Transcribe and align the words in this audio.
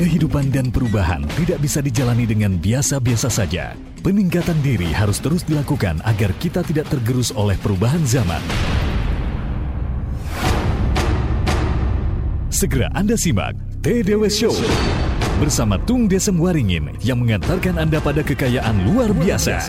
Kehidupan 0.00 0.48
dan 0.48 0.72
perubahan 0.72 1.20
tidak 1.36 1.60
bisa 1.60 1.84
dijalani 1.84 2.24
dengan 2.24 2.56
biasa-biasa 2.56 3.28
saja. 3.28 3.76
Peningkatan 4.00 4.56
diri 4.64 4.88
harus 4.96 5.20
terus 5.20 5.44
dilakukan 5.44 6.00
agar 6.08 6.32
kita 6.40 6.64
tidak 6.64 6.88
tergerus 6.88 7.28
oleh 7.36 7.52
perubahan 7.60 8.00
zaman. 8.08 8.40
Segera 12.48 12.88
Anda 12.96 13.12
simak 13.12 13.52
TDW 13.84 14.24
Show 14.32 14.56
bersama 15.36 15.76
Tung 15.84 16.08
Desem 16.08 16.40
Waringin 16.40 16.96
yang 17.04 17.20
mengantarkan 17.20 17.76
Anda 17.76 18.00
pada 18.00 18.24
kekayaan 18.24 18.88
luar 18.88 19.12
biasa. 19.12 19.60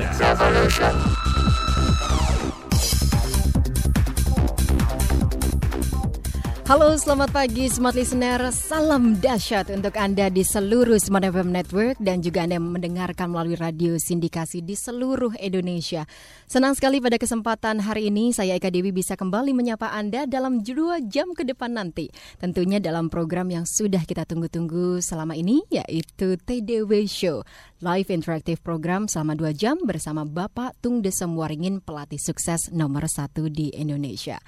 Halo, 6.71 6.95
selamat 6.95 7.35
pagi 7.35 7.67
Smart 7.67 7.99
Listener. 7.99 8.47
Salam 8.55 9.19
dahsyat 9.19 9.67
untuk 9.75 9.91
Anda 9.99 10.31
di 10.31 10.39
seluruh 10.39 11.03
Smart 11.03 11.27
FM 11.27 11.51
Network 11.51 11.99
dan 11.99 12.23
juga 12.23 12.47
Anda 12.47 12.63
yang 12.63 12.71
mendengarkan 12.71 13.27
melalui 13.27 13.59
radio 13.59 13.99
sindikasi 13.99 14.63
di 14.63 14.79
seluruh 14.79 15.35
Indonesia. 15.35 16.07
Senang 16.47 16.71
sekali 16.71 17.03
pada 17.03 17.19
kesempatan 17.19 17.83
hari 17.83 18.07
ini 18.07 18.31
saya 18.31 18.55
Eka 18.55 18.71
Dewi 18.71 18.95
bisa 18.95 19.19
kembali 19.19 19.51
menyapa 19.51 19.91
Anda 19.91 20.23
dalam 20.23 20.63
dua 20.63 21.03
jam 21.03 21.35
ke 21.35 21.43
depan 21.43 21.75
nanti. 21.75 22.07
Tentunya 22.39 22.79
dalam 22.79 23.11
program 23.11 23.51
yang 23.51 23.67
sudah 23.67 24.07
kita 24.07 24.23
tunggu-tunggu 24.23 25.03
selama 25.03 25.35
ini 25.35 25.67
yaitu 25.67 26.39
TDW 26.39 27.03
Show. 27.03 27.43
Live 27.83 28.07
interaktif 28.07 28.63
program 28.63 29.11
selama 29.11 29.35
dua 29.35 29.51
jam 29.51 29.75
bersama 29.83 30.23
Bapak 30.23 30.79
Tung 30.79 31.03
Desem 31.03 31.35
Waringin, 31.35 31.83
pelatih 31.83 32.23
sukses 32.23 32.71
nomor 32.71 33.11
satu 33.11 33.51
di 33.51 33.75
Indonesia. 33.75 34.39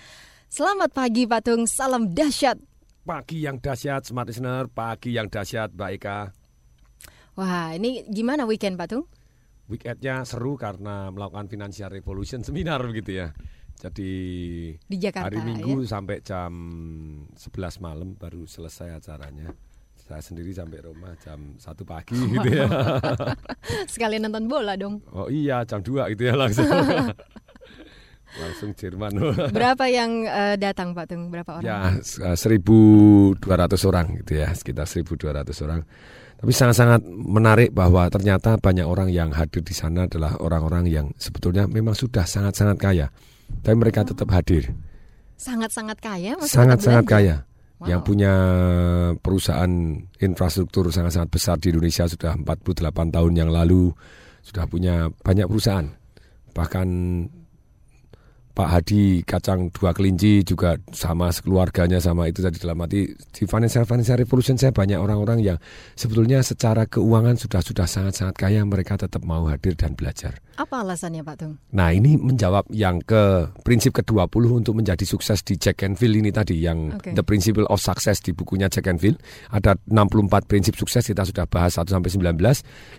Selamat 0.53 0.93
pagi 0.93 1.25
Pak 1.25 1.49
Tung, 1.49 1.66
salam 1.66 2.13
dahsyat. 2.13 2.62
Pagi 3.02 3.41
yang 3.41 3.57
dahsyat, 3.57 4.05
smart 4.05 4.30
listener. 4.30 4.70
Pagi 4.70 5.17
yang 5.17 5.26
dahsyat, 5.26 5.73
Mbak 5.73 5.90
Eka. 5.98 6.29
Wah, 7.34 7.73
ini 7.73 8.05
gimana 8.05 8.46
weekend 8.46 8.77
Pak 8.77 8.85
Tung? 8.93 9.09
Weekendnya 9.65 10.21
seru 10.29 10.54
karena 10.54 11.09
melakukan 11.09 11.49
Financial 11.49 11.90
Revolution 11.90 12.46
seminar 12.46 12.85
begitu 12.85 13.18
ya. 13.18 13.34
Jadi 13.81 14.13
di 14.77 14.98
Jakarta, 15.01 15.34
hari 15.34 15.41
Minggu 15.41 15.90
ya? 15.90 15.90
sampai 15.90 16.21
jam 16.21 16.54
11 17.34 17.81
malam 17.81 18.13
baru 18.13 18.46
selesai 18.46 19.01
acaranya. 19.01 19.49
Saya 19.98 20.21
sendiri 20.21 20.54
sampai 20.54 20.85
rumah 20.85 21.18
jam 21.18 21.57
1 21.57 21.65
pagi 21.81 22.13
gitu 22.37 22.49
ya. 22.54 22.70
Sekalian 23.90 24.29
nonton 24.29 24.46
bola 24.46 24.77
dong. 24.77 25.01
Oh 25.18 25.34
iya, 25.34 25.65
jam 25.65 25.81
2 25.81 26.13
gitu 26.13 26.29
ya 26.29 26.37
langsung. 26.37 26.70
langsung 28.39 28.73
Jerman. 28.73 29.12
Berapa 29.57 29.85
yang 29.89 30.26
uh, 30.26 30.55
datang 30.57 30.98
Pak 30.98 31.05
Tung? 31.09 31.29
Berapa 31.29 31.62
orang? 31.62 31.65
Ya, 31.65 31.79
1.200 32.01 33.37
orang 33.90 34.05
gitu 34.23 34.31
ya, 34.41 34.49
sekitar 34.53 34.85
1.200 34.90 35.65
orang. 35.65 35.81
Tapi 36.43 36.51
sangat-sangat 36.51 37.07
menarik 37.07 37.71
bahwa 37.71 38.03
ternyata 38.12 38.59
banyak 38.59 38.84
orang 38.84 39.07
yang 39.07 39.31
hadir 39.31 39.63
di 39.63 39.71
sana 39.71 40.12
adalah 40.12 40.35
orang-orang 40.43 40.91
yang 40.91 41.07
sebetulnya 41.15 41.71
memang 41.71 41.95
sudah 41.95 42.27
sangat-sangat 42.27 42.77
kaya. 42.84 43.07
Tapi 43.63 43.75
mereka 43.79 44.03
oh. 44.03 44.12
tetap 44.12 44.27
hadir. 44.35 44.75
Sangat-sangat 45.40 46.03
kaya? 46.03 46.35
Sangat-sangat 46.43 47.05
kaya. 47.07 47.35
Wow. 47.79 47.87
Yang 47.95 48.01
punya 48.03 48.34
perusahaan 49.23 49.71
infrastruktur 50.20 50.91
sangat-sangat 50.91 51.29
besar 51.31 51.55
di 51.63 51.71
Indonesia 51.71 52.12
sudah 52.12 52.35
48 52.35 52.91
tahun 52.91 53.34
yang 53.40 53.47
lalu. 53.47 53.95
Sudah 54.43 54.68
punya 54.68 55.07
banyak 55.23 55.47
perusahaan. 55.47 55.87
Bahkan 56.51 56.87
Pak 58.54 58.70
Hadi 58.70 59.26
kacang 59.26 59.73
dua 59.73 59.98
kelinci 59.98 60.46
juga 60.46 60.77
sama 60.93 61.34
sekeluarganya 61.34 61.98
sama 61.98 62.29
itu 62.29 62.46
tadi 62.46 62.62
dalam 62.62 62.77
arti 62.85 63.09
di 63.09 63.43
financial 63.49 63.82
financial 63.90 64.22
revolution 64.22 64.62
saya 64.62 64.69
banyak 64.69 65.01
orang-orang 65.01 65.41
yang 65.41 65.57
sebetulnya 65.97 66.46
secara 66.46 66.85
keuangan 66.85 67.34
sudah 67.34 67.66
sudah 67.66 67.90
sangat-sangat 67.90 68.38
kaya 68.38 68.62
mereka 68.62 68.94
tetap 68.94 69.25
mau 69.25 69.50
hadir 69.50 69.74
dan 69.74 69.97
belajar. 69.97 70.38
Apa 70.53 70.86
alasannya 70.86 71.25
Pak 71.25 71.36
Tung? 71.41 71.58
Nah 71.74 71.97
ini 71.97 72.14
menjawab 72.14 72.69
yang 72.69 73.02
ke 73.02 73.50
prinsip 73.66 73.97
ke-20 73.97 74.62
untuk 74.62 74.78
menjadi 74.78 75.02
sukses 75.02 75.41
di 75.41 75.58
Jack 75.58 75.81
Canfield 75.81 76.14
ini 76.14 76.30
tadi 76.30 76.62
yang 76.62 76.94
okay. 76.94 77.18
The 77.18 77.25
Principle 77.25 77.66
of 77.74 77.81
Success 77.81 78.22
di 78.22 78.38
bukunya 78.38 78.70
Jack 78.70 78.85
Canfield 78.85 79.18
ada 79.50 79.74
64 79.90 80.46
prinsip 80.46 80.78
sukses 80.78 81.02
kita 81.02 81.25
sudah 81.25 81.50
bahas 81.50 81.74
1 81.81 81.90
sampai 81.90 82.14
19 82.14 82.38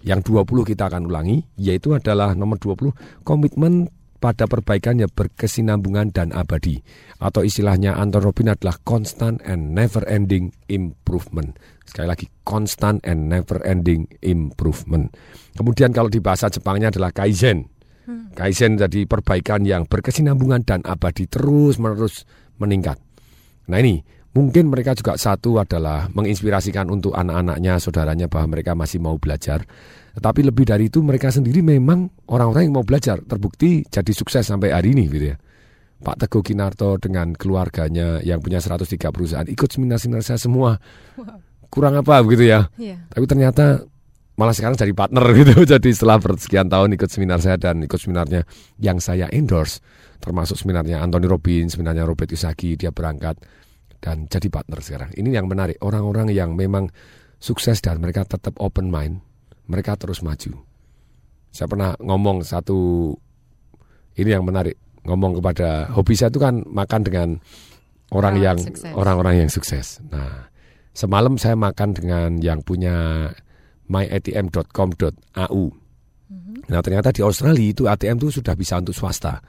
yang 0.03 0.19
20 0.19 0.43
kita 0.67 0.91
akan 0.91 1.07
ulangi 1.07 1.47
yaitu 1.55 1.95
adalah 1.95 2.35
nomor 2.35 2.59
20 2.59 2.91
komitmen 3.23 3.87
pada 4.25 4.49
perbaikan 4.49 4.97
yang 4.97 5.13
berkesinambungan 5.13 6.09
dan 6.17 6.33
abadi. 6.33 6.81
Atau 7.21 7.45
istilahnya 7.45 8.01
Anton 8.01 8.25
Robin 8.25 8.57
adalah 8.57 8.81
constant 8.81 9.45
and 9.45 9.77
never 9.77 10.01
ending 10.09 10.49
improvement. 10.73 11.61
Sekali 11.85 12.09
lagi, 12.09 12.27
constant 12.41 13.05
and 13.05 13.29
never 13.29 13.61
ending 13.69 14.09
improvement. 14.25 15.13
Kemudian 15.53 15.93
kalau 15.93 16.09
di 16.09 16.25
bahasa 16.25 16.49
Jepangnya 16.49 16.89
adalah 16.89 17.13
kaizen. 17.13 17.69
Hmm. 18.09 18.33
Kaizen 18.33 18.81
jadi 18.81 19.05
perbaikan 19.05 19.69
yang 19.69 19.85
berkesinambungan 19.85 20.65
dan 20.65 20.81
abadi 20.89 21.29
terus 21.29 21.77
menerus 21.77 22.25
meningkat. 22.57 22.97
Nah 23.69 23.77
ini 23.77 24.01
mungkin 24.33 24.73
mereka 24.73 24.97
juga 24.97 25.21
satu 25.21 25.61
adalah 25.61 26.09
menginspirasikan 26.17 26.89
untuk 26.89 27.13
anak-anaknya, 27.13 27.77
saudaranya 27.77 28.33
bahwa 28.33 28.57
mereka 28.57 28.73
masih 28.73 29.05
mau 29.05 29.21
belajar. 29.21 29.69
Tetapi 30.15 30.41
lebih 30.47 30.65
dari 30.65 30.87
itu 30.87 31.03
mereka 31.03 31.35
sendiri 31.35 31.59
memang 31.59 32.07
orang-orang 32.31 32.71
yang 32.71 32.75
mau 32.79 32.87
belajar 32.87 33.19
terbukti 33.27 33.83
jadi 33.83 34.13
sukses 34.15 34.47
sampai 34.47 34.71
hari 34.71 34.95
ini 34.95 35.11
gitu 35.11 35.35
ya. 35.35 35.37
Pak 36.05 36.27
Teguh 36.27 36.45
Kinarto 36.45 37.01
dengan 37.01 37.33
keluarganya 37.35 38.21
yang 38.23 38.39
punya 38.39 38.61
103 38.61 39.11
perusahaan 39.11 39.49
ikut 39.49 39.67
seminar-seminar 39.67 40.23
saya 40.23 40.39
semua. 40.39 40.79
Kurang 41.73 41.99
apa 41.99 42.23
begitu 42.23 42.47
ya. 42.47 42.71
Yeah. 42.79 43.03
Tapi 43.11 43.27
ternyata 43.27 43.83
malah 44.39 44.55
sekarang 44.55 44.79
jadi 44.79 44.95
partner 44.95 45.25
gitu. 45.43 45.67
Jadi 45.67 45.91
setelah 45.91 46.23
sekian 46.23 46.71
tahun 46.71 46.95
ikut 46.95 47.11
seminar 47.11 47.43
saya 47.43 47.59
dan 47.59 47.83
ikut 47.83 47.99
seminarnya 47.99 48.47
yang 48.79 49.03
saya 49.03 49.27
endorse 49.35 49.83
termasuk 50.23 50.57
seminarnya 50.57 51.03
Anthony 51.03 51.27
Robbins, 51.29 51.75
seminarnya 51.75 52.09
Robert 52.09 52.31
Kiyosaki, 52.31 52.81
dia 52.81 52.95
berangkat 52.95 53.37
dan 53.99 54.25
jadi 54.25 54.49
partner 54.49 54.81
sekarang. 54.81 55.11
Ini 55.13 55.37
yang 55.37 55.51
menarik, 55.51 55.77
orang-orang 55.85 56.33
yang 56.33 56.57
memang 56.57 56.89
sukses 57.41 57.81
dan 57.85 58.01
mereka 58.01 58.25
tetap 58.25 58.57
open 58.57 58.89
mind 58.89 59.21
mereka 59.69 59.97
terus 59.97 60.21
maju. 60.21 60.61
Saya 61.55 61.71
pernah 61.71 61.95
ngomong 62.03 62.43
satu 62.43 63.13
ini 64.19 64.31
yang 64.31 64.43
menarik, 64.47 64.75
ngomong 65.07 65.39
kepada 65.39 65.91
hobi 65.95 66.15
saya 66.19 66.31
itu 66.31 66.43
kan 66.43 66.67
makan 66.67 67.01
dengan 67.07 67.29
orang 68.15 68.39
yang 68.43 68.59
orang-orang 68.95 69.47
yang 69.47 69.51
sukses. 69.51 70.03
Nah, 70.11 70.51
semalam 70.95 71.39
saya 71.39 71.55
makan 71.59 71.95
dengan 71.95 72.31
yang 72.43 72.63
punya 72.63 73.29
myatm.com.au. 73.91 75.63
Mhm. 76.31 76.55
Nah, 76.71 76.81
ternyata 76.81 77.13
di 77.13 77.21
Australia 77.21 77.67
itu 77.71 77.85
ATM 77.85 78.17
itu 78.19 78.41
sudah 78.41 78.55
bisa 78.57 78.81
untuk 78.81 78.97
swasta. 78.97 79.43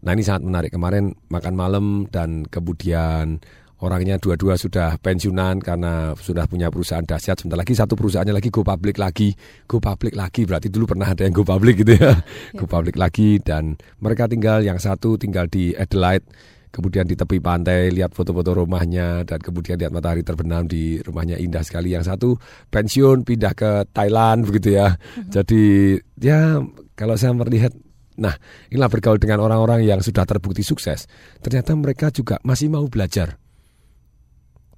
Nah, 0.00 0.10
ini 0.16 0.24
sangat 0.24 0.42
menarik. 0.48 0.70
Kemarin 0.72 1.12
makan 1.28 1.54
malam 1.54 1.86
dan 2.08 2.48
kemudian 2.48 3.36
orangnya 3.80 4.20
dua-dua 4.20 4.60
sudah 4.60 5.00
pensiunan 5.00 5.60
karena 5.60 6.12
sudah 6.16 6.44
punya 6.44 6.68
perusahaan 6.68 7.04
dahsyat. 7.04 7.40
Sebentar 7.40 7.58
lagi 7.60 7.72
satu 7.72 7.96
perusahaannya 7.96 8.36
lagi 8.36 8.52
go 8.52 8.60
public 8.60 9.00
lagi, 9.00 9.32
go 9.64 9.80
public 9.80 10.12
lagi. 10.12 10.44
Berarti 10.44 10.68
dulu 10.68 10.96
pernah 10.96 11.08
ada 11.08 11.24
yang 11.24 11.32
go 11.32 11.44
public 11.44 11.80
gitu 11.80 11.96
ya, 11.96 12.12
go 12.58 12.68
public 12.68 13.00
lagi 13.00 13.40
dan 13.40 13.80
mereka 14.04 14.28
tinggal 14.28 14.60
yang 14.60 14.76
satu 14.76 15.16
tinggal 15.16 15.48
di 15.48 15.72
Adelaide, 15.72 16.28
kemudian 16.68 17.08
di 17.08 17.16
tepi 17.16 17.40
pantai 17.40 17.88
lihat 17.88 18.12
foto-foto 18.12 18.62
rumahnya 18.62 19.24
dan 19.24 19.40
kemudian 19.40 19.80
lihat 19.80 19.90
matahari 19.90 20.22
terbenam 20.22 20.68
di 20.68 21.00
rumahnya 21.00 21.40
indah 21.40 21.64
sekali. 21.64 21.96
Yang 21.96 22.12
satu 22.12 22.28
pensiun 22.68 23.24
pindah 23.24 23.56
ke 23.56 23.88
Thailand 23.96 24.44
begitu 24.44 24.76
ya. 24.76 24.92
Mhm. 24.92 25.32
Jadi 25.32 25.62
ya 26.20 26.60
kalau 26.94 27.16
saya 27.16 27.32
melihat 27.32 27.72
Nah, 28.20 28.36
inilah 28.68 28.92
bergaul 28.92 29.16
dengan 29.16 29.40
orang-orang 29.40 29.80
yang 29.80 30.04
sudah 30.04 30.28
terbukti 30.28 30.60
sukses. 30.60 31.08
Ternyata 31.40 31.72
mereka 31.72 32.12
juga 32.12 32.36
masih 32.44 32.68
mau 32.68 32.84
belajar 32.84 33.39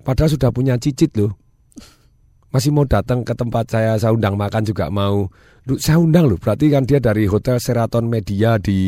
Padahal 0.03 0.31
sudah 0.35 0.51
punya 0.51 0.75
cicit 0.79 1.15
loh. 1.15 1.39
Masih 2.53 2.69
mau 2.69 2.85
datang 2.85 3.25
ke 3.25 3.33
tempat 3.33 3.65
saya, 3.73 3.97
saya 3.97 4.13
undang 4.13 4.37
makan 4.37 4.61
juga 4.67 4.93
mau. 4.93 5.31
Saya 5.81 5.97
undang 5.97 6.29
loh, 6.29 6.37
berarti 6.37 6.69
kan 6.69 6.85
dia 6.85 7.01
dari 7.01 7.25
Hotel 7.25 7.57
Seraton 7.57 8.11
Media 8.11 8.61
di 8.61 8.83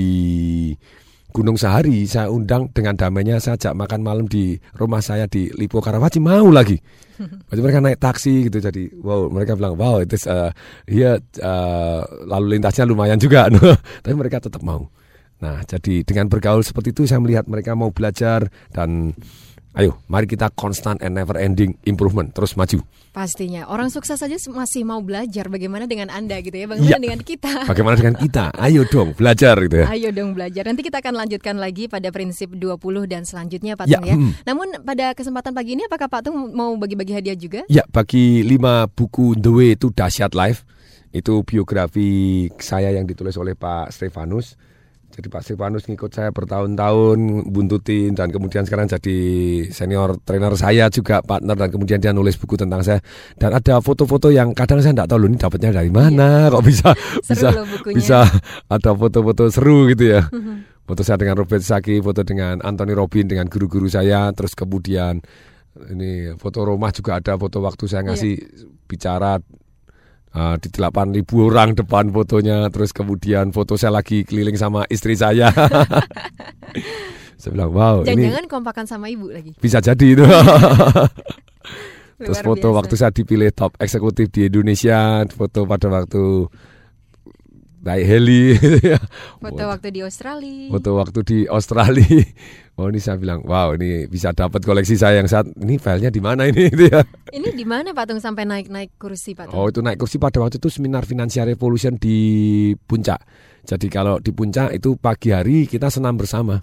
Gunung 1.32 1.56
Sahari. 1.56 2.04
Saya 2.04 2.28
undang 2.28 2.68
dengan 2.76 2.92
damainya, 2.92 3.40
saya 3.40 3.56
ajak 3.56 3.72
makan 3.72 4.04
malam 4.04 4.26
di 4.28 4.58
rumah 4.76 5.00
saya 5.00 5.24
di 5.24 5.48
Lipo 5.56 5.80
Karawaci, 5.80 6.20
mau 6.20 6.52
lagi. 6.52 6.76
Berarti 7.16 7.60
mereka 7.62 7.80
naik 7.80 7.98
taksi 8.02 8.50
gitu, 8.50 8.58
jadi 8.60 8.90
wow, 9.00 9.32
mereka 9.32 9.56
bilang, 9.56 9.80
wow, 9.80 10.02
itu 10.02 10.18
uh, 10.28 10.50
uh, 10.50 12.00
lalu 12.28 12.58
lintasnya 12.58 12.84
lumayan 12.84 13.16
juga. 13.16 13.48
Tapi 14.04 14.12
mereka 14.12 14.44
tetap 14.44 14.60
mau. 14.60 14.92
Nah, 15.40 15.60
jadi 15.66 16.04
dengan 16.06 16.30
bergaul 16.30 16.62
seperti 16.62 16.94
itu 16.94 17.02
saya 17.04 17.20
melihat 17.20 17.44
mereka 17.50 17.74
mau 17.74 17.90
belajar 17.90 18.48
dan 18.70 19.12
ayo 19.74 19.98
mari 20.06 20.30
kita 20.30 20.50
constant 20.54 21.02
and 21.02 21.18
never 21.18 21.34
ending 21.38 21.74
improvement 21.86 22.30
terus 22.30 22.54
maju. 22.54 22.82
Pastinya 23.14 23.70
orang 23.70 23.94
sukses 23.94 24.18
saja 24.18 24.34
masih 24.50 24.82
mau 24.82 24.98
belajar 24.98 25.46
bagaimana 25.46 25.86
dengan 25.86 26.10
Anda 26.10 26.42
gitu 26.42 26.54
ya, 26.54 26.66
bagaimana 26.66 26.98
ya. 26.98 27.02
dengan 27.02 27.22
kita. 27.22 27.52
Bagaimana 27.70 27.94
dengan 27.94 28.16
kita? 28.18 28.50
Ayo 28.58 28.82
dong 28.90 29.14
belajar 29.14 29.54
gitu 29.62 29.76
ya. 29.82 29.86
Ayo 29.86 30.10
dong 30.10 30.34
belajar. 30.34 30.66
Nanti 30.66 30.82
kita 30.82 30.98
akan 30.98 31.14
lanjutkan 31.22 31.54
lagi 31.62 31.86
pada 31.86 32.10
prinsip 32.10 32.50
20 32.58 32.74
dan 33.06 33.22
selanjutnya 33.22 33.78
Pak 33.78 33.86
ya, 33.86 34.02
Tung 34.02 34.06
ya. 34.10 34.16
Hmm. 34.18 34.32
Namun 34.42 34.82
pada 34.82 35.14
kesempatan 35.14 35.54
pagi 35.54 35.78
ini 35.78 35.86
apakah 35.86 36.10
Pak 36.10 36.26
Tung 36.26 36.50
mau 36.50 36.74
bagi-bagi 36.74 37.14
hadiah 37.14 37.38
juga? 37.38 37.62
Ya, 37.70 37.86
bagi 37.86 38.42
lima 38.42 38.90
buku 38.90 39.38
The 39.38 39.50
Way 39.54 39.70
to 39.78 39.94
Dahsyat 39.94 40.34
Life. 40.34 40.66
Itu 41.14 41.46
biografi 41.46 42.50
saya 42.58 42.90
yang 42.90 43.06
ditulis 43.06 43.38
oleh 43.38 43.54
Pak 43.54 43.94
Stefanus 43.94 44.58
jadi 45.14 45.30
Pak 45.30 45.42
Stefanus 45.46 45.86
ngikut 45.86 46.10
saya 46.10 46.34
bertahun-tahun 46.34 47.46
buntutin 47.54 48.18
dan 48.18 48.34
kemudian 48.34 48.66
sekarang 48.66 48.90
jadi 48.90 49.18
senior 49.70 50.18
trainer 50.26 50.50
saya 50.58 50.90
juga 50.90 51.22
partner 51.22 51.54
dan 51.54 51.70
kemudian 51.70 52.02
dia 52.02 52.10
nulis 52.10 52.34
buku 52.34 52.58
tentang 52.58 52.82
saya 52.82 52.98
dan 53.38 53.54
ada 53.54 53.78
foto-foto 53.78 54.34
yang 54.34 54.50
kadang 54.50 54.82
saya 54.82 54.90
tidak 54.90 55.14
tahu 55.14 55.22
loh 55.22 55.28
ini 55.30 55.38
dapatnya 55.38 55.70
dari 55.70 55.92
mana 55.94 56.50
iya. 56.50 56.52
kok 56.52 56.64
bisa 56.66 56.88
bisa 57.30 57.48
bisa 57.94 58.18
ada 58.66 58.90
foto-foto 58.90 59.46
seru 59.54 59.86
gitu 59.94 60.18
ya. 60.18 60.26
Foto 60.84 61.00
saya 61.00 61.16
dengan 61.16 61.40
Robert 61.40 61.64
Saki, 61.64 62.04
foto 62.04 62.20
dengan 62.28 62.60
Anthony 62.60 62.92
Robin 62.92 63.24
dengan 63.24 63.48
guru-guru 63.48 63.88
saya, 63.88 64.28
terus 64.36 64.52
kemudian 64.52 65.16
ini 65.96 66.36
foto 66.36 66.60
rumah 66.60 66.92
juga 66.92 67.16
ada 67.16 67.40
foto 67.40 67.64
waktu 67.64 67.88
saya 67.88 68.04
ngasih 68.04 68.34
yeah. 68.36 68.68
bicara 68.84 69.40
uh, 70.34 70.54
di 70.58 70.68
8 70.68 71.14
ribu 71.14 71.46
orang 71.46 71.78
depan 71.78 72.10
fotonya. 72.10 72.68
Terus 72.68 72.90
kemudian 72.90 73.54
foto 73.54 73.78
saya 73.78 73.96
lagi 73.96 74.26
keliling 74.26 74.58
sama 74.58 74.84
istri 74.90 75.14
saya. 75.14 75.48
Saya 77.34 77.60
bilang 77.60 77.76
wow 77.76 78.00
jangan, 78.08 78.16
ini 78.16 78.32
jangan 78.32 78.46
kompakan 78.48 78.84
sama 78.88 79.06
ibu 79.12 79.28
lagi. 79.28 79.52
Bisa 79.60 79.76
jadi 79.76 80.16
itu. 80.16 80.24
Terus 82.24 82.40
foto 82.40 82.72
biasa. 82.72 82.78
waktu 82.80 82.94
saya 82.96 83.12
dipilih 83.12 83.50
top 83.52 83.76
eksekutif 83.76 84.32
di 84.32 84.48
Indonesia 84.48 85.20
foto 85.28 85.68
pada 85.68 85.92
waktu 85.92 86.48
naik 87.84 88.04
heli 88.08 88.56
foto 89.44 89.62
waktu 89.68 89.88
di 89.92 90.00
Australia 90.00 90.72
foto 90.72 90.90
waktu 90.96 91.20
di 91.22 91.38
Australia 91.46 92.24
Oh 92.74 92.90
ini 92.90 92.98
saya 92.98 93.14
bilang, 93.14 93.46
wow 93.46 93.70
ini 93.78 94.10
bisa 94.10 94.34
dapat 94.34 94.58
koleksi 94.66 94.98
saya 94.98 95.22
yang 95.22 95.30
saat 95.30 95.46
ini 95.62 95.78
filenya 95.78 96.10
di 96.10 96.18
mana 96.18 96.50
ini? 96.50 96.66
ya. 96.90 97.06
Ini 97.30 97.54
di 97.54 97.62
mana 97.62 97.94
Pak 97.94 98.10
Tung 98.10 98.18
sampai 98.18 98.42
naik 98.42 98.66
naik 98.66 98.98
kursi 98.98 99.38
Pak 99.38 99.46
Tung? 99.46 99.54
Oh 99.54 99.70
itu 99.70 99.78
naik 99.78 100.02
kursi 100.02 100.18
pada 100.18 100.42
waktu 100.42 100.58
itu 100.58 100.66
seminar 100.66 101.06
Financial 101.06 101.46
Revolution 101.46 101.94
di 101.94 102.18
Puncak. 102.74 103.22
Jadi 103.62 103.86
kalau 103.86 104.18
di 104.18 104.34
Puncak 104.34 104.74
itu 104.74 104.98
pagi 104.98 105.30
hari 105.30 105.70
kita 105.70 105.86
senam 105.86 106.18
bersama. 106.18 106.58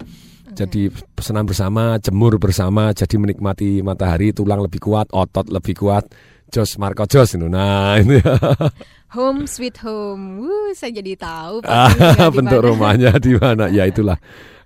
Jadi 0.52 0.92
senam 1.16 1.48
bersama, 1.48 1.96
jemur 1.96 2.36
bersama, 2.36 2.92
jadi 2.92 3.16
menikmati 3.16 3.80
matahari, 3.80 4.36
tulang 4.36 4.60
lebih 4.60 4.84
kuat, 4.84 5.08
otot 5.16 5.48
lebih 5.48 5.80
kuat. 5.80 6.12
Jos 6.52 6.76
Marco 6.76 7.08
Jos 7.08 7.40
itu. 7.40 7.48
Nah, 7.48 7.96
ini. 7.96 8.20
Home 9.12 9.44
sweet 9.44 9.76
home. 9.84 10.40
Wuh, 10.40 10.72
saya 10.72 10.90
jadi 10.96 11.14
tahu 11.20 11.60
bentuk 12.36 12.60
rumahnya 12.64 13.16
di 13.20 13.36
mana. 13.36 13.68
Ya 13.68 13.84
itulah 13.84 14.16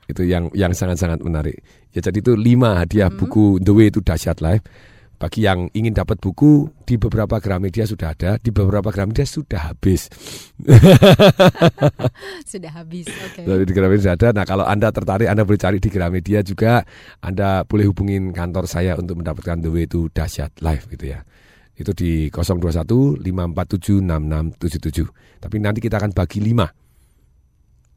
itu 0.07 0.23
yang 0.23 0.49
yang 0.55 0.71
sangat-sangat 0.71 1.21
menarik. 1.21 1.59
Ya 1.91 2.01
jadi 2.01 2.23
itu 2.23 2.39
lima 2.39 2.79
hadiah 2.79 3.11
hmm. 3.11 3.19
buku 3.19 3.59
The 3.59 3.73
Way 3.75 3.89
to 3.99 4.01
Dahsyat 4.01 4.39
Life. 4.41 4.65
Bagi 5.17 5.49
yang 5.49 5.73
ingin 5.73 5.97
dapat 5.97 6.21
buku 6.21 6.69
di 6.85 7.01
beberapa 7.01 7.41
Gramedia 7.41 7.89
sudah 7.89 8.13
ada, 8.13 8.37
di 8.37 8.53
beberapa 8.53 8.93
Gramedia 8.93 9.25
sudah 9.25 9.73
habis. 9.73 10.13
sudah 12.53 12.69
habis, 12.77 13.09
oke. 13.09 13.41
Okay. 13.41 13.65
di 13.65 13.73
Gramedia 13.73 14.13
sudah 14.13 14.17
ada. 14.21 14.29
Nah 14.37 14.45
kalau 14.45 14.69
anda 14.69 14.93
tertarik, 14.93 15.25
anda 15.25 15.49
boleh 15.49 15.57
cari 15.57 15.81
di 15.81 15.89
Gramedia 15.89 16.45
juga. 16.45 16.85
Anda 17.25 17.65
boleh 17.65 17.89
hubungin 17.89 18.29
kantor 18.37 18.69
saya 18.69 18.93
untuk 18.93 19.17
mendapatkan 19.17 19.57
The 19.57 19.73
Way 19.73 19.89
to 19.89 20.13
Dahsyat 20.13 20.61
Life 20.61 20.85
gitu 20.93 21.17
ya 21.17 21.25
itu 21.77 21.93
di 21.93 22.13
021 22.33 23.21
547 23.21 24.01
6677. 24.01 25.41
Tapi 25.45 25.57
nanti 25.61 25.79
kita 25.85 26.01
akan 26.01 26.17
bagi 26.17 26.41
lima 26.41 26.65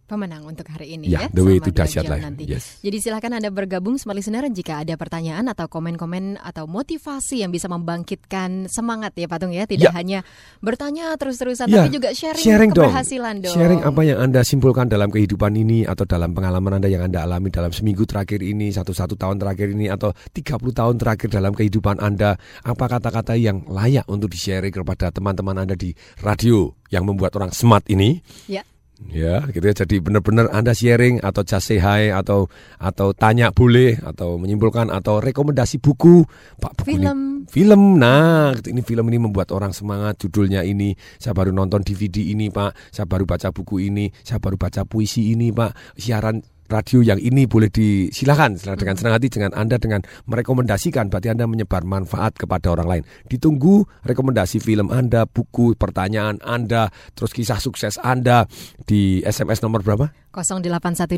pemenang 0.10 0.42
untuk 0.42 0.66
hari 0.66 0.98
ini 0.98 1.14
ya. 1.14 1.30
ya 1.30 1.30
the 1.30 1.46
way 1.46 1.62
itu 1.62 1.70
dahsyat 1.70 2.10
lah. 2.10 2.18
Nanti. 2.18 2.50
Yes. 2.50 2.82
Jadi 2.82 2.98
silahkan 2.98 3.38
Anda 3.38 3.54
bergabung 3.54 4.02
semua 4.02 4.18
listener 4.18 4.50
jika 4.50 4.82
ada 4.82 4.98
pertanyaan 4.98 5.46
atau 5.54 5.70
komen-komen 5.70 6.42
atau 6.42 6.66
motivasi 6.66 7.46
yang 7.46 7.54
bisa 7.54 7.70
membangkitkan 7.70 8.66
semangat 8.66 9.14
ya 9.14 9.30
Patung 9.30 9.54
ya. 9.54 9.70
Tidak 9.70 9.94
ya. 9.94 9.94
hanya 9.94 10.20
bertanya 10.66 11.14
terus-terusan 11.22 11.70
ya. 11.70 11.86
tapi 11.86 11.94
juga 11.94 12.10
sharing, 12.18 12.42
sharing 12.42 12.72
keberhasilan 12.74 13.36
dong. 13.38 13.54
dong. 13.54 13.56
Sharing 13.62 13.82
apa 13.86 14.02
yang 14.02 14.18
Anda 14.26 14.42
simpulkan 14.42 14.90
dalam 14.90 15.14
kehidupan 15.14 15.54
ini 15.54 15.86
atau 15.86 16.10
dalam 16.10 16.34
pengalaman 16.34 16.82
Anda 16.82 16.90
yang 16.90 17.06
Anda 17.06 17.30
alami 17.30 17.54
dalam 17.54 17.70
seminggu 17.70 18.10
terakhir 18.10 18.42
ini, 18.42 18.74
satu-satu 18.74 19.14
tahun 19.14 19.38
terakhir 19.38 19.78
ini 19.78 19.94
atau 19.94 20.10
30 20.34 20.58
tahun 20.74 20.96
terakhir 20.98 21.30
dalam 21.30 21.54
kehidupan 21.54 22.02
Anda. 22.02 22.42
Apa 22.66 22.90
kata-kata 22.90 23.38
yang 23.38 23.70
layak 23.70 24.10
untuk 24.10 24.34
di-sharing 24.34 24.74
kepada 24.74 25.14
teman-teman 25.14 25.62
Anda 25.62 25.78
di 25.78 25.94
radio 26.26 26.74
yang 26.90 27.06
membuat 27.06 27.38
orang 27.38 27.54
smart 27.54 27.86
ini? 27.92 28.18
Ya 28.50 28.66
Ya, 29.08 29.48
gitu 29.56 29.64
ya. 29.64 29.72
Jadi 29.72 30.04
benar-benar 30.04 30.52
Anda 30.52 30.76
sharing 30.76 31.24
atau 31.24 31.48
just 31.48 31.72
say 31.72 31.80
hi 31.80 32.12
atau 32.12 32.52
atau 32.76 33.16
tanya 33.16 33.50
boleh 33.56 33.96
atau 34.04 34.36
menyimpulkan 34.36 34.92
atau 34.92 35.24
rekomendasi 35.24 35.80
buku, 35.80 36.28
Pak 36.60 36.84
buku 36.84 37.00
film. 37.00 37.48
Ini, 37.48 37.48
film. 37.48 37.82
Nah, 37.96 38.52
gitu. 38.60 38.76
ini 38.76 38.82
film 38.84 39.08
ini 39.08 39.18
membuat 39.24 39.56
orang 39.56 39.72
semangat. 39.72 40.20
Judulnya 40.20 40.68
ini, 40.68 40.94
saya 41.16 41.32
baru 41.32 41.56
nonton 41.56 41.80
DVD 41.82 42.36
ini, 42.36 42.52
Pak. 42.52 42.92
Saya 42.92 43.08
baru 43.08 43.24
baca 43.24 43.50
buku 43.56 43.88
ini, 43.88 44.12
saya 44.22 44.44
baru 44.44 44.60
baca 44.60 44.84
puisi 44.84 45.32
ini, 45.32 45.56
Pak. 45.56 45.96
Siaran 45.96 46.44
radio 46.70 47.02
yang 47.02 47.18
ini 47.18 47.50
boleh 47.50 47.68
disilakan 47.74 48.56
dengan 48.56 48.96
senang 48.96 49.14
hati 49.18 49.28
dengan 49.28 49.52
Anda 49.58 49.82
dengan 49.82 50.06
merekomendasikan 50.30 51.10
berarti 51.10 51.34
Anda 51.34 51.50
menyebar 51.50 51.84
manfaat 51.84 52.38
kepada 52.38 52.72
orang 52.72 52.88
lain. 52.88 53.04
Ditunggu 53.28 53.84
rekomendasi 54.06 54.62
film 54.62 54.94
Anda, 54.94 55.26
buku, 55.26 55.74
pertanyaan 55.76 56.38
Anda, 56.46 56.94
terus 57.18 57.34
kisah 57.34 57.58
sukses 57.58 57.98
Anda 58.00 58.46
di 58.86 59.26
SMS 59.26 59.66
nomor 59.66 59.82
berapa? 59.82 60.14
0812 60.32 61.10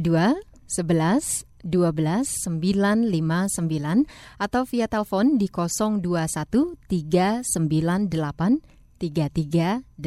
11 0.71 1.51
12 1.61 2.47
959 2.47 4.07
atau 4.41 4.61
via 4.65 4.87
telepon 4.89 5.37
di 5.37 5.47
021 5.51 6.79
398 6.89 8.80
33888. 9.01 9.97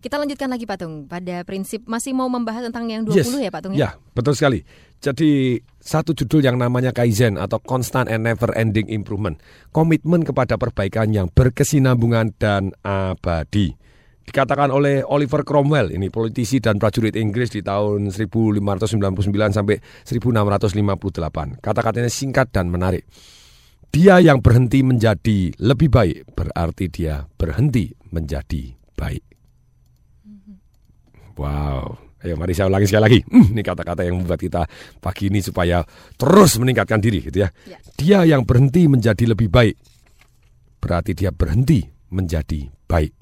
Kita 0.00 0.16
lanjutkan 0.16 0.48
lagi 0.48 0.64
Pak 0.64 0.78
Tung 0.80 1.04
pada 1.04 1.44
prinsip 1.44 1.84
masih 1.84 2.16
mau 2.16 2.32
membahas 2.32 2.64
tentang 2.72 2.88
yang 2.88 3.04
20 3.04 3.20
yes. 3.20 3.28
ya 3.28 3.52
Pak 3.52 3.60
Tung 3.60 3.76
ya? 3.76 3.78
Ya, 3.78 3.90
betul 4.16 4.32
sekali. 4.32 4.64
Jadi 4.98 5.60
satu 5.78 6.16
judul 6.16 6.42
yang 6.42 6.58
namanya 6.58 6.90
Kaizen 6.90 7.38
atau 7.38 7.60
Constant 7.62 8.10
and 8.10 8.24
Never 8.26 8.50
Ending 8.56 8.88
Improvement. 8.90 9.38
Komitmen 9.70 10.24
kepada 10.26 10.56
perbaikan 10.56 11.12
yang 11.12 11.30
berkesinambungan 11.30 12.34
dan 12.40 12.72
abadi. 12.82 13.76
Dikatakan 14.28 14.68
oleh 14.68 15.00
Oliver 15.08 15.40
Cromwell, 15.40 15.88
ini 15.88 16.12
politisi 16.12 16.60
dan 16.60 16.76
prajurit 16.76 17.16
Inggris 17.16 17.48
di 17.48 17.64
tahun 17.64 18.12
1599 18.12 19.56
sampai 19.56 19.80
1658. 20.04 21.64
Kata-katanya 21.64 22.12
singkat 22.12 22.52
dan 22.52 22.68
menarik. 22.68 23.08
Dia 23.88 24.20
yang 24.20 24.44
berhenti 24.44 24.84
menjadi 24.84 25.52
lebih 25.58 25.88
baik 25.88 26.36
berarti 26.36 26.92
dia 26.92 27.24
berhenti 27.24 27.90
menjadi 28.12 28.76
baik. 28.94 29.24
Wow. 31.38 32.08
Ayo 32.18 32.34
mari 32.34 32.50
saya 32.50 32.66
ulangi 32.66 32.90
sekali 32.90 33.04
lagi. 33.06 33.20
Hmm, 33.30 33.54
ini 33.54 33.62
kata-kata 33.62 34.02
yang 34.02 34.18
membuat 34.18 34.42
kita 34.42 34.66
pagi 34.98 35.30
ini 35.30 35.38
supaya 35.38 35.86
terus 36.18 36.58
meningkatkan 36.58 36.98
diri 36.98 37.22
gitu 37.30 37.46
ya. 37.46 37.48
ya. 37.62 37.78
Dia 37.94 38.18
yang 38.26 38.42
berhenti 38.42 38.90
menjadi 38.90 39.22
lebih 39.22 39.46
baik 39.46 39.78
berarti 40.82 41.14
dia 41.14 41.30
berhenti 41.30 41.86
menjadi 42.10 42.66
baik. 42.90 43.12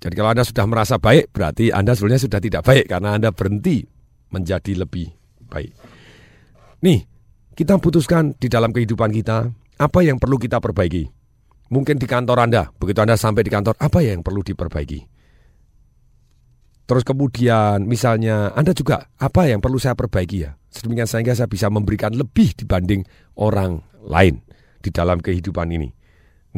Jadi 0.00 0.14
kalau 0.16 0.32
Anda 0.32 0.42
sudah 0.42 0.64
merasa 0.66 0.96
baik 0.96 1.30
berarti 1.30 1.70
Anda 1.70 1.92
sebenarnya 1.94 2.22
sudah 2.26 2.40
tidak 2.42 2.62
baik 2.66 2.88
karena 2.90 3.14
Anda 3.14 3.30
berhenti 3.30 3.84
menjadi 4.32 4.72
lebih 4.82 5.06
baik. 5.46 5.70
Nih, 6.80 7.04
kita 7.52 7.76
putuskan 7.76 8.32
di 8.40 8.48
dalam 8.48 8.72
kehidupan 8.72 9.12
kita 9.12 9.44
apa 9.80 10.04
yang 10.04 10.20
perlu 10.20 10.36
kita 10.36 10.60
perbaiki? 10.60 11.08
Mungkin 11.72 11.96
di 11.96 12.04
kantor 12.04 12.44
Anda, 12.44 12.68
begitu 12.76 13.00
Anda 13.00 13.16
sampai 13.16 13.40
di 13.40 13.48
kantor, 13.48 13.80
apa 13.80 14.04
yang 14.04 14.20
perlu 14.20 14.44
diperbaiki? 14.44 15.00
Terus 16.84 17.06
kemudian 17.06 17.86
misalnya 17.86 18.50
Anda 18.52 18.74
juga 18.76 19.08
apa 19.16 19.46
yang 19.46 19.62
perlu 19.62 19.78
saya 19.78 19.96
perbaiki 19.96 20.36
ya? 20.42 20.58
Sedemikian 20.68 21.06
sehingga 21.06 21.32
saya 21.38 21.46
bisa 21.46 21.70
memberikan 21.70 22.12
lebih 22.12 22.52
dibanding 22.58 23.06
orang 23.38 23.80
lain 24.04 24.42
di 24.82 24.90
dalam 24.90 25.22
kehidupan 25.22 25.70
ini. 25.70 25.88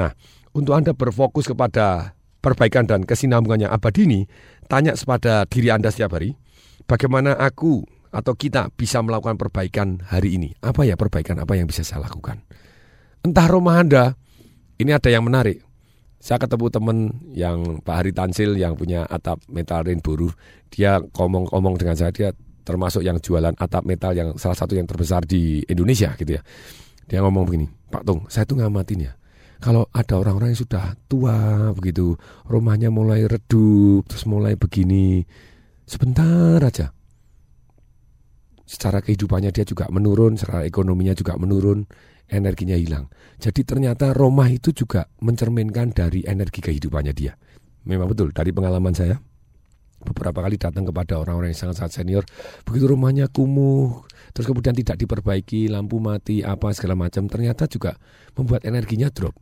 Nah, 0.01 0.09
untuk 0.57 0.73
Anda 0.73 0.97
berfokus 0.97 1.47
kepada 1.47 2.17
perbaikan 2.41 2.89
dan 2.89 3.05
kesinambungannya 3.05 3.69
abadi 3.69 4.09
ini, 4.09 4.21
tanya 4.67 4.97
kepada 4.97 5.45
diri 5.45 5.69
Anda 5.69 5.93
setiap 5.93 6.17
hari, 6.17 6.33
bagaimana 6.89 7.37
aku 7.37 7.85
atau 8.09 8.33
kita 8.33 8.73
bisa 8.73 9.05
melakukan 9.05 9.37
perbaikan 9.37 10.01
hari 10.09 10.41
ini? 10.41 10.57
Apa 10.65 10.89
ya 10.89 10.97
perbaikan 10.97 11.37
apa 11.45 11.61
yang 11.61 11.69
bisa 11.69 11.85
saya 11.85 12.09
lakukan? 12.09 12.41
Entah 13.23 13.47
rumah 13.47 13.79
Anda, 13.81 14.19
ini 14.79 14.91
ada 14.91 15.09
yang 15.09 15.27
menarik. 15.27 15.63
Saya 16.23 16.39
ketemu 16.39 16.67
temen 16.71 16.99
yang 17.35 17.83
Pak 17.83 17.95
Hari 17.99 18.13
Tansil 18.15 18.55
yang 18.55 18.79
punya 18.79 19.03
atap 19.11 19.43
metal 19.51 19.83
rainbow 19.83 20.15
roof. 20.15 20.39
Dia 20.71 21.03
ngomong-ngomong 21.03 21.75
dengan 21.75 21.99
saya, 21.99 22.15
dia 22.15 22.31
termasuk 22.63 23.03
yang 23.03 23.19
jualan 23.19 23.59
atap 23.59 23.83
metal 23.83 24.15
yang 24.15 24.39
salah 24.39 24.55
satu 24.55 24.79
yang 24.79 24.87
terbesar 24.87 25.27
di 25.27 25.67
Indonesia 25.67 26.15
gitu 26.15 26.39
ya. 26.39 26.43
Dia 27.11 27.19
ngomong 27.27 27.43
begini, 27.43 27.67
Pak 27.91 28.07
Tung, 28.07 28.23
saya 28.31 28.47
tuh 28.47 28.63
ngamatin 28.63 29.11
ya. 29.11 29.13
Kalau 29.63 29.87
ada 29.95 30.19
orang-orang 30.19 30.55
yang 30.55 30.63
sudah 30.63 30.95
tua 31.07 31.71
begitu, 31.75 32.19
rumahnya 32.47 32.91
mulai 32.91 33.27
redup, 33.27 34.07
terus 34.11 34.27
mulai 34.27 34.59
begini, 34.59 35.23
sebentar 35.87 36.63
aja. 36.63 36.91
Secara 38.73 39.05
kehidupannya 39.05 39.53
dia 39.53 39.69
juga 39.69 39.85
menurun, 39.93 40.41
secara 40.41 40.65
ekonominya 40.65 41.13
juga 41.13 41.37
menurun, 41.37 41.85
energinya 42.33 42.73
hilang. 42.73 43.13
Jadi 43.37 43.69
ternyata 43.69 44.17
rumah 44.17 44.49
itu 44.49 44.73
juga 44.73 45.05
mencerminkan 45.21 45.93
dari 45.93 46.25
energi 46.25 46.65
kehidupannya 46.65 47.13
dia. 47.13 47.37
Memang 47.85 48.09
betul, 48.09 48.33
dari 48.33 48.49
pengalaman 48.49 48.97
saya, 48.97 49.21
beberapa 50.01 50.41
kali 50.41 50.57
datang 50.57 50.89
kepada 50.89 51.21
orang-orang 51.21 51.53
yang 51.53 51.69
sangat-sangat 51.69 51.93
senior, 51.93 52.25
begitu 52.65 52.89
rumahnya 52.89 53.29
kumuh, 53.29 54.09
terus 54.33 54.49
kemudian 54.49 54.73
tidak 54.73 54.97
diperbaiki, 54.97 55.69
lampu 55.69 56.01
mati, 56.01 56.41
apa 56.41 56.73
segala 56.73 56.97
macam, 56.97 57.29
ternyata 57.29 57.69
juga 57.69 58.01
membuat 58.33 58.65
energinya 58.65 59.13
drop. 59.13 59.37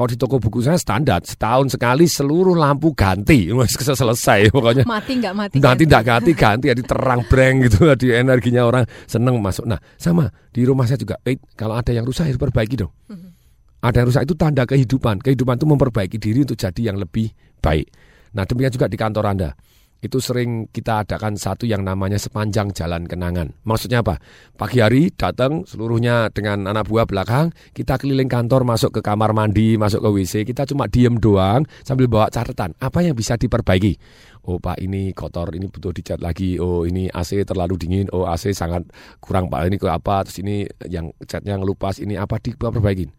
Kalau 0.00 0.08
di 0.08 0.16
toko 0.16 0.40
buku 0.40 0.64
saya 0.64 0.80
standar 0.80 1.20
setahun 1.20 1.76
sekali 1.76 2.08
seluruh 2.08 2.56
lampu 2.56 2.96
ganti, 2.96 3.52
selesai 4.00 4.48
pokoknya. 4.48 4.88
Mati 4.88 5.12
nggak 5.20 5.34
mati? 5.36 5.56
Nanti 5.60 5.84
nggak 5.84 6.04
ganti 6.08 6.32
ganti, 6.32 6.72
jadi 6.72 6.80
terang 6.88 7.20
breng 7.28 7.68
gitu, 7.68 7.84
di 8.00 8.08
energinya 8.08 8.64
orang 8.64 8.88
seneng 9.04 9.36
masuk. 9.44 9.68
Nah 9.68 9.76
sama 10.00 10.32
di 10.56 10.64
rumah 10.64 10.88
saya 10.88 10.96
juga, 10.96 11.20
eh, 11.20 11.36
kalau 11.52 11.76
ada 11.76 11.92
yang 11.92 12.08
rusak 12.08 12.32
harus 12.32 12.40
perbaiki 12.40 12.80
dong. 12.80 12.88
Mm-hmm. 13.12 13.84
Ada 13.84 13.96
yang 14.00 14.08
rusak 14.08 14.22
itu 14.24 14.34
tanda 14.40 14.64
kehidupan. 14.64 15.20
Kehidupan 15.20 15.60
itu 15.60 15.66
memperbaiki 15.68 16.16
diri 16.16 16.48
untuk 16.48 16.56
jadi 16.56 16.80
yang 16.80 16.96
lebih 16.96 17.36
baik. 17.60 17.92
Nah 18.32 18.48
demikian 18.48 18.72
juga 18.72 18.88
di 18.88 18.96
kantor 18.96 19.24
Anda 19.36 19.52
itu 20.00 20.18
sering 20.18 20.68
kita 20.72 21.04
adakan 21.04 21.36
satu 21.36 21.68
yang 21.68 21.84
namanya 21.84 22.16
sepanjang 22.16 22.72
jalan 22.72 23.04
kenangan. 23.04 23.52
Maksudnya 23.68 24.00
apa? 24.00 24.16
Pagi 24.56 24.80
hari 24.80 25.12
datang 25.12 25.68
seluruhnya 25.68 26.32
dengan 26.32 26.64
anak 26.68 26.88
buah 26.88 27.04
belakang, 27.04 27.52
kita 27.76 28.00
keliling 28.00 28.28
kantor, 28.28 28.64
masuk 28.64 28.96
ke 28.96 29.00
kamar 29.04 29.36
mandi, 29.36 29.76
masuk 29.76 30.00
ke 30.00 30.08
WC, 30.08 30.34
kita 30.48 30.64
cuma 30.64 30.88
diem 30.88 31.20
doang 31.20 31.68
sambil 31.84 32.08
bawa 32.08 32.32
catatan. 32.32 32.72
Apa 32.80 33.04
yang 33.04 33.12
bisa 33.12 33.36
diperbaiki? 33.36 34.00
Oh 34.48 34.56
Pak 34.56 34.80
ini 34.80 35.12
kotor, 35.12 35.52
ini 35.52 35.68
butuh 35.68 35.92
dicat 35.92 36.16
lagi. 36.24 36.56
Oh 36.56 36.88
ini 36.88 37.12
AC 37.12 37.44
terlalu 37.44 37.76
dingin. 37.76 38.08
Oh 38.16 38.24
AC 38.24 38.56
sangat 38.56 38.88
kurang 39.20 39.52
Pak. 39.52 39.68
Ini 39.68 39.76
ke 39.76 39.86
apa? 39.92 40.24
Terus 40.24 40.40
ini 40.40 40.64
yang 40.88 41.12
catnya 41.28 41.60
ngelupas. 41.60 42.00
Ini 42.00 42.16
apa 42.16 42.40
diperbaikin? 42.40 43.12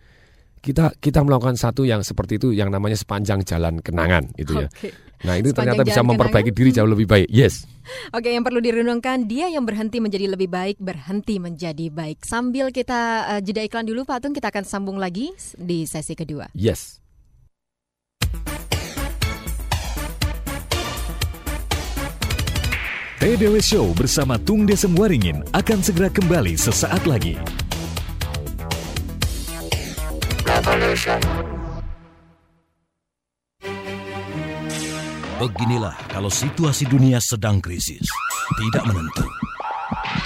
Kita 0.62 0.94
kita 0.94 1.26
melakukan 1.26 1.58
satu 1.58 1.90
yang 1.90 2.06
seperti 2.06 2.38
itu 2.38 2.54
yang 2.54 2.70
namanya 2.70 2.94
sepanjang 2.94 3.42
jalan 3.42 3.82
kenangan 3.82 4.30
itu 4.38 4.62
ya. 4.62 4.70
Okay. 4.70 4.94
Nah 5.26 5.34
ini 5.42 5.50
ternyata 5.58 5.82
bisa 5.82 6.06
memperbaiki 6.06 6.54
kenangan. 6.54 6.62
diri 6.62 6.70
jauh 6.70 6.90
lebih 6.90 7.10
baik. 7.10 7.28
Yes. 7.34 7.66
Oke, 8.18 8.30
yang 8.30 8.46
perlu 8.46 8.62
direnungkan 8.62 9.26
dia 9.26 9.50
yang 9.50 9.66
berhenti 9.66 9.98
menjadi 9.98 10.30
lebih 10.30 10.54
baik 10.54 10.78
berhenti 10.78 11.42
menjadi 11.42 11.90
baik. 11.90 12.22
Sambil 12.22 12.70
kita 12.70 13.26
uh, 13.26 13.42
jeda 13.42 13.66
iklan 13.66 13.90
dulu, 13.90 14.06
Pak 14.06 14.22
Tung, 14.22 14.38
kita 14.38 14.54
akan 14.54 14.62
sambung 14.62 15.02
lagi 15.02 15.34
di 15.58 15.90
sesi 15.90 16.14
kedua. 16.14 16.54
Yes. 16.54 17.02
TDW 23.22 23.62
Show 23.62 23.94
bersama 23.94 24.42
Tung 24.42 24.66
Desem 24.66 24.94
Waringin 24.98 25.46
akan 25.54 25.80
segera 25.82 26.10
kembali 26.10 26.58
sesaat 26.58 27.06
lagi. 27.06 27.38
Beginilah 35.40 35.96
kalau 36.12 36.28
situasi 36.28 36.84
dunia 36.86 37.18
sedang 37.24 37.64
krisis, 37.64 38.04
tidak 38.60 38.84
menentu. 38.86 39.24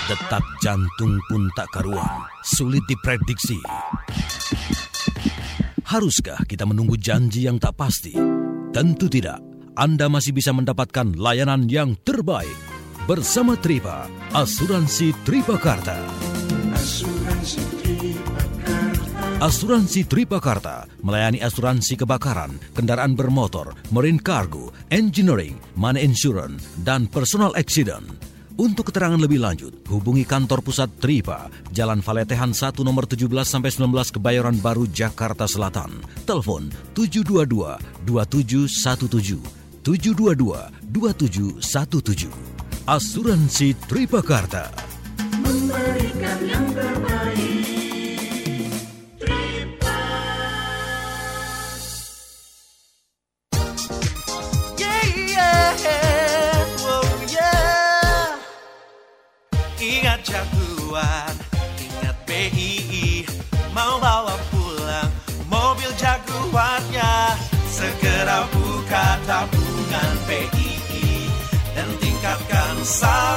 Detak 0.10 0.42
jantung 0.66 1.22
pun 1.30 1.50
tak 1.54 1.70
karuan, 1.70 2.26
sulit 2.58 2.82
diprediksi. 2.90 3.62
Haruskah 5.86 6.42
kita 6.50 6.66
menunggu 6.66 6.98
janji 6.98 7.46
yang 7.46 7.62
tak 7.62 7.78
pasti? 7.78 8.18
Tentu 8.74 9.06
tidak. 9.06 9.38
Anda 9.78 10.10
masih 10.10 10.34
bisa 10.34 10.50
mendapatkan 10.50 11.14
layanan 11.14 11.70
yang 11.70 11.94
terbaik 12.02 12.58
bersama 13.06 13.54
Tripa, 13.54 14.10
Asuransi 14.34 15.14
Tripakarta. 15.22 16.02
Asuransi 16.74 17.25
Asuransi 19.36 20.08
Tripakarta 20.08 20.88
melayani 21.04 21.44
asuransi 21.44 22.00
kebakaran, 22.00 22.56
kendaraan 22.72 23.20
bermotor, 23.20 23.75
marine 23.92 24.15
cargo, 24.24 24.72
engineering, 24.88 25.60
money 25.75 26.08
insurance, 26.08 26.63
dan 26.88 27.04
personal 27.12 27.51
accident. 27.60 28.08
Untuk 28.56 28.88
keterangan 28.88 29.20
lebih 29.20 29.44
lanjut, 29.44 29.75
hubungi 29.92 30.24
kantor 30.24 30.63
pusat 30.63 30.88
Tripa, 31.04 31.51
Jalan 31.75 32.00
Valetehan 32.00 32.56
1 32.56 32.80
nomor 32.88 33.12
17 33.12 33.27
sampai 33.44 33.75
19 33.75 34.15
Kebayoran 34.15 34.56
Baru, 34.63 34.88
Jakarta 34.88 35.44
Selatan. 35.51 36.00
Telepon 36.24 36.72
722 36.96 38.08
2717 38.08 39.84
722 39.84 40.96
2717. 40.96 42.32
Asuransi 42.88 43.75
Tripakarta. 43.84 44.72
Memberikan 45.44 46.39
yang 46.48 46.72
terbaik. 46.72 47.35
Jagoan. 60.36 61.34
Ingat 61.80 62.18
BII 62.27 63.24
Mau 63.72 64.00
bawa 64.00 64.36
pulang 64.51 65.12
mobil 65.48 65.92
jagoannya. 65.96 67.39
Segera 67.68 68.48
buka 68.56 69.20
tabungan 69.27 70.13
BII 70.27 71.27
Dan 71.75 71.89
tingkatkan 72.00 72.75
saldonya 72.84 73.35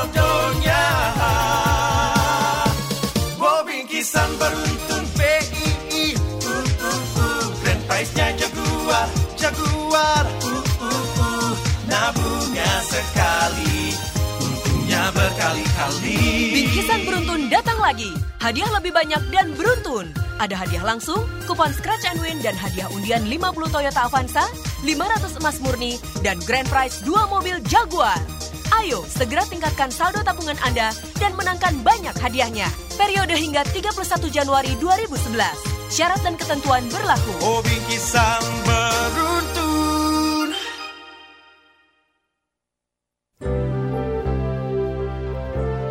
Bingkisan 16.88 17.04
beruntun 17.04 17.52
datang 17.52 17.76
lagi. 17.84 18.16
Hadiah 18.40 18.72
lebih 18.72 18.96
banyak 18.96 19.20
dan 19.28 19.52
beruntun. 19.60 20.08
Ada 20.40 20.56
hadiah 20.56 20.80
langsung, 20.80 21.20
kupon 21.44 21.68
scratch 21.76 22.08
and 22.08 22.16
win 22.16 22.40
dan 22.40 22.56
hadiah 22.56 22.88
undian 22.88 23.28
50 23.28 23.68
Toyota 23.68 24.08
Avanza, 24.08 24.48
500 24.88 25.36
emas 25.36 25.60
murni, 25.60 26.00
dan 26.24 26.40
grand 26.48 26.64
prize 26.72 27.04
2 27.04 27.12
mobil 27.28 27.60
Jaguar. 27.68 28.16
Ayo 28.80 29.04
segera 29.04 29.44
tingkatkan 29.44 29.92
saldo 29.92 30.24
tabungan 30.24 30.56
Anda 30.64 30.96
dan 31.20 31.36
menangkan 31.36 31.76
banyak 31.84 32.16
hadiahnya. 32.16 32.72
Periode 32.96 33.36
hingga 33.36 33.68
31 33.68 33.92
Januari 34.32 34.72
2011. 34.80 35.92
Syarat 35.92 36.24
dan 36.24 36.40
ketentuan 36.40 36.88
berlaku. 36.88 37.36
Oh 37.44 37.60
bingkisan. 37.68 38.40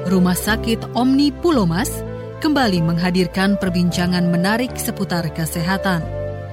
Rumah 0.08 0.40
Sakit 0.40 0.96
Omni 0.96 1.36
Pulomas 1.36 1.92
kembali 2.40 2.80
menghadirkan 2.80 3.60
perbincangan 3.60 4.24
menarik 4.32 4.72
seputar 4.80 5.28
kesehatan. 5.36 6.00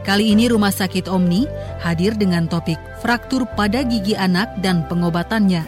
Kali 0.02 0.34
ini 0.34 0.50
Rumah 0.50 0.74
Sakit 0.74 1.06
Omni 1.06 1.46
hadir 1.78 2.18
dengan 2.18 2.50
topik 2.50 2.82
fraktur 2.98 3.46
pada 3.54 3.86
gigi 3.86 4.18
anak 4.18 4.58
dan 4.58 4.82
pengobatannya. 4.90 5.62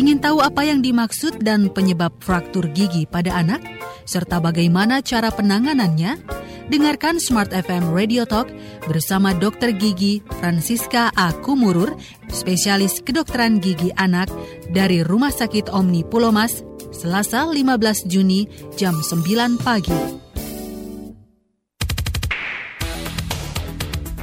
Ingin 0.00 0.16
tahu 0.24 0.40
apa 0.40 0.64
yang 0.64 0.80
dimaksud 0.80 1.44
dan 1.44 1.68
penyebab 1.68 2.16
fraktur 2.24 2.64
gigi 2.72 3.04
pada 3.04 3.36
anak, 3.36 3.60
serta 4.08 4.40
bagaimana 4.40 5.04
cara 5.04 5.28
penanganannya? 5.28 6.24
Dengarkan 6.70 7.18
Smart 7.18 7.50
FM 7.50 7.90
Radio 7.90 8.22
Talk 8.22 8.46
bersama 8.86 9.34
Dr. 9.34 9.74
Gigi 9.74 10.22
Francisca 10.38 11.10
A. 11.18 11.34
Kumurur, 11.42 11.98
spesialis 12.30 13.02
kedokteran 13.02 13.58
gigi 13.58 13.90
anak 13.98 14.30
dari 14.70 15.02
Rumah 15.02 15.34
Sakit 15.34 15.72
Omni 15.72 16.06
Pulomas, 16.06 16.62
Selasa 16.94 17.48
15 17.50 18.06
Juni 18.06 18.46
jam 18.78 18.94
9 18.94 19.58
pagi. 19.58 20.22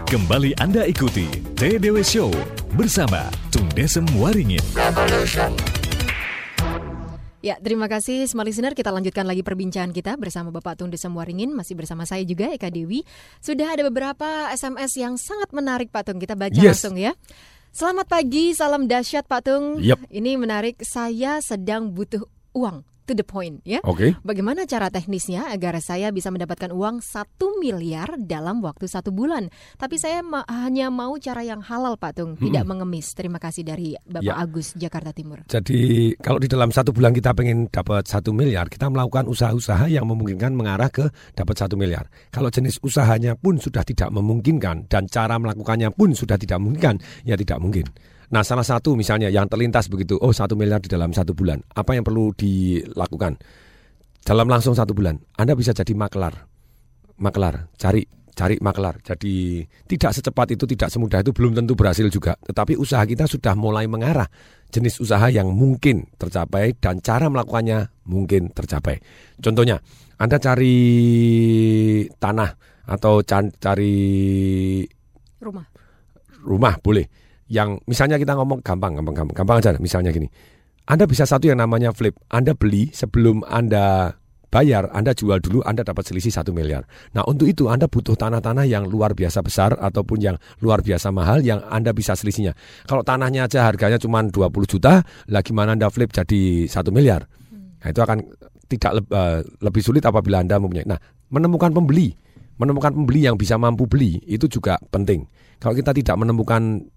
Kembali 0.10 0.58
Anda 0.58 0.90
ikuti 0.90 1.30
TDW 1.54 2.02
Show 2.02 2.34
bersama 2.74 3.30
Tung 3.54 3.70
Desem 3.78 4.10
Waringin. 4.18 4.64
Revolution. 4.74 5.79
Ya, 7.40 7.56
terima 7.56 7.88
kasih 7.88 8.28
semua 8.28 8.44
listener. 8.44 8.76
Kita 8.76 8.92
lanjutkan 8.92 9.24
lagi 9.24 9.40
perbincangan 9.40 9.96
kita 9.96 10.20
bersama 10.20 10.52
Bapak 10.52 10.76
Tung 10.76 10.92
Desemwaringin. 10.92 11.56
Masih 11.56 11.72
bersama 11.72 12.04
saya 12.04 12.20
juga 12.28 12.52
Eka 12.52 12.68
Dewi. 12.68 13.08
Sudah 13.40 13.80
ada 13.80 13.88
beberapa 13.88 14.52
SMS 14.52 15.00
yang 15.00 15.16
sangat 15.16 15.48
menarik 15.56 15.88
Pak 15.88 16.12
Tung. 16.12 16.20
Kita 16.20 16.36
baca 16.36 16.52
Yes. 16.52 16.84
langsung 16.84 17.00
ya. 17.00 17.16
Selamat 17.72 18.12
pagi, 18.12 18.52
salam 18.52 18.92
dahsyat 18.92 19.24
Pak 19.24 19.42
Tung. 19.48 19.80
Yep. 19.80 20.12
Ini 20.12 20.32
menarik. 20.36 20.84
Saya 20.84 21.40
sedang 21.40 21.96
butuh 21.96 22.28
uang. 22.52 22.84
To 23.10 23.18
the 23.18 23.26
point 23.26 23.66
ya. 23.66 23.82
Oke. 23.90 24.14
Bagaimana 24.22 24.70
cara 24.70 24.94
teknisnya 24.94 25.50
agar 25.50 25.74
saya 25.82 26.14
bisa 26.14 26.30
mendapatkan 26.30 26.70
uang 26.70 27.02
satu 27.02 27.58
miliar 27.58 28.22
dalam 28.22 28.62
waktu 28.62 28.86
satu 28.86 29.10
bulan? 29.10 29.50
Tapi 29.82 29.98
saya 29.98 30.22
ma- 30.22 30.46
hanya 30.46 30.94
mau 30.94 31.18
cara 31.18 31.42
yang 31.42 31.58
halal 31.66 31.98
Pak 31.98 32.22
Tung, 32.22 32.38
tidak 32.38 32.70
mengemis. 32.70 33.18
Terima 33.18 33.42
kasih 33.42 33.66
dari 33.66 33.98
Bapak 34.06 34.22
Ya. 34.22 34.38
Agus 34.38 34.78
Jakarta 34.78 35.10
Timur. 35.10 35.42
Jadi 35.50 36.14
kalau 36.22 36.38
di 36.38 36.46
dalam 36.46 36.70
satu 36.70 36.94
bulan 36.94 37.10
kita 37.10 37.34
pengen 37.34 37.66
dapat 37.66 38.06
satu 38.06 38.30
miliar, 38.30 38.70
kita 38.70 38.86
melakukan 38.94 39.26
usaha-usaha 39.26 39.90
yang 39.90 40.06
memungkinkan 40.06 40.54
mengarah 40.54 40.94
ke 40.94 41.10
dapat 41.34 41.58
satu 41.58 41.74
miliar. 41.74 42.06
Kalau 42.30 42.54
jenis 42.54 42.78
usahanya 42.86 43.34
pun 43.34 43.58
sudah 43.58 43.82
tidak 43.82 44.14
memungkinkan 44.14 44.86
dan 44.86 45.10
cara 45.10 45.42
melakukannya 45.42 45.90
pun 45.98 46.14
sudah 46.14 46.38
tidak 46.38 46.62
memungkinkan, 46.62 47.02
ya 47.26 47.34
tidak 47.34 47.58
mungkin. 47.58 47.90
Nah 48.30 48.46
salah 48.46 48.66
satu 48.66 48.94
misalnya 48.94 49.34
yang 49.34 49.50
terlintas 49.50 49.90
begitu, 49.90 50.18
oh 50.22 50.30
satu 50.30 50.54
miliar 50.54 50.78
di 50.78 50.90
dalam 50.90 51.10
satu 51.10 51.34
bulan, 51.34 51.62
apa 51.74 51.98
yang 51.98 52.06
perlu 52.06 52.30
dilakukan? 52.38 53.42
Dalam 54.22 54.46
langsung 54.46 54.78
satu 54.78 54.94
bulan, 54.94 55.18
Anda 55.34 55.58
bisa 55.58 55.74
jadi 55.74 55.98
makelar, 55.98 56.46
makelar, 57.18 57.74
cari 57.80 58.06
cari 58.40 58.56
makelar. 58.64 59.04
Jadi 59.04 59.68
tidak 59.90 60.16
secepat 60.16 60.56
itu, 60.56 60.64
tidak 60.64 60.88
semudah 60.88 61.20
itu, 61.20 61.36
belum 61.36 61.60
tentu 61.60 61.76
berhasil 61.76 62.08
juga. 62.08 62.40
Tetapi 62.40 62.80
usaha 62.80 63.04
kita 63.04 63.28
sudah 63.28 63.52
mulai 63.60 63.84
mengarah 63.92 64.32
jenis 64.72 65.04
usaha 65.04 65.28
yang 65.28 65.52
mungkin 65.52 66.08
tercapai 66.16 66.78
dan 66.80 67.04
cara 67.04 67.28
melakukannya 67.28 67.92
mungkin 68.08 68.54
tercapai. 68.56 69.02
Contohnya, 69.44 69.84
Anda 70.16 70.40
cari 70.40 70.78
tanah 72.16 72.52
atau 72.88 73.22
cari 73.26 73.96
Rumah. 75.40 75.66
rumah 76.44 76.76
boleh. 76.80 77.08
Yang 77.50 77.82
misalnya 77.90 78.22
kita 78.22 78.38
ngomong 78.38 78.62
gampang, 78.62 78.96
gampang, 79.02 79.16
gampang, 79.18 79.36
gampang 79.36 79.58
aja. 79.58 79.74
Misalnya 79.82 80.14
gini, 80.14 80.30
Anda 80.86 81.10
bisa 81.10 81.26
satu 81.26 81.50
yang 81.50 81.60
namanya 81.60 81.90
flip. 81.92 82.16
Anda 82.30 82.54
beli 82.54 82.94
sebelum 82.94 83.42
Anda 83.50 84.14
bayar, 84.50 84.90
Anda 84.92 85.14
jual 85.14 85.40
dulu, 85.40 85.62
Anda 85.64 85.86
dapat 85.86 86.10
selisih 86.10 86.34
satu 86.34 86.52
miliar. 86.52 86.84
Nah 87.14 87.22
untuk 87.30 87.46
itu 87.46 87.70
Anda 87.70 87.86
butuh 87.86 88.18
tanah-tanah 88.18 88.66
yang 88.66 88.90
luar 88.90 89.14
biasa 89.14 89.46
besar 89.46 89.78
ataupun 89.78 90.18
yang 90.20 90.36
luar 90.60 90.82
biasa 90.82 91.14
mahal 91.14 91.46
yang 91.46 91.62
Anda 91.70 91.94
bisa 91.94 92.18
selisihnya. 92.18 92.58
Kalau 92.90 93.06
tanahnya 93.06 93.46
aja 93.46 93.70
harganya 93.70 94.02
cuma 94.02 94.26
20 94.26 94.66
juta, 94.66 95.06
lah 95.06 95.42
gimana 95.46 95.78
Anda 95.78 95.88
flip 95.94 96.10
jadi 96.12 96.66
satu 96.66 96.90
miliar? 96.90 97.30
Nah 97.80 97.88
itu 97.94 98.02
akan 98.02 98.18
tidak 98.70 98.92
leb- 99.02 99.14
eh, 99.14 99.40
lebih 99.62 99.82
sulit 99.86 100.04
apabila 100.04 100.42
Anda 100.42 100.58
mempunyai. 100.58 100.86
Nah 100.90 101.00
menemukan 101.30 101.70
pembeli, 101.70 102.14
menemukan 102.58 102.92
pembeli 102.92 103.30
yang 103.30 103.38
bisa 103.38 103.56
mampu 103.56 103.86
beli 103.86 104.18
itu 104.26 104.50
juga 104.50 104.82
penting. 104.90 105.30
Kalau 105.62 105.78
kita 105.78 105.94
tidak 105.94 106.16
menemukan 106.18 106.90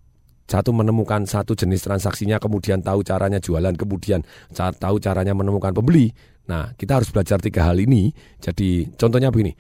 satu 0.46 0.70
menemukan 0.74 1.24
satu 1.24 1.56
jenis 1.56 1.84
transaksinya, 1.86 2.36
kemudian 2.42 2.82
tahu 2.84 3.00
caranya 3.06 3.38
jualan, 3.38 3.72
kemudian 3.74 4.20
tahu 4.54 4.96
caranya 5.00 5.32
menemukan 5.32 5.72
pembeli. 5.72 6.12
Nah, 6.50 6.74
kita 6.74 6.98
harus 7.00 7.08
belajar 7.14 7.38
tiga 7.38 7.70
hal 7.70 7.78
ini. 7.78 8.10
Jadi, 8.42 8.90
contohnya 8.98 9.30
begini. 9.30 9.54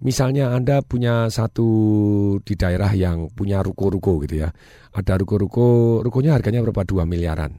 Misalnya 0.00 0.56
Anda 0.56 0.80
punya 0.80 1.28
satu 1.28 1.68
di 2.40 2.56
daerah 2.56 2.88
yang 2.96 3.28
punya 3.32 3.60
ruko-ruko 3.60 4.16
gitu 4.24 4.40
ya. 4.40 4.48
Ada 4.96 5.20
ruko-ruko, 5.20 6.00
rukonya 6.00 6.36
harganya 6.36 6.64
berapa? 6.64 6.88
2 6.88 7.04
miliaran. 7.04 7.52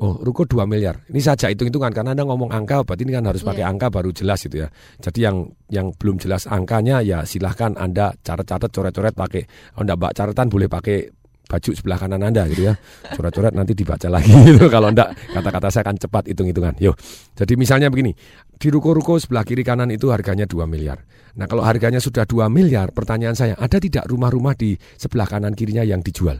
Oh, 0.00 0.18
ruko 0.18 0.42
2 0.42 0.66
miliar. 0.66 1.06
Ini 1.06 1.20
saja 1.22 1.46
hitung-hitungan 1.52 1.94
karena 1.94 2.18
Anda 2.18 2.26
ngomong 2.26 2.50
angka, 2.50 2.82
berarti 2.82 3.06
ini 3.06 3.14
kan 3.14 3.30
harus 3.30 3.46
pakai 3.46 3.62
Iya. 3.62 3.70
angka 3.70 3.94
baru 3.94 4.10
jelas 4.10 4.42
gitu 4.42 4.66
ya. 4.66 4.68
Jadi 4.98 5.20
yang 5.22 5.36
yang 5.70 5.94
belum 5.94 6.18
jelas 6.18 6.50
angkanya 6.50 6.98
ya 6.98 7.22
silahkan 7.22 7.78
Anda 7.78 8.10
catat-catat 8.24 8.74
coret-coret 8.74 9.14
pakai. 9.14 9.46
Oh, 9.78 9.86
enggak 9.86 9.96
Mbak 10.00 10.12
catatan 10.18 10.48
boleh 10.50 10.66
pakai 10.66 11.12
baju 11.44 11.70
sebelah 11.76 11.98
kanan 12.00 12.24
Anda 12.24 12.48
gitu 12.48 12.72
ya. 12.72 12.74
Coret-coret 13.14 13.52
nanti 13.52 13.76
dibaca 13.76 14.08
lagi 14.08 14.32
gitu. 14.48 14.66
Kalau 14.72 14.88
enggak 14.90 15.12
kata-kata 15.32 15.68
saya 15.70 15.82
akan 15.84 15.96
cepat 16.00 16.24
hitung-hitungan. 16.32 16.74
Yo. 16.80 16.96
Jadi 17.36 17.54
misalnya 17.54 17.92
begini, 17.92 18.16
di 18.56 18.68
ruko-ruko 18.72 19.20
sebelah 19.20 19.44
kiri 19.44 19.62
kanan 19.62 19.92
itu 19.92 20.08
harganya 20.08 20.48
2 20.48 20.64
miliar. 20.64 21.04
Nah, 21.34 21.50
kalau 21.50 21.66
harganya 21.66 21.98
sudah 21.98 22.24
2 22.24 22.46
miliar, 22.46 22.94
pertanyaan 22.94 23.34
saya, 23.34 23.58
ada 23.58 23.76
tidak 23.82 24.06
rumah-rumah 24.06 24.54
di 24.54 24.78
sebelah 24.94 25.26
kanan 25.26 25.52
kirinya 25.58 25.82
yang 25.82 25.98
dijual? 25.98 26.38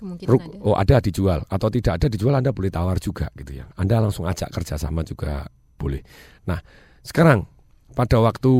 Kemungkinan 0.00 0.30
Ruk- 0.32 0.48
ada. 0.48 0.64
oh 0.64 0.76
ada 0.80 0.96
dijual 1.04 1.40
atau 1.44 1.68
tidak 1.68 2.00
ada 2.00 2.06
dijual 2.08 2.32
Anda 2.32 2.56
boleh 2.56 2.72
tawar 2.72 2.96
juga 2.96 3.28
gitu 3.36 3.52
ya. 3.60 3.68
Anda 3.76 4.00
langsung 4.00 4.24
ajak 4.24 4.48
kerjasama 4.48 5.04
juga 5.04 5.44
boleh. 5.76 6.00
Nah 6.48 6.56
sekarang 7.04 7.44
pada 7.92 8.16
waktu 8.24 8.52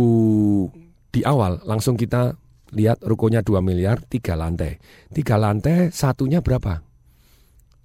di 1.09 1.25
awal 1.25 1.64
langsung 1.64 1.97
kita 1.97 2.37
lihat 2.74 3.02
rukonya 3.02 3.40
2 3.42 3.60
miliar 3.62 4.02
tiga 4.06 4.38
lantai. 4.38 4.78
Tiga 5.10 5.36
lantai 5.36 5.90
satunya 5.90 6.42
berapa? 6.42 6.82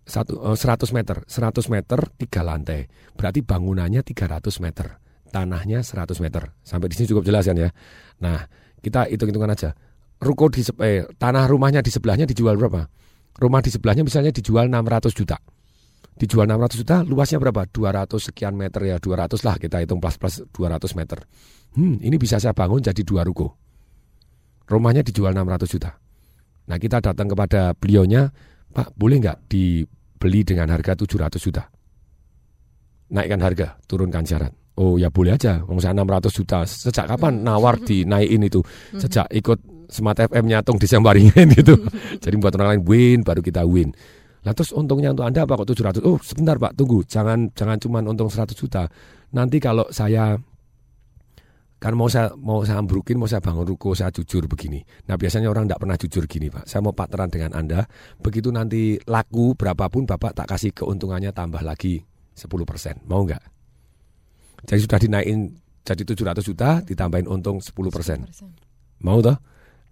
Satu, 0.05 0.37
eh, 0.53 0.57
100 0.57 0.93
meter. 0.93 1.25
100 1.25 1.67
meter 1.69 1.99
tiga 2.17 2.41
lantai. 2.45 2.85
Berarti 3.17 3.41
bangunannya 3.41 4.05
300 4.05 4.61
meter. 4.61 5.01
Tanahnya 5.33 5.81
100 5.81 6.21
meter. 6.21 6.53
Sampai 6.61 6.87
di 6.89 6.95
sini 6.95 7.09
cukup 7.09 7.25
jelas 7.25 7.49
kan 7.49 7.57
ya. 7.57 7.69
Nah 8.21 8.45
kita 8.79 9.09
hitung-hitungan 9.09 9.51
aja. 9.51 9.73
Ruko 10.21 10.47
di 10.47 10.61
eh, 10.85 11.09
tanah 11.17 11.49
rumahnya 11.49 11.83
di 11.83 11.91
sebelahnya 11.91 12.29
dijual 12.29 12.55
berapa? 12.55 12.87
rumah 13.39 13.59
di 13.59 13.71
sebelahnya 13.71 14.03
misalnya 14.07 14.31
dijual 14.31 14.71
600 14.71 15.11
juta. 15.11 15.37
Dijual 16.15 16.47
600 16.47 16.79
juta, 16.79 16.97
luasnya 17.03 17.43
berapa? 17.43 17.67
200 17.67 18.31
sekian 18.31 18.55
meter 18.55 18.87
ya, 18.87 18.95
200 19.03 19.35
lah 19.43 19.59
kita 19.59 19.83
hitung 19.83 19.99
plus-plus 19.99 20.47
200 20.55 20.95
meter. 20.95 21.19
Hmm, 21.75 21.99
ini 21.99 22.15
bisa 22.15 22.39
saya 22.39 22.55
bangun 22.55 22.79
jadi 22.79 23.03
dua 23.03 23.27
ruko. 23.27 23.59
Rumahnya 24.65 25.05
dijual 25.05 25.33
600 25.37 25.69
juta. 25.69 25.91
Nah 26.65 26.77
kita 26.81 26.97
datang 26.97 27.29
kepada 27.29 27.77
beliaunya, 27.77 28.33
Pak 28.73 28.97
boleh 28.97 29.21
nggak 29.21 29.45
dibeli 29.45 30.41
dengan 30.41 30.73
harga 30.73 30.97
700 30.97 31.37
juta? 31.37 31.63
Naikkan 33.13 33.41
harga, 33.45 33.77
turunkan 33.85 34.25
syarat. 34.25 34.51
Oh 34.75 34.99
ya 34.99 35.07
boleh 35.07 35.37
aja, 35.37 35.63
Wong 35.69 35.79
saya 35.79 35.95
600 35.95 36.33
juta. 36.33 36.65
Sejak 36.65 37.05
kapan 37.07 37.45
nawar 37.45 37.79
dinaikin 37.79 38.43
itu? 38.43 38.59
Sejak 38.97 39.29
ikut 39.31 39.61
Smart 39.85 40.17
FM 40.17 40.49
nyatung 40.49 40.81
Desembaringin 40.81 41.47
gitu. 41.61 41.77
Jadi 42.17 42.35
buat 42.41 42.57
orang 42.57 42.77
lain 42.77 42.83
win 42.83 43.19
baru 43.21 43.45
kita 43.45 43.61
win. 43.63 43.93
Lah 44.45 44.53
terus 44.53 44.73
untungnya 44.73 45.13
untuk 45.13 45.25
Anda 45.25 45.45
apa 45.45 45.57
kok 45.57 45.69
700? 45.73 46.05
Oh, 46.05 46.21
sebentar 46.21 46.57
Pak, 46.57 46.77
tunggu. 46.77 47.01
Jangan 47.05 47.49
jangan 47.53 47.77
cuma 47.81 48.01
untung 48.05 48.29
100 48.29 48.53
juta. 48.53 48.85
Nanti 49.33 49.57
kalau 49.57 49.89
saya 49.89 50.37
kan 51.85 51.93
mau 51.93 52.09
saya 52.09 52.33
mau 52.33 52.65
saya 52.65 52.81
ambrukin, 52.81 53.21
mau 53.21 53.29
saya 53.29 53.45
bangun 53.45 53.61
ruko, 53.61 53.93
saya 53.93 54.09
jujur 54.09 54.49
begini. 54.49 54.81
Nah, 55.05 55.21
biasanya 55.21 55.53
orang 55.53 55.69
tidak 55.69 55.85
pernah 55.85 55.97
jujur 56.01 56.25
gini, 56.25 56.49
Pak. 56.49 56.65
Saya 56.65 56.81
mau 56.81 56.97
partneran 56.97 57.29
dengan 57.29 57.53
Anda, 57.53 57.85
begitu 58.17 58.49
nanti 58.49 58.97
laku 59.05 59.53
berapapun 59.53 60.09
Bapak 60.09 60.33
tak 60.33 60.49
kasih 60.49 60.73
keuntungannya 60.73 61.29
tambah 61.29 61.61
lagi 61.61 62.01
10%. 62.33 63.05
Mau 63.05 63.21
nggak? 63.29 63.43
Jadi 64.65 64.79
sudah 64.81 64.97
dinaikin 64.97 65.53
jadi 65.85 66.01
700 66.01 66.41
juta 66.41 66.81
ditambahin 66.81 67.29
untung 67.29 67.61
10%. 67.61 67.69
Mau 69.05 69.21
toh? 69.21 69.37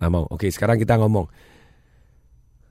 Nah 0.01 0.09
mau. 0.09 0.25
Oke 0.33 0.49
sekarang 0.49 0.81
kita 0.81 0.97
ngomong. 0.97 1.29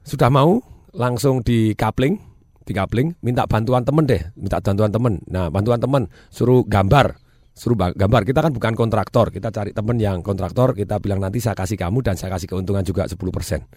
Sudah 0.03 0.35
mau? 0.35 0.59
Langsung 0.99 1.47
di 1.47 1.79
coupling. 1.79 2.19
Di 2.67 2.75
coupling. 2.75 3.15
Minta 3.23 3.47
bantuan 3.47 3.87
temen 3.87 4.03
deh. 4.03 4.19
Minta 4.35 4.59
bantuan 4.59 4.91
temen. 4.91 5.23
Nah 5.31 5.47
bantuan 5.47 5.79
temen. 5.79 6.11
Suruh 6.35 6.67
gambar. 6.67 7.15
Suruh 7.53 7.77
ba- 7.77 7.93
gambar. 7.93 8.25
Kita 8.25 8.41
kan 8.41 8.53
bukan 8.53 8.73
kontraktor. 8.73 9.29
Kita 9.29 9.53
cari 9.53 9.77
temen 9.77 10.01
yang 10.01 10.25
kontraktor. 10.25 10.73
Kita 10.73 10.99
bilang 10.99 11.21
nanti 11.21 11.39
saya 11.39 11.53
kasih 11.53 11.77
kamu 11.77 12.01
dan 12.01 12.17
saya 12.17 12.33
kasih 12.33 12.49
keuntungan 12.49 12.81
juga 12.83 13.05
10%. 13.05 13.69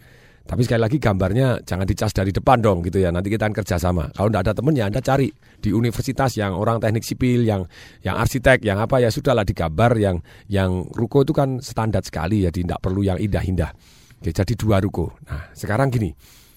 Tapi 0.46 0.62
sekali 0.62 0.78
lagi 0.78 1.02
gambarnya 1.02 1.66
jangan 1.66 1.90
dicas 1.90 2.14
dari 2.14 2.30
depan 2.30 2.62
dong 2.62 2.86
gitu 2.86 3.02
ya. 3.02 3.10
Nanti 3.10 3.34
kita 3.34 3.50
akan 3.50 3.56
kerjasama. 3.58 4.14
Kalau 4.14 4.30
tidak 4.30 4.42
ada 4.46 4.54
temen 4.54 4.74
ya 4.78 4.86
Anda 4.86 5.02
cari 5.02 5.28
di 5.58 5.74
universitas 5.74 6.38
yang 6.38 6.54
orang 6.54 6.78
teknik 6.78 7.02
sipil, 7.02 7.42
yang 7.42 7.66
yang 8.06 8.14
arsitek, 8.14 8.62
yang 8.62 8.78
apa 8.78 9.02
ya 9.02 9.10
sudahlah 9.10 9.42
digambar 9.42 9.98
yang 9.98 10.22
yang 10.46 10.86
ruko 10.94 11.26
itu 11.26 11.34
kan 11.34 11.58
standar 11.66 12.06
sekali 12.06 12.46
ya, 12.46 12.54
tidak 12.54 12.78
perlu 12.78 13.02
yang 13.02 13.18
indah-indah. 13.18 13.74
Oke, 14.22 14.30
jadi 14.30 14.54
dua 14.54 14.78
ruko. 14.78 15.18
Nah 15.26 15.50
sekarang 15.58 15.90
gini, 15.90 16.14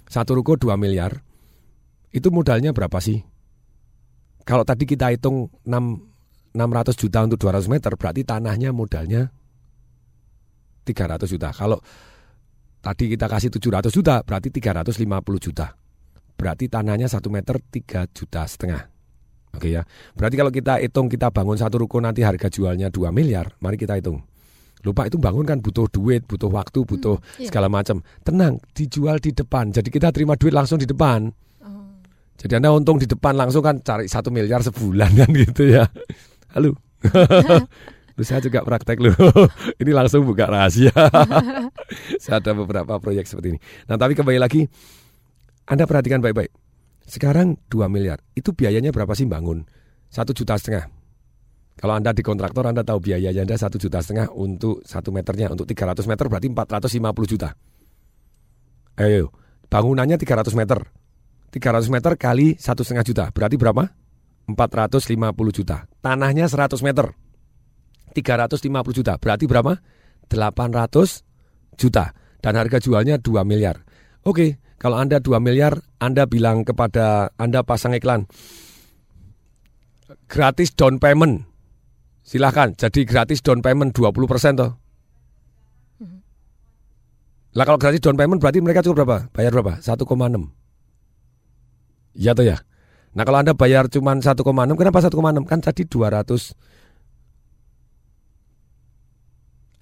satu 0.09 0.37
ruko 0.37 0.57
2 0.57 0.73
miliar, 0.81 1.21
itu 2.13 2.33
modalnya 2.33 2.73
berapa 2.73 2.97
sih? 2.97 3.21
Kalau 4.49 4.65
tadi 4.65 4.89
kita 4.89 5.13
hitung 5.13 5.53
6, 5.69 6.08
600 6.59 6.99
juta 6.99 7.23
untuk 7.23 7.39
200 7.39 7.71
meter, 7.71 7.95
berarti 7.95 8.27
tanahnya 8.27 8.75
modalnya 8.75 9.31
300 10.83 11.31
juta. 11.31 11.55
Kalau 11.55 11.79
tadi 12.83 13.15
kita 13.15 13.31
kasih 13.31 13.55
700 13.55 13.95
juta, 13.95 14.27
berarti 14.27 14.51
350 14.51 15.39
juta. 15.39 15.79
Berarti 16.35 16.67
tanahnya 16.67 17.07
1 17.07 17.23
meter 17.31 17.63
3 17.63 18.11
juta 18.11 18.43
setengah. 18.43 18.83
Oke 19.55 19.73
ya. 19.73 19.83
Berarti 20.15 20.35
kalau 20.39 20.53
kita 20.53 20.83
hitung 20.83 21.07
kita 21.07 21.31
bangun 21.33 21.57
satu 21.57 21.81
ruko 21.81 22.03
nanti 22.03 22.23
harga 22.27 22.51
jualnya 22.51 22.91
2 22.91 23.11
miliar, 23.15 23.55
mari 23.63 23.79
kita 23.79 23.97
hitung. 23.97 24.23
Lupa 24.87 25.11
itu 25.11 25.19
bangun 25.19 25.43
kan 25.43 25.59
butuh 25.59 25.91
duit, 25.91 26.23
butuh 26.23 26.47
waktu, 26.55 26.87
butuh 26.87 27.19
iya. 27.43 27.51
segala 27.51 27.67
macam. 27.67 27.99
Tenang, 28.23 28.63
dijual 28.71 29.19
di 29.19 29.35
depan. 29.35 29.75
Jadi 29.75 29.91
kita 29.91 30.15
terima 30.15 30.39
duit 30.39 30.55
langsung 30.55 30.79
di 30.79 30.87
depan. 30.87 31.27
Oh. 31.67 31.99
Jadi 32.39 32.53
Anda 32.55 32.71
untung 32.71 33.03
di 33.03 33.11
depan 33.11 33.35
langsung 33.35 33.67
kan 33.67 33.83
cari 33.83 34.07
satu 34.07 34.31
miliar 34.31 34.63
sebulan 34.63 35.11
kan 35.19 35.31
gitu 35.35 35.67
ya. 35.67 35.91
Halo. 36.53 36.73
Lu 38.19 38.27
saya 38.27 38.43
juga 38.43 38.67
praktek 38.67 38.99
lu. 38.99 39.15
ini 39.81 39.95
langsung 39.95 40.27
buka 40.27 40.51
rahasia. 40.51 40.91
saya 42.23 42.43
ada 42.43 42.51
beberapa 42.51 42.99
proyek 42.99 43.31
seperti 43.31 43.55
ini. 43.55 43.59
Nah 43.87 43.95
tapi 43.95 44.19
kembali 44.19 44.43
lagi, 44.43 44.67
Anda 45.71 45.87
perhatikan 45.87 46.19
baik-baik. 46.19 46.51
Sekarang 47.07 47.55
2 47.71 47.87
miliar, 47.87 48.19
itu 48.35 48.51
biayanya 48.51 48.91
berapa 48.91 49.15
sih 49.15 49.23
bangun? 49.31 49.63
Satu 50.11 50.35
juta 50.35 50.59
setengah. 50.59 50.91
Kalau 51.79 51.95
Anda 51.95 52.11
di 52.11 52.27
kontraktor, 52.27 52.67
Anda 52.67 52.83
tahu 52.83 53.07
biayanya 53.07 53.47
Anda 53.47 53.55
satu 53.55 53.79
juta 53.79 54.03
setengah 54.03 54.35
untuk 54.35 54.83
satu 54.83 55.15
meternya. 55.15 55.55
Untuk 55.55 55.71
300 55.71 56.03
meter 56.11 56.27
berarti 56.27 56.51
450 56.51 57.33
juta. 57.39 57.55
Ayo, 58.99 59.31
bangunannya 59.71 60.19
300 60.19 60.59
meter. 60.59 60.91
300 61.55 61.87
meter 61.87 62.19
kali 62.19 62.59
satu 62.59 62.83
setengah 62.83 63.07
juta. 63.07 63.25
Berarti 63.31 63.55
berapa? 63.55 63.95
450 64.51 65.55
juta. 65.55 65.87
Tanahnya 66.01 66.47
100 66.47 66.81
meter. 66.85 67.15
350 68.15 68.97
juta. 68.97 69.15
Berarti 69.19 69.45
berapa? 69.45 69.79
800 70.31 71.25
juta. 71.79 72.15
Dan 72.39 72.55
harga 72.55 72.79
jualnya 72.79 73.19
2 73.19 73.43
miliar. 73.43 73.83
Oke, 74.23 74.63
kalau 74.79 74.99
Anda 74.99 75.19
2 75.19 75.39
miliar, 75.43 75.83
Anda 75.99 76.27
bilang 76.31 76.63
kepada 76.63 77.35
Anda 77.35 77.67
pasang 77.67 77.99
iklan. 77.99 78.31
Gratis 80.29 80.73
down 80.77 81.01
payment 81.03 81.49
Silahkan, 82.29 82.77
jadi 82.77 83.09
gratis 83.09 83.41
down 83.41 83.65
payment 83.65 83.97
20% 83.97 84.29
persen 84.29 84.53
toh. 84.53 84.77
Lah 87.57 87.65
kalau 87.65 87.81
gratis 87.81 88.05
down 88.05 88.21
payment 88.21 88.37
berarti 88.37 88.61
mereka 88.61 88.85
cukup 88.85 89.01
berapa? 89.01 89.19
Bayar 89.33 89.57
berapa? 89.57 89.81
1,6. 89.81 90.05
Iya 92.13 92.37
toh 92.37 92.45
ya? 92.45 92.61
Nah 93.19 93.27
kalau 93.27 93.43
Anda 93.43 93.51
bayar 93.51 93.91
cuma 93.91 94.15
1,6, 94.15 94.47
kenapa 94.79 95.03
1,6? 95.03 95.43
Kan 95.51 95.59
tadi 95.59 95.83
200 95.91 96.55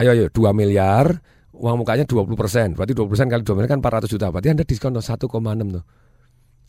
Ayo 0.01 0.13
ayo 0.13 0.25
2 0.29 0.57
miliar, 0.57 1.21
uang 1.53 1.85
mukanya 1.85 2.09
20 2.09 2.33
persen. 2.33 2.73
Berarti 2.73 2.97
20 2.97 3.13
persen 3.13 3.29
kali 3.29 3.45
2 3.45 3.57
miliar 3.57 3.77
kan 3.77 3.81
400 3.85 4.09
juta. 4.09 4.33
Berarti 4.33 4.49
Anda 4.53 4.65
diskon 4.65 4.97
tuh 4.97 5.05
1,6 5.05 5.29
tuh. 5.73 5.85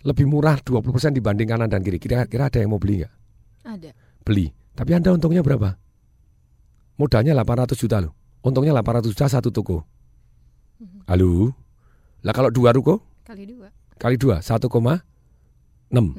Lebih 0.03 0.25
murah 0.27 0.59
20 0.59 0.91
persen 0.91 1.11
dibanding 1.15 1.47
kanan 1.47 1.71
dan 1.71 1.83
kiri. 1.83 1.99
Kira-kira 2.03 2.51
ada 2.51 2.59
yang 2.59 2.71
mau 2.75 2.79
beli 2.79 3.03
nggak? 3.03 3.13
Ada. 3.67 3.91
Beli. 4.23 4.51
Tapi 4.75 4.91
Anda 4.95 5.15
untungnya 5.15 5.43
berapa? 5.43 5.75
Modalnya 6.99 7.35
800 7.35 7.79
juta 7.79 7.99
loh. 8.03 8.11
Untungnya 8.43 8.75
800 8.75 9.11
juta 9.11 9.27
satu 9.27 9.51
toko. 9.51 9.83
Mhm. 10.79 11.07
Halo? 11.11 11.51
Lah 12.23 12.31
kalau 12.35 12.51
dua 12.51 12.71
ruko? 12.75 13.03
Kali 13.27 13.43
dua. 13.43 13.67
Kali 13.99 14.15
dua, 14.15 14.39
1,6. 14.39 16.15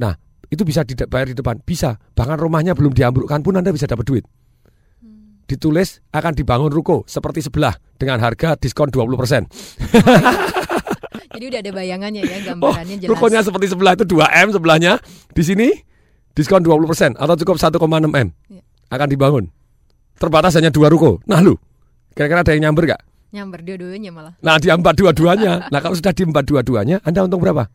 Nah, 0.00 0.14
itu 0.50 0.62
bisa 0.62 0.86
dibayar 0.86 1.26
di 1.30 1.36
depan. 1.36 1.58
Bisa. 1.62 1.98
Bahkan 2.14 2.38
rumahnya 2.38 2.74
belum 2.78 2.94
diambrukkan 2.94 3.42
pun 3.42 3.54
Anda 3.58 3.70
bisa 3.74 3.90
dapat 3.90 4.06
duit. 4.06 4.24
Hmm. 5.02 5.42
Ditulis 5.46 6.02
akan 6.14 6.32
dibangun 6.34 6.70
ruko 6.70 7.02
seperti 7.06 7.42
sebelah 7.42 7.74
dengan 7.98 8.22
harga 8.22 8.54
diskon 8.58 8.90
20 8.90 9.20
persen. 9.20 9.42
Jadi 11.34 11.44
udah 11.50 11.60
ada 11.66 11.72
bayangannya 11.74 12.22
ya 12.22 12.38
gambarannya 12.54 12.94
oh, 12.94 13.00
jelas. 13.02 13.10
Rukonya 13.10 13.40
seperti 13.42 13.66
sebelah 13.74 13.92
itu 13.98 14.06
2M 14.06 14.46
sebelahnya. 14.54 14.92
Di 15.34 15.42
sini 15.42 15.68
diskon 16.34 16.62
20% 16.62 17.18
atau 17.18 17.34
cukup 17.34 17.56
1,6 17.58 17.74
M 18.14 18.28
ya. 18.50 18.62
akan 18.94 19.08
dibangun. 19.10 19.44
Terbatas 20.14 20.54
hanya 20.54 20.70
dua 20.70 20.86
ruko. 20.86 21.18
Nah 21.26 21.42
lu, 21.42 21.58
kira-kira 22.14 22.46
ada 22.46 22.54
yang 22.54 22.70
nyamber 22.70 22.94
gak? 22.94 23.02
Nyamber 23.34 23.66
dua-duanya 23.66 24.14
malah. 24.14 24.34
Nah 24.38 24.62
di 24.62 24.70
empat 24.70 24.94
dua-duanya. 24.94 25.66
nah 25.74 25.82
kalau 25.82 25.98
sudah 25.98 26.14
di 26.14 26.22
empat 26.22 26.46
dua-duanya, 26.46 27.02
Anda 27.02 27.26
untung 27.26 27.42
berapa? 27.42 27.66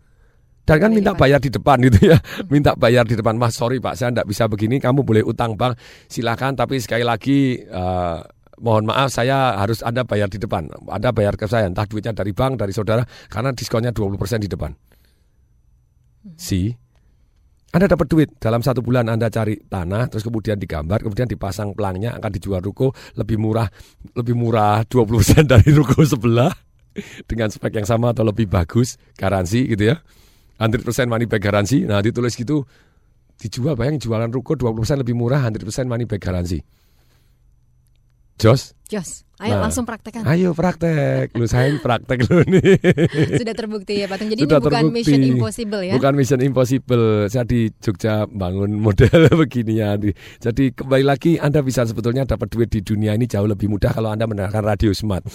Dan 0.69 0.77
kan 0.77 0.93
minta 0.93 1.17
bayar 1.17 1.41
di 1.41 1.49
depan 1.49 1.81
gitu 1.81 2.13
ya. 2.13 2.21
Minta 2.53 2.77
bayar 2.77 3.09
di 3.09 3.17
depan. 3.17 3.33
Mas 3.41 3.57
sorry 3.57 3.81
Pak, 3.81 3.97
saya 3.97 4.13
tidak 4.13 4.29
bisa 4.29 4.45
begini. 4.45 4.77
Kamu 4.77 5.01
boleh 5.01 5.25
utang 5.25 5.57
bang, 5.57 5.73
silakan. 6.05 6.53
Tapi 6.53 6.77
sekali 6.77 7.01
lagi 7.01 7.57
uh, 7.65 8.21
mohon 8.61 8.85
maaf 8.85 9.09
saya 9.09 9.57
harus 9.57 9.81
Anda 9.81 10.05
bayar 10.05 10.29
di 10.29 10.37
depan. 10.37 10.69
Anda 10.85 11.09
bayar 11.09 11.41
ke 11.41 11.49
saya 11.49 11.65
entah 11.65 11.89
duitnya 11.89 12.13
dari 12.13 12.37
bank, 12.37 12.61
dari 12.61 12.69
saudara 12.69 13.01
karena 13.33 13.49
diskonnya 13.49 13.89
20% 13.89 14.45
di 14.45 14.49
depan. 14.51 14.69
Hmm. 16.21 16.37
Si 16.37 16.69
anda 17.69 17.85
dapat 17.85 18.09
duit 18.09 18.29
dalam 18.41 18.65
satu 18.65 18.81
bulan 18.81 19.05
Anda 19.13 19.29
cari 19.29 19.53
tanah 19.61 20.09
terus 20.09 20.25
kemudian 20.25 20.57
digambar 20.57 21.05
kemudian 21.05 21.29
dipasang 21.29 21.77
pelangnya 21.77 22.17
akan 22.17 22.33
dijual 22.33 22.65
ruko 22.65 22.97
lebih 23.13 23.37
murah 23.37 23.69
lebih 24.17 24.33
murah 24.33 24.81
20% 24.89 25.45
dari 25.53 25.69
ruko 25.77 26.01
sebelah 26.01 26.49
dengan 27.29 27.53
spek 27.53 27.77
yang 27.77 27.85
sama 27.85 28.09
atau 28.09 28.25
lebih 28.25 28.49
bagus 28.49 28.97
garansi 29.13 29.69
gitu 29.69 29.93
ya 29.93 30.01
100% 30.59 30.83
money 31.07 31.25
back 31.25 31.41
garansi 31.41 31.87
nah 31.87 32.03
ditulis 32.03 32.35
gitu 32.35 32.67
dijual 33.39 33.79
bayang 33.79 33.97
jualan 33.97 34.27
ruko 34.27 34.59
20% 34.59 35.01
lebih 35.01 35.15
murah 35.15 35.47
100% 35.47 35.63
money 35.87 36.03
back 36.03 36.21
garansi 36.21 36.59
Jos 38.39 38.75
Jos 38.91 39.29
Ayo 39.39 39.55
nah, 39.55 39.71
langsung 39.71 39.87
praktekkan. 39.87 40.27
Ayo 40.27 40.51
praktek. 40.51 41.31
Lu 41.39 41.47
saya 41.47 41.71
praktek 41.79 42.27
lu 42.27 42.43
nih. 42.43 42.75
Sudah 43.39 43.55
terbukti 43.55 44.03
ya 44.03 44.11
Pak 44.11 44.19
Jadi 44.19 44.43
Sudah 44.43 44.59
ini 44.59 44.67
bukan 44.67 44.83
terbukti. 44.83 44.99
mission 44.99 45.23
impossible 45.23 45.79
ya. 45.79 45.95
Bukan 45.95 46.13
mission 46.19 46.41
impossible. 46.43 47.31
Saya 47.31 47.47
di 47.47 47.71
Jogja 47.79 48.27
bangun 48.27 48.75
model 48.75 49.31
begini 49.47 49.79
ya. 49.79 49.95
Jadi 50.43 50.75
kembali 50.75 51.07
lagi 51.07 51.39
Anda 51.39 51.63
bisa 51.63 51.87
sebetulnya 51.87 52.27
dapat 52.27 52.51
duit 52.51 52.67
di 52.67 52.83
dunia 52.83 53.15
ini 53.15 53.31
jauh 53.31 53.47
lebih 53.47 53.71
mudah 53.71 53.95
kalau 53.95 54.11
Anda 54.11 54.27
mendengarkan 54.27 54.59
radio 54.75 54.91
smart. 54.91 55.23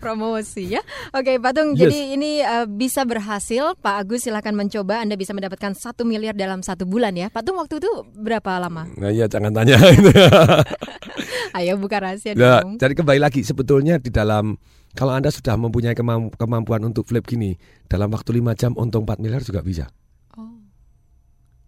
promosi 0.00 0.72
ya. 0.72 0.82
Oke, 1.12 1.36
Pak 1.36 1.52
Tung. 1.52 1.76
Yes. 1.76 1.84
Jadi 1.84 1.98
ini 2.16 2.30
uh, 2.40 2.64
bisa 2.64 3.04
berhasil. 3.04 3.76
Pak 3.78 4.08
Agus 4.08 4.24
silahkan 4.24 4.56
mencoba. 4.56 5.04
Anda 5.04 5.20
bisa 5.20 5.36
mendapatkan 5.36 5.76
satu 5.76 6.08
miliar 6.08 6.32
dalam 6.32 6.64
satu 6.64 6.88
bulan 6.88 7.12
ya. 7.12 7.28
Pak 7.28 7.44
Tung 7.44 7.60
waktu 7.60 7.76
itu 7.76 7.90
berapa 8.16 8.56
lama? 8.56 8.88
Nah 8.96 9.12
iya 9.12 9.28
jangan 9.28 9.52
tanya. 9.52 9.76
Ayo 11.60 11.76
buka 11.76 12.00
rahasia 12.00 12.32
nah, 12.32 12.64
dong. 12.64 12.80
Jadi 12.80 12.94
kembali 12.96 13.20
lagi 13.20 13.44
sebetulnya 13.44 14.00
di 14.00 14.08
dalam 14.08 14.56
kalau 14.96 15.14
Anda 15.14 15.28
sudah 15.30 15.54
mempunyai 15.54 15.94
kemampuan 16.34 16.82
untuk 16.82 17.06
flip 17.06 17.28
gini 17.28 17.54
dalam 17.86 18.10
waktu 18.10 18.42
5 18.42 18.58
jam 18.58 18.72
untung 18.74 19.06
4 19.06 19.22
miliar 19.22 19.44
juga 19.44 19.60
bisa. 19.62 19.86
Oh. 20.34 20.58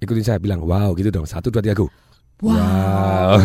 Ikutin 0.02 0.24
saya 0.24 0.38
bilang 0.42 0.64
wow 0.64 0.90
gitu 0.96 1.12
dong. 1.12 1.28
Satu 1.28 1.52
dua 1.52 1.62
tiga 1.62 1.76
go. 1.78 1.86
Wow. 2.42 2.58
wow. 2.58 3.38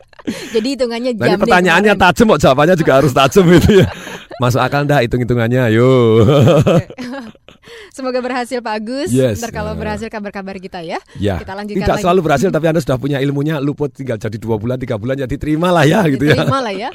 Jadi 0.54 0.68
hitungannya 0.78 1.12
jam. 1.18 1.34
Nah, 1.34 1.38
pertanyaannya 1.38 1.94
tajam 1.98 2.26
kok 2.34 2.40
jawabannya 2.42 2.74
juga 2.78 2.92
harus 3.02 3.12
tajam 3.12 3.44
itu 3.50 3.82
ya. 3.82 3.88
Masuk 4.38 4.60
akal 4.62 4.86
dah 4.86 5.02
hitung-hitungannya, 5.02 5.60
ayo. 5.70 5.90
Semoga 7.94 8.18
berhasil 8.18 8.58
Pak 8.58 8.74
Agus. 8.74 9.10
Yes. 9.10 9.38
Ntar 9.38 9.54
kalau 9.54 9.72
berhasil 9.74 10.08
kabar-kabar 10.10 10.58
kita 10.58 10.82
ya. 10.82 10.98
Ya. 11.16 11.38
Kita 11.38 11.54
lanjutkan 11.54 11.84
Tidak 11.84 11.96
lagi. 11.96 12.04
selalu 12.04 12.20
berhasil 12.22 12.48
tapi 12.50 12.66
Anda 12.68 12.80
sudah 12.82 12.98
punya 12.98 13.18
ilmunya 13.22 13.62
luput 13.62 13.94
tinggal 13.94 14.18
jadi 14.18 14.36
dua 14.36 14.58
bulan, 14.58 14.76
tiga 14.76 14.98
bulan 14.98 15.14
jadi 15.14 15.36
terima 15.38 15.70
lah 15.70 15.86
ya 15.86 16.02
gitu 16.10 16.26
ya. 16.26 16.42
Terima 16.42 16.58
lah 16.58 16.74
ya. 16.74 16.90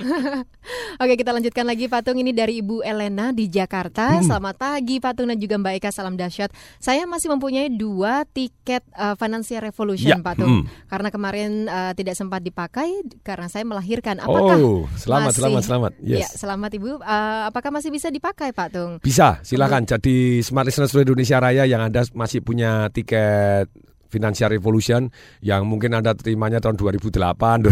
Oke 1.01 1.13
kita 1.15 1.31
lanjutkan 1.31 1.63
lagi 1.63 1.85
Patung 1.87 2.17
ini 2.19 2.33
dari 2.33 2.59
Ibu 2.59 2.83
Elena 2.83 3.31
di 3.31 3.47
Jakarta. 3.47 4.17
Hmm. 4.19 4.25
Selamat 4.25 4.55
pagi 4.59 4.99
Patung 4.99 5.29
dan 5.31 5.37
juga 5.39 5.55
Mbak 5.55 5.73
Eka 5.79 5.89
salam 5.93 6.19
dahsyat. 6.19 6.51
Saya 6.81 7.07
masih 7.07 7.31
mempunyai 7.31 7.71
dua 7.71 8.25
tiket 8.27 8.83
uh, 8.97 9.13
Financial 9.15 9.61
Revolution 9.63 10.19
ya. 10.19 10.23
Patung. 10.23 10.49
Hmm. 10.49 10.63
Karena 10.89 11.09
kemarin 11.13 11.49
uh, 11.69 11.93
tidak 11.93 12.17
sempat 12.17 12.43
dipakai 12.43 13.05
karena 13.23 13.47
saya 13.47 13.63
melahirkan. 13.63 14.19
Apakah 14.19 14.55
Oh, 14.57 14.89
selamat 14.97 15.31
masih, 15.31 15.39
selamat 15.39 15.61
selamat. 15.63 15.91
Yes. 16.01 16.19
Ya, 16.19 16.27
selamat 16.33 16.71
Ibu. 16.75 16.91
Uh, 16.97 17.41
apakah 17.45 17.69
masih 17.69 17.93
bisa 17.93 18.09
dipakai 18.09 18.49
Pak 18.51 18.67
Tung? 18.73 18.91
Bisa, 18.99 19.37
silakan. 19.45 19.85
Hmm. 19.85 19.91
Jadi 19.95 20.41
Smart 20.57 20.73
Listener 20.73 20.89
seluruh 20.89 21.13
Indonesia 21.13 21.37
Raya 21.37 21.69
yang 21.69 21.85
Anda 21.85 22.01
masih 22.17 22.41
punya 22.41 22.89
tiket 22.89 23.69
Financial 24.09 24.49
Revolution 24.49 25.05
yang 25.45 25.69
mungkin 25.69 25.93
Anda 25.93 26.17
terimanya 26.17 26.57
tahun 26.57 26.81
2008, 26.81 27.13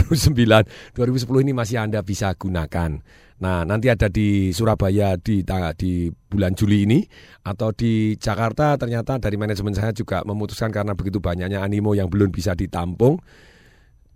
2009, 0.06 0.94
2010 0.94 1.46
ini 1.50 1.52
masih 1.58 1.82
Anda 1.82 2.06
bisa 2.06 2.30
gunakan. 2.38 3.02
Nah, 3.42 3.66
nanti 3.66 3.90
ada 3.90 4.06
di 4.06 4.54
Surabaya 4.54 5.18
di 5.18 5.42
di 5.82 6.14
bulan 6.14 6.54
Juli 6.54 6.86
ini 6.86 7.02
atau 7.42 7.74
di 7.74 8.22
Jakarta 8.22 8.78
ternyata 8.78 9.18
dari 9.18 9.34
manajemen 9.34 9.74
saya 9.74 9.90
juga 9.90 10.22
memutuskan 10.22 10.70
karena 10.70 10.94
begitu 10.94 11.18
banyaknya 11.18 11.66
animo 11.66 11.98
yang 11.98 12.06
belum 12.06 12.30
bisa 12.30 12.54
ditampung 12.54 13.18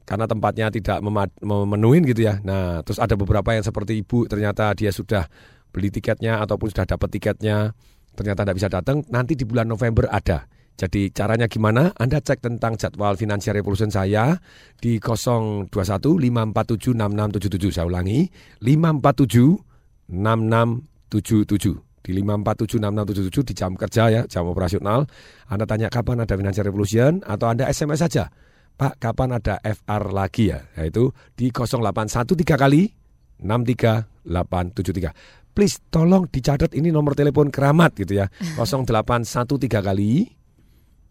karena 0.06 0.30
tempatnya 0.30 0.70
tidak 0.70 1.02
memenuhi 1.42 2.06
gitu 2.06 2.22
ya. 2.22 2.38
Nah, 2.46 2.86
terus 2.86 3.02
ada 3.02 3.18
beberapa 3.18 3.50
yang 3.50 3.66
seperti 3.66 3.98
Ibu 4.06 4.30
ternyata 4.30 4.78
dia 4.78 4.94
sudah 4.94 5.26
beli 5.74 5.90
tiketnya 5.90 6.38
ataupun 6.46 6.70
sudah 6.70 6.86
dapat 6.86 7.10
tiketnya 7.18 7.74
ternyata 8.20 8.44
tidak 8.44 8.58
bisa 8.60 8.68
datang, 8.68 9.08
nanti 9.08 9.40
di 9.40 9.48
bulan 9.48 9.72
November 9.72 10.12
ada. 10.12 10.44
Jadi 10.76 11.12
caranya 11.12 11.48
gimana? 11.48 11.92
Anda 11.96 12.20
cek 12.20 12.44
tentang 12.44 12.76
jadwal 12.76 13.16
Financial 13.16 13.56
Revolution 13.56 13.92
saya 13.92 14.36
di 14.80 15.00
021 15.00 15.72
547 15.72 16.96
6677. 16.96 17.72
Saya 17.72 17.88
ulangi, 17.88 18.28
547 18.64 19.60
6677 20.08 21.90
di 22.00 22.16
5476677 22.16 23.52
di 23.52 23.54
jam 23.54 23.76
kerja 23.76 24.08
ya, 24.08 24.24
jam 24.28 24.48
operasional. 24.48 25.04
Anda 25.52 25.68
tanya 25.68 25.92
kapan 25.92 26.24
ada 26.24 26.40
Financial 26.40 26.64
Revolution 26.64 27.20
atau 27.28 27.52
Anda 27.52 27.68
SMS 27.68 28.08
saja. 28.08 28.32
Pak, 28.80 29.04
kapan 29.04 29.36
ada 29.36 29.60
FR 29.60 30.16
lagi 30.16 30.56
ya? 30.56 30.64
Yaitu 30.80 31.12
di 31.36 31.52
0813 31.52 32.56
kali 32.56 32.96
63873 33.44 35.39
please 35.60 35.84
tolong 35.92 36.24
dicatat 36.26 36.72
ini 36.72 36.88
nomor 36.88 37.12
telepon 37.12 37.52
keramat 37.52 37.92
gitu 38.00 38.16
ya. 38.16 38.32
0813 38.56 39.60
kali 39.84 40.32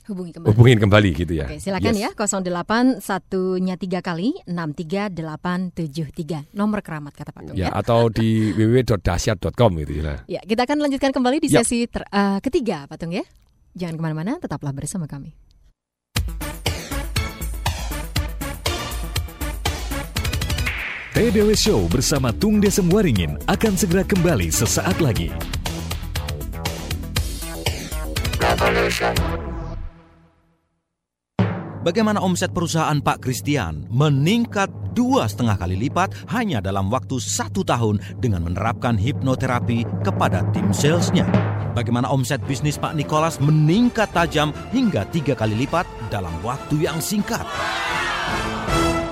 Hubungi 0.00 0.32
kembali. 0.34 0.48
hubungin 0.50 0.78
kembali 0.80 1.10
gitu 1.14 1.32
ya. 1.38 1.44
Oke, 1.46 1.60
silakan 1.60 1.92
Yes. 1.94 2.02
ya 2.02 2.10
08 2.18 2.98
satunya 2.98 3.76
tiga 3.76 4.00
kali 4.00 4.32
63873 4.42 6.50
nomor 6.50 6.82
keramat 6.82 7.14
kata 7.14 7.30
Pak 7.30 7.42
Tung 7.46 7.54
Ya, 7.54 7.70
ya. 7.70 7.78
atau 7.78 8.08
di 8.08 8.50
www.dahsyat.com 8.50 9.70
gitu 9.84 9.92
ya. 10.00 10.24
Ya, 10.26 10.40
kita 10.42 10.64
akan 10.66 10.82
lanjutkan 10.82 11.12
kembali 11.12 11.38
di 11.38 11.46
Ya. 11.46 11.62
sesi 11.62 11.86
ter- 11.86 12.08
eh, 12.08 12.40
ketiga 12.40 12.88
Pak 12.88 12.96
Tung 12.98 13.12
ya. 13.12 13.22
Jangan 13.76 13.94
ke 13.94 14.02
mana-mana, 14.02 14.32
tetaplah 14.42 14.74
bersama 14.74 15.06
kami. 15.06 15.30
TDW 21.10 21.58
Show 21.58 21.90
bersama 21.90 22.30
Tung 22.30 22.62
Desem 22.62 22.86
Waringin 22.86 23.34
akan 23.50 23.74
segera 23.74 24.06
kembali 24.06 24.46
sesaat 24.46 25.02
lagi. 25.02 25.26
Bagaimana 31.82 32.22
omset 32.22 32.54
perusahaan 32.54 32.94
Pak 33.02 33.26
Christian 33.26 33.90
meningkat 33.90 34.70
dua 34.94 35.26
setengah 35.26 35.58
kali 35.58 35.74
lipat 35.82 36.14
hanya 36.30 36.62
dalam 36.62 36.86
waktu 36.94 37.18
satu 37.18 37.66
tahun 37.66 37.98
dengan 38.22 38.46
menerapkan 38.46 38.94
hipnoterapi 38.94 40.06
kepada 40.06 40.46
tim 40.54 40.70
salesnya? 40.70 41.26
Bagaimana 41.74 42.06
omset 42.06 42.38
bisnis 42.46 42.78
Pak 42.78 42.94
Nicholas 42.94 43.42
meningkat 43.42 44.14
tajam 44.14 44.54
hingga 44.70 45.10
tiga 45.10 45.34
kali 45.34 45.58
lipat 45.58 45.90
dalam 46.06 46.38
waktu 46.46 46.86
yang 46.86 47.02
singkat? 47.02 47.42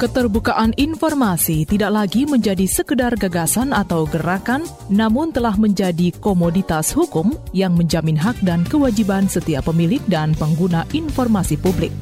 Keterbukaan 0.00 0.72
informasi 0.80 1.68
tidak 1.68 1.92
lagi 1.92 2.24
menjadi 2.24 2.64
sekedar 2.64 3.12
gagasan 3.20 3.76
atau 3.76 4.08
gerakan, 4.08 4.64
namun 4.88 5.28
telah 5.28 5.52
menjadi 5.60 6.08
komoditas 6.24 6.96
hukum 6.96 7.36
yang 7.52 7.76
menjamin 7.76 8.16
hak 8.16 8.40
dan 8.40 8.64
kewajiban 8.64 9.28
setiap 9.28 9.68
pemilik 9.68 10.00
dan 10.08 10.32
pengguna 10.40 10.88
informasi 10.96 11.60
publik. 11.60 11.92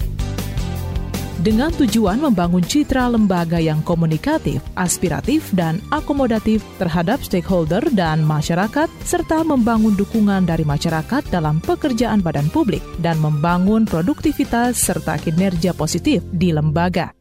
Dengan 1.43 1.75
tujuan 1.75 2.23
membangun 2.23 2.63
citra 2.63 3.11
lembaga 3.11 3.59
yang 3.59 3.83
komunikatif, 3.83 4.63
aspiratif, 4.79 5.51
dan 5.51 5.83
akomodatif 5.91 6.63
terhadap 6.79 7.19
stakeholder 7.19 7.83
dan 7.99 8.23
masyarakat, 8.23 8.87
serta 9.03 9.43
membangun 9.43 9.99
dukungan 9.99 10.47
dari 10.47 10.63
masyarakat 10.63 11.27
dalam 11.35 11.59
pekerjaan 11.59 12.23
badan 12.23 12.47
publik 12.55 12.83
dan 13.03 13.19
membangun 13.19 13.83
produktivitas 13.91 14.79
serta 14.87 15.19
kinerja 15.19 15.75
positif 15.75 16.23
di 16.31 16.55
lembaga. 16.55 17.18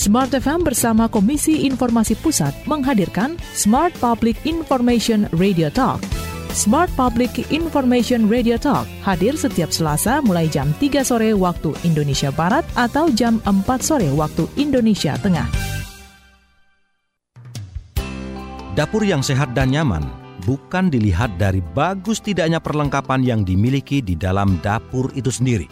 Smart 0.00 0.32
FM 0.32 0.64
bersama 0.64 1.12
Komisi 1.12 1.68
Informasi 1.68 2.16
Pusat 2.16 2.64
menghadirkan 2.64 3.36
Smart 3.52 3.92
Public 4.00 4.32
Information 4.48 5.28
Radio 5.36 5.68
Talk. 5.68 6.00
Smart 6.56 6.88
Public 6.96 7.52
Information 7.52 8.24
Radio 8.24 8.56
Talk 8.56 8.88
hadir 9.04 9.36
setiap 9.36 9.68
Selasa 9.68 10.24
mulai 10.24 10.48
jam 10.48 10.72
3 10.80 11.04
sore 11.04 11.36
waktu 11.36 11.76
Indonesia 11.84 12.32
Barat 12.32 12.64
atau 12.80 13.12
jam 13.12 13.44
4 13.44 13.60
sore 13.84 14.08
waktu 14.16 14.48
Indonesia 14.56 15.20
Tengah. 15.20 15.44
Dapur 18.72 19.04
yang 19.04 19.20
sehat 19.20 19.52
dan 19.52 19.68
nyaman 19.68 20.08
bukan 20.48 20.88
dilihat 20.88 21.36
dari 21.36 21.60
bagus 21.76 22.24
tidaknya 22.24 22.56
perlengkapan 22.56 23.20
yang 23.20 23.40
dimiliki 23.44 24.00
di 24.00 24.16
dalam 24.16 24.56
dapur 24.64 25.12
itu 25.12 25.28
sendiri, 25.28 25.68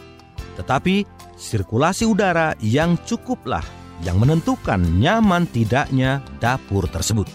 tetapi 0.61 1.09
sirkulasi 1.33 2.05
udara 2.05 2.53
yang 2.61 3.01
cukuplah 3.09 3.78
yang 4.06 4.18
menentukan 4.22 4.78
nyaman 4.98 5.48
tidaknya 5.50 6.22
dapur 6.38 6.87
tersebut. 6.90 7.26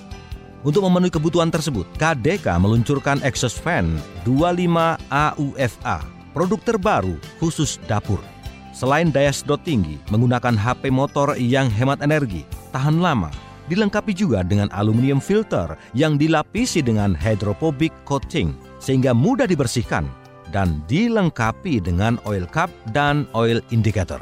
Untuk 0.63 0.87
memenuhi 0.87 1.11
kebutuhan 1.11 1.51
tersebut, 1.51 1.83
KDK 1.99 2.55
meluncurkan 2.55 3.19
exhaust 3.27 3.59
fan 3.59 3.99
25 4.23 4.95
AUFA, 5.11 5.97
produk 6.31 6.59
terbaru 6.63 7.19
khusus 7.43 7.83
dapur. 7.83 8.23
Selain 8.71 9.11
daya 9.11 9.29
sedot 9.29 9.59
tinggi, 9.61 9.99
menggunakan 10.07 10.55
HP 10.55 10.87
motor 10.87 11.35
yang 11.35 11.67
hemat 11.67 11.99
energi, 11.99 12.47
tahan 12.71 13.03
lama, 13.03 13.29
dilengkapi 13.67 14.15
juga 14.15 14.41
dengan 14.41 14.71
aluminium 14.71 15.19
filter 15.19 15.75
yang 15.91 16.15
dilapisi 16.15 16.79
dengan 16.79 17.11
hydrophobic 17.11 17.91
coating 18.07 18.55
sehingga 18.79 19.11
mudah 19.11 19.45
dibersihkan 19.45 20.07
dan 20.55 20.79
dilengkapi 20.87 21.83
dengan 21.83 22.17
oil 22.23 22.47
cup 22.49 22.71
dan 22.95 23.27
oil 23.35 23.59
indicator. 23.69 24.21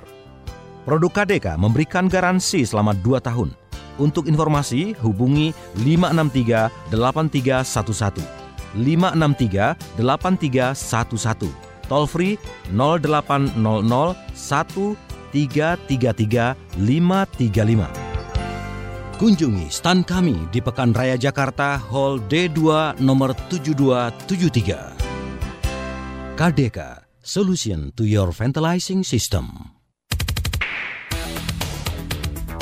Produk 0.81 1.13
KDK 1.13 1.61
memberikan 1.61 2.09
garansi 2.09 2.65
selama 2.65 2.97
2 2.97 3.21
tahun. 3.21 3.53
Untuk 4.01 4.25
informasi 4.25 4.97
hubungi 4.97 5.53
563 5.77 6.89
8311 6.89 8.25
563 8.73 9.77
8311 9.99 11.51
Toll 11.91 12.07
free 12.07 12.39
0800 12.71 14.15
1333 14.33 16.55
535 16.79 19.19
Kunjungi 19.19 19.67
stand 19.69 20.07
kami 20.07 20.47
di 20.49 20.63
Pekan 20.63 20.95
Raya 20.97 21.13
Jakarta 21.19 21.77
Hall 21.77 22.17
D2 22.25 22.59
nomor 23.03 23.35
7273 23.51 26.39
KDK 26.39 26.79
Solution 27.21 27.93
to 27.93 28.01
your 28.07 28.31
Ventilizing 28.33 29.05
System 29.05 29.80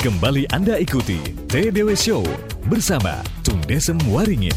Kembali 0.00 0.48
Anda 0.48 0.80
ikuti 0.80 1.20
TDW 1.46 1.92
Show 1.92 2.24
bersama 2.66 3.20
Tung 3.44 3.60
Desem 3.68 4.00
Waringin. 4.08 4.52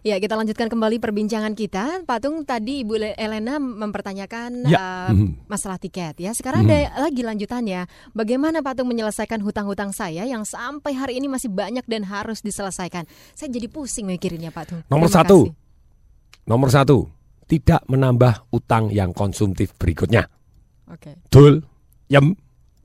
Ya, 0.00 0.16
kita 0.16 0.32
lanjutkan 0.32 0.68
kembali 0.68 0.96
perbincangan 0.96 1.52
kita. 1.52 2.04
Patung 2.04 2.44
tadi 2.44 2.84
Ibu 2.84 2.94
Le- 2.96 3.16
Elena 3.16 3.56
mempertanyakan 3.56 4.64
Ya. 4.64 5.08
Mhm. 5.08 5.44
masalah 5.44 5.76
tiket 5.76 6.16
ya. 6.16 6.32
Sekarang 6.32 6.64
ada 6.64 6.88
lagi 7.00 7.20
lanjutannya. 7.20 7.84
Bagaimana 8.12 8.60
Patung 8.60 8.88
menyelesaikan 8.88 9.40
hutang-hutang 9.40 9.92
saya 9.92 10.24
yang 10.24 10.44
sampai 10.44 10.92
hari 10.92 11.16
ini 11.16 11.28
masih 11.28 11.48
banyak 11.48 11.84
dan 11.84 12.04
harus 12.04 12.40
diselesaikan? 12.40 13.04
Saya 13.32 13.48
jadi 13.48 13.68
pusing 13.68 14.04
mikirinnya 14.04 14.52
Patung. 14.52 14.84
Nomor 14.88 15.08
Terima 15.08 15.16
satu. 15.20 15.38
kasih. 15.48 15.56
Nomor 16.44 16.68
satu, 16.68 16.96
tidak 17.44 17.84
menambah 17.86 18.48
utang 18.50 18.88
yang 18.88 19.12
konsumtif 19.12 19.76
berikutnya. 19.76 20.28
Oke. 20.88 21.20
Dul, 21.28 21.60
yem, 22.08 22.32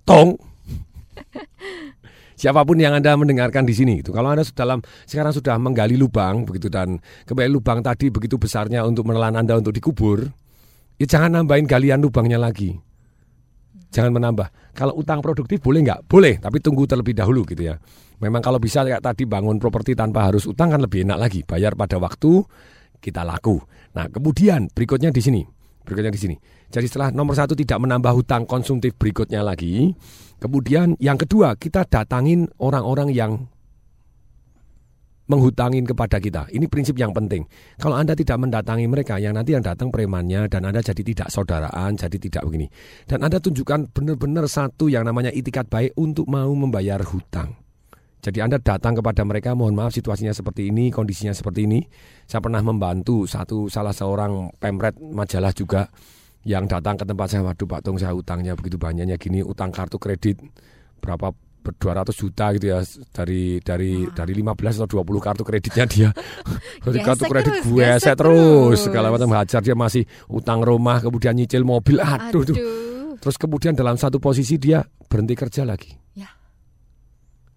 tong. 0.05 0.39
Siapa 2.35 2.67
pun 2.67 2.75
yang 2.75 2.91
Anda 2.91 3.15
mendengarkan 3.15 3.63
di 3.63 3.71
sini 3.71 4.03
itu, 4.03 4.11
kalau 4.11 4.35
Anda 4.35 4.43
sudah 4.43 4.59
dalam 4.67 4.79
sekarang 5.07 5.31
sudah 5.31 5.55
menggali 5.55 5.95
lubang 5.95 6.43
begitu 6.43 6.67
dan 6.67 6.99
kembali 7.25 7.47
lubang 7.47 7.79
tadi 7.79 8.11
begitu 8.11 8.35
besarnya 8.35 8.83
untuk 8.83 9.07
menelan 9.07 9.39
Anda 9.39 9.55
untuk 9.55 9.71
dikubur, 9.71 10.27
ya 10.99 11.05
jangan 11.07 11.41
nambahin 11.41 11.63
galian 11.63 12.03
lubangnya 12.03 12.35
lagi. 12.35 12.75
Jangan 13.95 14.11
menambah. 14.11 14.75
Kalau 14.75 14.99
utang 14.99 15.23
produktif 15.23 15.63
boleh 15.63 15.79
nggak? 15.87 16.11
Boleh, 16.11 16.35
tapi 16.43 16.59
tunggu 16.59 16.83
terlebih 16.83 17.15
dahulu 17.15 17.47
gitu 17.47 17.71
ya. 17.71 17.79
Memang 18.19 18.43
kalau 18.43 18.59
bisa 18.59 18.83
kayak 18.83 18.99
tadi 18.99 19.23
bangun 19.23 19.55
properti 19.55 19.95
tanpa 19.95 20.27
harus 20.27 20.43
utang 20.43 20.75
kan 20.75 20.83
lebih 20.83 21.07
enak 21.07 21.15
lagi. 21.15 21.39
Bayar 21.47 21.79
pada 21.79 21.95
waktu, 21.95 22.43
kita 22.99 23.23
laku. 23.23 23.63
Nah 23.95 24.11
kemudian 24.11 24.67
berikutnya 24.75 25.15
di 25.15 25.23
sini, 25.23 25.41
berikutnya 25.85 26.11
di 26.11 26.19
sini. 26.19 26.35
Jadi 26.73 26.85
setelah 26.89 27.13
nomor 27.13 27.37
satu 27.37 27.53
tidak 27.53 27.77
menambah 27.77 28.11
hutang 28.11 28.43
konsumtif 28.49 28.97
berikutnya 28.97 29.45
lagi, 29.45 29.93
kemudian 30.41 30.97
yang 30.97 31.15
kedua 31.15 31.53
kita 31.55 31.85
datangin 31.85 32.49
orang-orang 32.57 33.13
yang 33.13 33.31
menghutangin 35.25 35.85
kepada 35.85 36.21
kita. 36.21 36.45
Ini 36.53 36.69
prinsip 36.69 36.97
yang 37.01 37.09
penting. 37.09 37.45
Kalau 37.81 37.97
Anda 37.97 38.13
tidak 38.13 38.37
mendatangi 38.37 38.85
mereka, 38.85 39.17
yang 39.17 39.33
nanti 39.33 39.57
yang 39.57 39.65
datang 39.65 39.89
premannya 39.89 40.45
dan 40.45 40.69
Anda 40.69 40.85
jadi 40.85 41.01
tidak 41.01 41.33
saudaraan, 41.33 41.97
jadi 41.97 42.17
tidak 42.17 42.45
begini. 42.45 42.69
Dan 43.09 43.25
Anda 43.25 43.41
tunjukkan 43.41 43.89
benar-benar 43.89 44.45
satu 44.45 44.85
yang 44.85 45.05
namanya 45.05 45.33
itikat 45.33 45.65
baik 45.65 45.97
untuk 45.97 46.29
mau 46.29 46.53
membayar 46.53 47.01
hutang. 47.01 47.64
Jadi 48.25 48.41
Anda 48.41 48.57
datang 48.57 48.97
kepada 48.97 49.21
mereka, 49.21 49.53
mohon 49.53 49.77
maaf 49.77 49.93
situasinya 49.93 50.33
seperti 50.33 50.73
ini, 50.73 50.89
kondisinya 50.89 51.29
seperti 51.29 51.69
ini. 51.69 51.85
Saya 52.25 52.41
pernah 52.41 52.57
membantu 52.65 53.29
satu 53.29 53.69
salah 53.69 53.93
seorang 53.93 54.49
pemret 54.57 54.97
majalah 54.97 55.53
juga 55.53 55.85
yang 56.41 56.65
datang 56.65 56.97
ke 56.97 57.05
tempat 57.05 57.29
saya, 57.29 57.45
waduh 57.45 57.69
Pak 57.69 57.85
Tung 57.85 58.01
saya 58.01 58.17
hutangnya 58.17 58.57
begitu 58.57 58.81
banyaknya 58.81 59.21
gini, 59.21 59.45
utang 59.45 59.69
kartu 59.69 60.01
kredit 60.01 60.41
berapa 60.97 61.37
200 61.65 62.13
juta 62.13 62.53
gitu 62.53 62.65
ya 62.69 62.81
dari 63.09 63.57
dari 63.61 64.05
Wah. 64.05 64.13
dari 64.13 64.33
15 64.37 64.85
atau 64.85 65.01
20 65.01 65.21
kartu 65.21 65.43
kreditnya 65.45 65.85
dia. 65.85 66.09
dari 66.85 66.99
kartu 67.01 67.25
kredit 67.29 67.61
gue 67.65 67.89
saya 68.01 68.13
terus 68.17 68.85
segala 68.85 69.09
macam 69.09 69.33
hajar 69.37 69.61
dia 69.65 69.73
masih 69.73 70.05
utang 70.29 70.61
rumah 70.65 70.97
kemudian 71.01 71.33
nyicil 71.33 71.65
mobil. 71.65 71.97
Aduh, 72.01 72.41
Aduh. 72.45 72.57
Terus 73.17 73.37
kemudian 73.41 73.73
dalam 73.73 73.97
satu 73.97 74.21
posisi 74.21 74.61
dia 74.61 74.85
berhenti 75.09 75.33
kerja 75.33 75.65
lagi. 75.65 76.04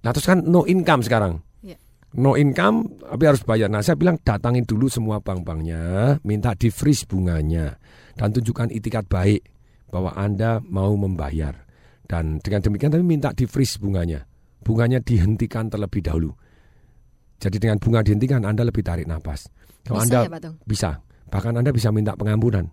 Nah, 0.03 0.11
terus 0.15 0.27
kan 0.27 0.45
no 0.47 0.63
income 0.69 1.03
sekarang. 1.03 1.43
Ya. 1.65 1.77
No 2.15 2.39
income 2.39 3.03
tapi 3.03 3.25
harus 3.27 3.43
bayar. 3.43 3.69
Nah, 3.69 3.83
saya 3.83 3.99
bilang 3.99 4.19
datangin 4.23 4.63
dulu 4.63 4.87
semua 4.87 5.19
bank-banknya, 5.19 6.17
minta 6.23 6.55
di 6.55 6.71
freeze 6.71 7.05
bunganya 7.05 7.75
dan 8.15 8.35
tunjukkan 8.35 8.71
itikat 8.75 9.07
baik 9.11 9.47
bahwa 9.91 10.15
Anda 10.15 10.63
mau 10.63 10.95
membayar. 10.95 11.67
Dan 12.09 12.41
dengan 12.41 12.65
demikian 12.65 12.91
tapi 12.95 13.05
minta 13.05 13.35
di 13.37 13.45
freeze 13.45 13.77
bunganya. 13.77 14.25
Bunganya 14.65 14.99
dihentikan 15.01 15.69
terlebih 15.69 16.03
dahulu. 16.03 16.33
Jadi 17.39 17.57
dengan 17.63 17.79
bunga 17.79 18.03
dihentikan 18.03 18.43
Anda 18.43 18.67
lebih 18.67 18.83
tarik 18.83 19.07
nafas. 19.07 19.47
Kalau 19.87 20.03
bisa 20.03 20.05
Anda 20.05 20.21
ya, 20.27 20.51
bisa, 20.67 20.91
bahkan 21.31 21.55
Anda 21.55 21.71
bisa 21.71 21.95
minta 21.95 22.19
pengampunan. 22.19 22.67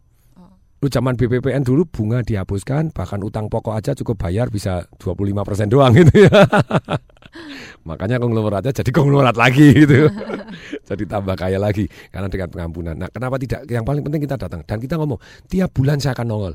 Lu 0.85 0.93
zaman 0.93 1.17
BPPN 1.17 1.65
dulu 1.65 1.89
bunga 1.89 2.21
dihapuskan, 2.21 2.93
bahkan 2.93 3.17
utang 3.25 3.49
pokok 3.49 3.73
aja 3.73 3.97
cukup 3.97 4.21
bayar 4.21 4.53
bisa 4.53 4.85
25% 5.01 5.41
persen 5.41 5.65
doang 5.65 5.97
gitu 5.97 6.29
ya. 6.29 6.45
Makanya 7.89 8.21
konglomeratnya 8.21 8.69
jadi 8.69 8.93
konglomerat 8.93 9.33
lagi 9.33 9.73
gitu. 9.73 10.13
jadi 10.93 11.03
tambah 11.09 11.33
kaya 11.41 11.57
lagi 11.57 11.89
karena 12.13 12.29
dengan 12.29 12.53
pengampunan. 12.53 12.93
Nah, 13.01 13.09
kenapa 13.09 13.41
tidak? 13.41 13.65
Yang 13.65 13.81
paling 13.81 14.05
penting 14.05 14.21
kita 14.29 14.37
datang 14.37 14.61
dan 14.61 14.77
kita 14.77 15.01
ngomong, 15.01 15.17
tiap 15.49 15.73
bulan 15.73 15.97
saya 15.97 16.13
akan 16.13 16.27
nongol. 16.29 16.53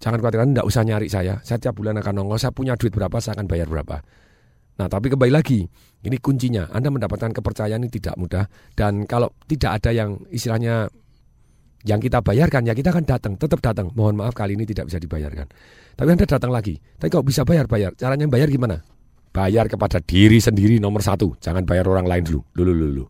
Jangan 0.00 0.18
khawatir, 0.24 0.40
tidak 0.40 0.64
usah 0.64 0.82
nyari 0.88 1.08
saya. 1.12 1.34
Saya 1.44 1.60
tiap 1.60 1.76
bulan 1.76 2.00
akan 2.00 2.24
nongol, 2.24 2.40
saya 2.40 2.56
punya 2.56 2.72
duit 2.80 2.96
berapa, 2.96 3.20
saya 3.20 3.36
akan 3.36 3.52
bayar 3.52 3.68
berapa. 3.68 4.00
Nah, 4.80 4.88
tapi 4.88 5.12
kembali 5.12 5.28
lagi, 5.28 5.68
ini 6.08 6.16
kuncinya. 6.16 6.72
Anda 6.72 6.88
mendapatkan 6.88 7.36
kepercayaan 7.36 7.84
ini 7.84 7.92
tidak 7.92 8.16
mudah. 8.16 8.48
Dan 8.72 9.04
kalau 9.04 9.28
tidak 9.44 9.76
ada 9.76 9.92
yang 9.92 10.24
istilahnya 10.32 10.88
yang 11.82 11.98
kita 11.98 12.22
bayarkan, 12.22 12.66
ya 12.66 12.74
kita 12.74 12.94
akan 12.94 13.04
datang, 13.04 13.32
tetap 13.34 13.58
datang. 13.58 13.90
Mohon 13.94 14.22
maaf 14.22 14.34
kali 14.34 14.54
ini 14.54 14.66
tidak 14.66 14.90
bisa 14.90 14.98
dibayarkan. 15.02 15.46
Tapi 15.98 16.08
Anda 16.08 16.26
datang 16.26 16.50
lagi. 16.54 16.78
Tapi 16.78 17.10
kalau 17.10 17.26
bisa 17.26 17.42
bayar, 17.42 17.66
bayar. 17.66 17.92
Caranya 17.98 18.26
bayar 18.30 18.48
gimana? 18.48 18.80
Bayar 19.32 19.66
kepada 19.66 19.98
diri 19.98 20.38
sendiri 20.38 20.78
nomor 20.78 21.02
satu. 21.02 21.34
Jangan 21.40 21.66
bayar 21.66 21.88
orang 21.88 22.06
lain 22.06 22.22
dulu. 22.22 22.40
Dulu, 22.54 22.70
dulu. 22.70 23.04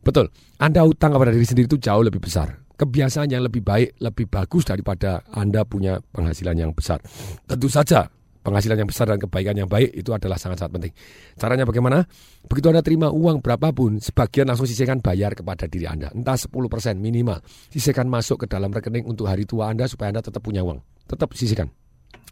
Betul. 0.00 0.32
Anda 0.58 0.82
utang 0.82 1.12
kepada 1.12 1.30
diri 1.30 1.46
sendiri 1.46 1.68
itu 1.68 1.78
jauh 1.78 2.02
lebih 2.02 2.18
besar 2.20 2.60
kebiasaan 2.80 3.28
yang 3.28 3.44
lebih 3.44 3.60
baik, 3.60 4.00
lebih 4.00 4.24
bagus 4.32 4.64
daripada 4.64 5.20
Anda 5.36 5.68
punya 5.68 6.00
penghasilan 6.00 6.56
yang 6.56 6.72
besar. 6.72 7.04
Tentu 7.44 7.68
saja 7.68 8.08
penghasilan 8.40 8.76
yang 8.80 8.88
besar 8.88 9.08
dan 9.08 9.20
kebaikan 9.20 9.54
yang 9.56 9.68
baik 9.68 9.92
itu 9.92 10.10
adalah 10.12 10.40
sangat-sangat 10.40 10.72
penting. 10.72 10.92
Caranya 11.36 11.64
bagaimana? 11.68 12.04
Begitu 12.48 12.66
Anda 12.72 12.82
terima 12.84 13.12
uang 13.12 13.44
berapapun, 13.44 14.00
sebagian 14.00 14.48
langsung 14.48 14.64
sisihkan 14.64 15.04
bayar 15.04 15.36
kepada 15.36 15.68
diri 15.68 15.86
Anda. 15.86 16.08
Entah 16.12 16.36
10% 16.36 16.56
minimal. 16.96 17.44
Sisihkan 17.68 18.08
masuk 18.08 18.44
ke 18.44 18.46
dalam 18.48 18.72
rekening 18.72 19.04
untuk 19.04 19.28
hari 19.28 19.44
tua 19.44 19.68
Anda 19.68 19.86
supaya 19.86 20.12
Anda 20.12 20.24
tetap 20.24 20.40
punya 20.40 20.64
uang. 20.64 20.80
Tetap 21.06 21.36
sisihkan. 21.36 21.68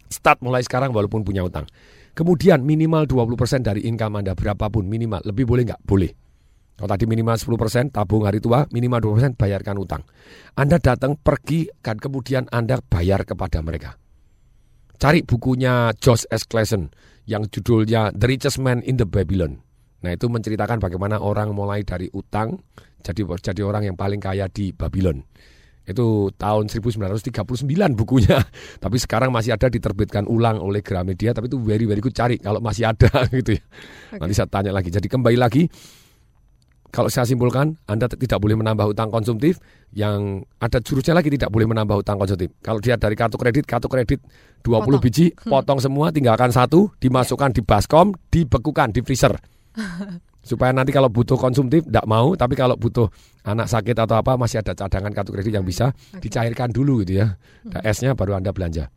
Start 0.08 0.40
mulai 0.40 0.64
sekarang 0.64 0.96
walaupun 0.96 1.20
punya 1.20 1.44
utang. 1.44 1.68
Kemudian 2.16 2.64
minimal 2.64 3.04
20% 3.04 3.60
dari 3.60 3.84
income 3.84 4.24
Anda 4.24 4.32
berapapun 4.32 4.88
minimal. 4.88 5.22
Lebih 5.28 5.44
boleh 5.44 5.62
nggak? 5.68 5.80
Boleh. 5.84 6.10
Kalau 6.78 6.94
tadi 6.94 7.10
minimal 7.10 7.34
10% 7.34 7.90
tabung 7.90 8.22
hari 8.22 8.38
tua, 8.38 8.62
minimal 8.70 9.18
20% 9.18 9.34
bayarkan 9.34 9.76
utang. 9.82 10.02
Anda 10.54 10.78
datang, 10.78 11.18
pergi, 11.18 11.66
dan 11.82 11.98
kemudian 11.98 12.46
Anda 12.54 12.78
bayar 12.78 13.26
kepada 13.26 13.58
mereka. 13.66 13.98
Cari 14.98 15.22
bukunya 15.22 15.94
Josh 16.02 16.26
S. 16.26 16.42
Clason 16.42 16.90
yang 17.30 17.46
judulnya 17.46 18.10
The 18.10 18.26
Richest 18.26 18.58
Man 18.58 18.82
in 18.82 18.98
the 18.98 19.06
Babylon. 19.06 19.62
Nah 20.02 20.10
itu 20.14 20.26
menceritakan 20.26 20.82
bagaimana 20.82 21.22
orang 21.22 21.54
mulai 21.54 21.86
dari 21.86 22.10
utang 22.10 22.58
jadi 23.02 23.22
jadi 23.22 23.62
orang 23.62 23.86
yang 23.86 23.94
paling 23.94 24.18
kaya 24.18 24.50
di 24.50 24.74
Babylon. 24.74 25.22
Itu 25.88 26.34
tahun 26.36 26.68
1939 26.68 27.30
bukunya. 27.94 28.42
Tapi 28.84 28.96
sekarang 28.98 29.30
masih 29.30 29.54
ada 29.54 29.70
diterbitkan 29.70 30.26
ulang 30.26 30.58
oleh 30.60 30.82
Gramedia. 30.82 31.30
Tapi 31.30 31.46
itu 31.46 31.62
very 31.62 31.86
very 31.86 32.02
good 32.02 32.12
cari 32.12 32.36
kalau 32.42 32.58
masih 32.58 32.90
ada 32.90 33.08
gitu 33.38 33.54
ya. 33.56 33.62
Okay. 34.12 34.18
Nanti 34.18 34.34
saya 34.34 34.50
tanya 34.50 34.74
lagi. 34.74 34.90
Jadi 34.90 35.06
kembali 35.06 35.38
lagi 35.38 35.64
kalau 36.88 37.12
saya 37.12 37.28
simpulkan, 37.28 37.76
Anda 37.84 38.08
tidak 38.08 38.40
boleh 38.40 38.56
menambah 38.56 38.96
utang 38.96 39.12
konsumtif, 39.12 39.60
yang 39.92 40.40
ada 40.56 40.80
jurusnya 40.80 41.12
lagi 41.12 41.28
tidak 41.28 41.52
boleh 41.52 41.68
menambah 41.68 42.00
utang 42.00 42.16
konsumtif. 42.16 42.48
Kalau 42.64 42.80
dia 42.80 42.96
dari 42.96 43.12
kartu 43.12 43.36
kredit, 43.36 43.68
kartu 43.68 43.92
kredit 43.92 44.24
20 44.64 44.72
potong. 44.72 45.00
biji, 45.00 45.26
hmm. 45.32 45.52
potong 45.52 45.78
semua, 45.84 46.08
tinggalkan 46.08 46.48
satu, 46.48 46.88
dimasukkan 46.96 47.52
di 47.52 47.60
baskom, 47.60 48.16
dibekukan 48.32 48.88
di 48.92 49.04
freezer. 49.04 49.36
Supaya 50.48 50.72
nanti 50.72 50.96
kalau 50.96 51.12
butuh 51.12 51.36
konsumtif, 51.36 51.84
tidak 51.84 52.08
mau, 52.08 52.32
tapi 52.32 52.56
kalau 52.56 52.72
butuh 52.72 53.12
anak 53.44 53.68
sakit 53.68 53.92
atau 53.92 54.16
apa, 54.16 54.40
masih 54.40 54.64
ada 54.64 54.72
cadangan 54.72 55.12
kartu 55.12 55.36
kredit 55.36 55.60
yang 55.60 55.66
bisa 55.68 55.92
dicairkan 56.16 56.72
dulu 56.72 57.04
gitu 57.04 57.20
ya. 57.20 57.36
Nah, 57.68 57.84
esnya 57.84 58.16
baru 58.16 58.40
Anda 58.40 58.56
belanja 58.56 58.88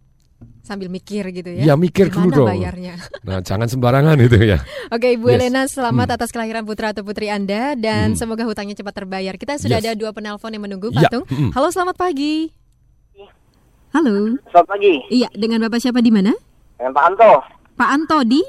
sambil 0.61 0.87
mikir 0.87 1.25
gitu 1.33 1.49
ya. 1.51 1.73
Ya 1.73 1.75
mikir 1.77 2.09
Gimana 2.09 2.25
dulu 2.29 2.37
dong. 2.45 2.49
bayarnya. 2.49 2.95
Nah 3.27 3.37
jangan 3.45 3.69
sembarangan 3.69 4.17
itu 4.17 4.37
ya. 4.41 4.65
Oke 4.89 5.13
Ibu 5.13 5.29
yes. 5.29 5.35
Elena 5.37 5.61
selamat 5.69 6.07
hmm. 6.09 6.15
atas 6.17 6.29
kelahiran 6.33 6.63
putra 6.65 6.89
atau 6.89 7.05
putri 7.05 7.29
Anda 7.29 7.77
dan 7.77 8.13
hmm. 8.13 8.17
semoga 8.17 8.45
hutangnya 8.49 8.73
cepat 8.73 9.05
terbayar. 9.05 9.37
Kita 9.37 9.61
sudah 9.61 9.77
yes. 9.77 9.85
ada 9.85 9.91
dua 9.93 10.09
penelpon 10.09 10.49
yang 10.49 10.65
menunggu 10.65 10.89
ya. 10.89 11.05
Patung. 11.05 11.25
Hmm. 11.29 11.53
Halo 11.53 11.69
selamat 11.69 11.95
pagi. 11.97 12.49
Halo. 13.91 14.39
Selamat 14.49 14.67
pagi. 14.71 14.93
Iya 15.11 15.29
dengan 15.35 15.67
Bapak 15.67 15.79
siapa 15.83 15.99
di 15.99 16.09
mana? 16.09 16.33
Dengan 16.79 16.91
Pak 16.95 17.03
Anto. 17.13 17.31
Pak 17.77 17.89
Anto 17.91 18.17
di? 18.23 18.41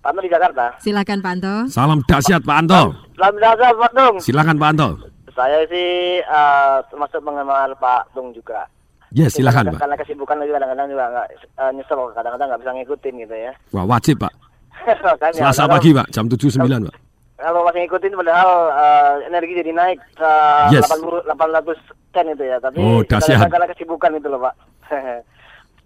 Pak 0.00 0.08
Anto 0.10 0.20
di 0.24 0.30
Jakarta. 0.32 0.64
Silakan 0.80 1.18
Pak 1.20 1.32
Anto. 1.36 1.54
Salam 1.68 2.00
dahsyat 2.08 2.42
Pak 2.42 2.56
Anto. 2.64 2.82
Salam 3.20 3.34
dahsyat 3.36 3.74
Pak 3.76 3.92
Tung. 3.92 4.16
Silakan 4.18 4.56
Pak 4.56 4.68
Anto. 4.72 4.88
Saya 5.36 5.60
sih 5.68 6.18
uh, 6.24 6.80
termasuk 6.88 7.20
penggemar 7.20 7.70
Pak 7.76 8.16
Tung 8.16 8.32
juga. 8.32 8.64
Ya 9.10 9.26
yes, 9.26 9.34
silakan 9.34 9.74
Pak. 9.74 9.82
Karena 9.82 9.96
kesibukan 9.98 10.36
lagi 10.38 10.52
kadang-kadang 10.54 10.86
juga 10.86 11.04
nggak 11.10 11.28
uh, 11.58 11.70
nyesel, 11.74 12.00
kadang-kadang 12.14 12.46
nggak 12.46 12.60
bisa 12.62 12.72
ngikutin 12.78 13.14
gitu 13.26 13.34
ya. 13.34 13.52
Wah 13.74 13.84
wajib 13.86 14.16
Pak. 14.22 14.32
Selasa 15.36 15.66
pagi 15.66 15.90
Pak, 15.90 16.06
jam 16.14 16.30
tujuh 16.30 16.50
sembilan 16.50 16.86
Pak. 16.86 16.96
Kalau 17.40 17.64
masih 17.64 17.80
ngikutin 17.88 18.12
padahal 18.20 18.50
uh, 18.68 19.14
energi 19.24 19.52
jadi 19.56 19.72
naik 19.72 19.98
uh, 20.20 20.68
yes. 20.70 20.84
80, 20.86 21.24
800 21.24 22.14
ten 22.14 22.26
itu 22.30 22.44
ya. 22.44 22.56
Tapi 22.60 22.78
oh, 22.78 23.00
karena 23.08 23.66
kesibukan 23.72 24.12
itu 24.14 24.28
loh 24.28 24.40
Pak. 24.46 24.54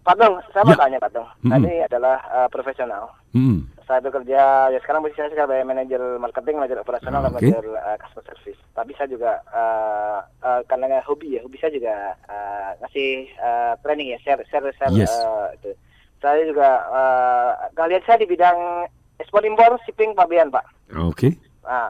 Pak 0.05 0.21
Dong, 0.21 0.37
saya 0.53 0.69
mau 0.69 0.77
ya. 0.77 0.81
tanya 0.85 0.99
Pak. 1.01 1.17
Mm 1.17 1.25
-hmm. 1.49 1.65
Ini 1.65 1.75
adalah 1.89 2.17
uh, 2.29 2.49
profesional. 2.53 3.09
Mm 3.33 3.41
-hmm. 3.41 3.59
Saya 3.89 4.01
bekerja, 4.05 4.69
ya 4.69 4.79
sekarang 4.85 5.01
posisi 5.01 5.21
saya 5.25 5.33
sebagai 5.33 5.65
manajer 5.65 6.01
marketing, 6.21 6.61
manajer 6.61 6.81
operasional, 6.85 7.25
dan 7.25 7.33
okay. 7.33 7.49
manajer 7.49 7.65
uh, 7.73 7.97
customer 7.97 8.25
service. 8.29 8.61
Tapi 8.77 8.93
saya 9.01 9.09
juga, 9.09 9.33
uh, 9.49 10.21
uh, 10.45 10.61
karena 10.69 11.01
hobi 11.09 11.37
ya, 11.37 11.41
hobi 11.41 11.57
saya 11.57 11.73
juga 11.73 12.13
uh, 12.29 12.71
ngasih 12.85 13.33
uh, 13.41 13.73
training 13.81 14.13
ya, 14.13 14.19
share, 14.21 14.45
share, 14.53 14.69
share. 14.77 14.93
Yes. 14.93 15.09
Uh, 15.09 15.49
itu. 15.57 15.73
Saya 16.21 16.41
juga, 16.49 16.69
uh, 16.93 17.51
kalian 17.77 18.05
saya 18.05 18.21
di 18.21 18.29
bidang 18.29 18.89
ekspor 19.21 19.45
impor 19.45 19.81
shipping 19.89 20.13
pabean 20.13 20.53
Pak. 20.53 20.65
Oke. 21.01 21.33
Okay. 21.33 21.33
Nah, 21.65 21.89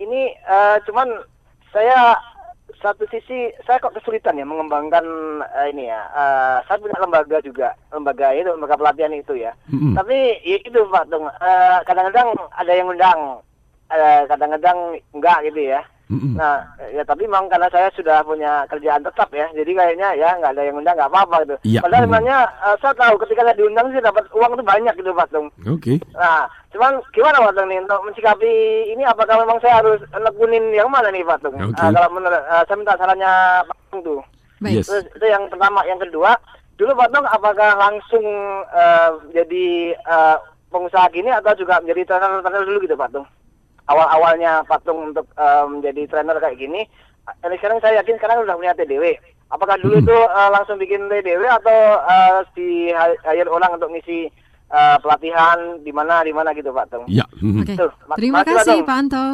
ini 0.00 0.32
uh, 0.48 0.80
cuman 0.88 1.08
saya 1.76 2.16
satu 2.80 3.04
sisi 3.12 3.52
saya 3.68 3.78
kok 3.78 3.92
kesulitan 3.94 4.40
ya 4.40 4.44
mengembangkan 4.48 5.04
uh, 5.44 5.66
ini 5.68 5.92
ya. 5.92 6.00
Uh, 6.16 6.56
saya 6.64 6.80
punya 6.80 6.96
lembaga 6.96 7.38
juga, 7.44 7.76
lembaga 7.92 8.32
itu 8.32 8.48
lembaga 8.48 8.80
pelatihan 8.80 9.12
itu 9.12 9.36
ya. 9.36 9.52
Mm-hmm. 9.68 9.94
Tapi 9.96 10.18
ya 10.42 10.56
itu 10.64 10.80
Pak 10.88 11.04
Tung, 11.12 11.28
uh, 11.28 11.78
kadang-kadang 11.84 12.28
ada 12.56 12.72
yang 12.72 12.88
undang, 12.88 13.20
uh, 13.92 14.22
kadang-kadang 14.26 14.78
enggak 15.12 15.38
gitu 15.52 15.60
ya. 15.76 15.80
Mm-hmm. 16.10 16.34
Nah, 16.34 16.66
ya 16.90 17.06
tapi 17.06 17.30
memang 17.30 17.46
karena 17.46 17.70
saya 17.70 17.86
sudah 17.94 18.26
punya 18.26 18.66
kerjaan 18.66 19.06
tetap 19.06 19.30
ya, 19.30 19.46
jadi 19.54 19.70
kayaknya 19.70 20.08
ya 20.18 20.34
nggak 20.42 20.58
ada 20.58 20.62
yang 20.66 20.82
undang 20.82 20.98
nggak 20.98 21.06
apa-apa 21.06 21.46
gitu. 21.46 21.56
Yeah. 21.78 21.86
Padahal 21.86 22.02
sebenarnya 22.10 22.38
uh, 22.66 22.76
saya 22.82 22.94
tahu 22.98 23.14
ketika 23.22 23.46
saya 23.46 23.54
diundang 23.54 23.86
sih 23.94 24.02
dapat 24.02 24.26
uang 24.34 24.58
itu 24.58 24.64
banyak 24.66 24.94
gitu 24.98 25.14
Pak 25.14 25.30
Tung. 25.30 25.46
Oke. 25.70 25.78
Okay. 25.78 25.96
Nah, 26.18 26.50
cuman 26.74 26.98
gimana 27.14 27.46
Pak 27.46 27.54
Tung 27.54 27.68
nih 27.70 27.78
untuk 27.78 28.00
mensikapi 28.02 28.52
ini 28.90 29.02
apakah 29.06 29.38
memang 29.38 29.62
saya 29.62 29.78
harus 29.78 30.02
nekunin 30.10 30.74
yang 30.74 30.90
mana 30.90 31.14
nih 31.14 31.22
Pak 31.22 31.46
Tung? 31.46 31.54
Okay. 31.54 31.78
Uh, 31.78 31.90
kalau 31.94 32.10
menurut 32.10 32.42
uh, 32.42 32.62
saya 32.66 32.74
minta 32.74 32.98
sarannya 32.98 33.32
Pak 33.70 33.78
Tung 33.94 34.02
tuh. 34.02 34.20
Baik. 34.58 34.82
Terus 34.82 35.06
itu 35.14 35.26
yang 35.30 35.46
pertama, 35.46 35.86
yang 35.86 36.02
kedua, 36.02 36.34
dulu 36.74 36.90
Pak 36.98 37.10
Tung 37.14 37.26
apakah 37.30 37.70
langsung 37.78 38.26
uh, 38.66 39.10
jadi 39.30 39.94
uh, 40.10 40.42
pengusaha 40.74 41.06
gini 41.14 41.30
atau 41.30 41.54
juga 41.54 41.78
menjadi 41.78 42.18
trainer-trainer 42.18 42.66
dulu 42.66 42.82
gitu 42.82 42.98
Pak 42.98 43.14
Tung? 43.14 43.26
Awal-awalnya 43.90 44.62
patung 44.70 45.10
untuk 45.10 45.26
um, 45.34 45.78
menjadi 45.78 46.06
trainer 46.06 46.38
kayak 46.38 46.58
gini. 46.62 46.86
Ini 47.42 47.56
sekarang 47.58 47.78
saya 47.82 47.98
yakin 48.00 48.16
sekarang 48.22 48.46
sudah 48.46 48.56
punya 48.56 48.74
TDW. 48.78 49.18
Apakah 49.50 49.76
dulu 49.82 49.98
hmm. 49.98 50.04
itu 50.06 50.14
uh, 50.14 50.50
langsung 50.54 50.78
bikin 50.78 51.10
TDW 51.10 51.42
atau 51.42 51.78
uh, 52.06 52.38
di 52.54 52.94
hire 53.26 53.50
orang 53.50 53.74
untuk 53.74 53.90
ngisi 53.90 54.30
uh, 54.70 54.96
pelatihan 55.02 55.82
di 55.82 55.90
mana 55.90 56.22
di 56.22 56.30
mana 56.30 56.54
gitu 56.54 56.70
Pak 56.70 56.86
Tung? 56.86 57.04
Ya. 57.10 57.26
Hmm. 57.42 57.66
Oke. 57.66 57.74
Okay. 57.74 57.86
Terima 58.14 58.46
kasih 58.46 58.86
Pak 58.86 58.96
Anto. 58.96 59.26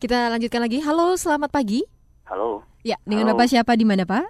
Kita 0.00 0.32
lanjutkan 0.32 0.60
lagi. 0.64 0.80
Halo, 0.84 1.16
selamat 1.16 1.52
pagi. 1.52 1.80
Halo. 2.28 2.64
Ya, 2.84 3.00
dengan 3.08 3.32
Halo. 3.32 3.36
Bapak 3.36 3.48
siapa 3.48 3.72
di 3.76 3.84
mana, 3.88 4.04
Pak? 4.04 4.28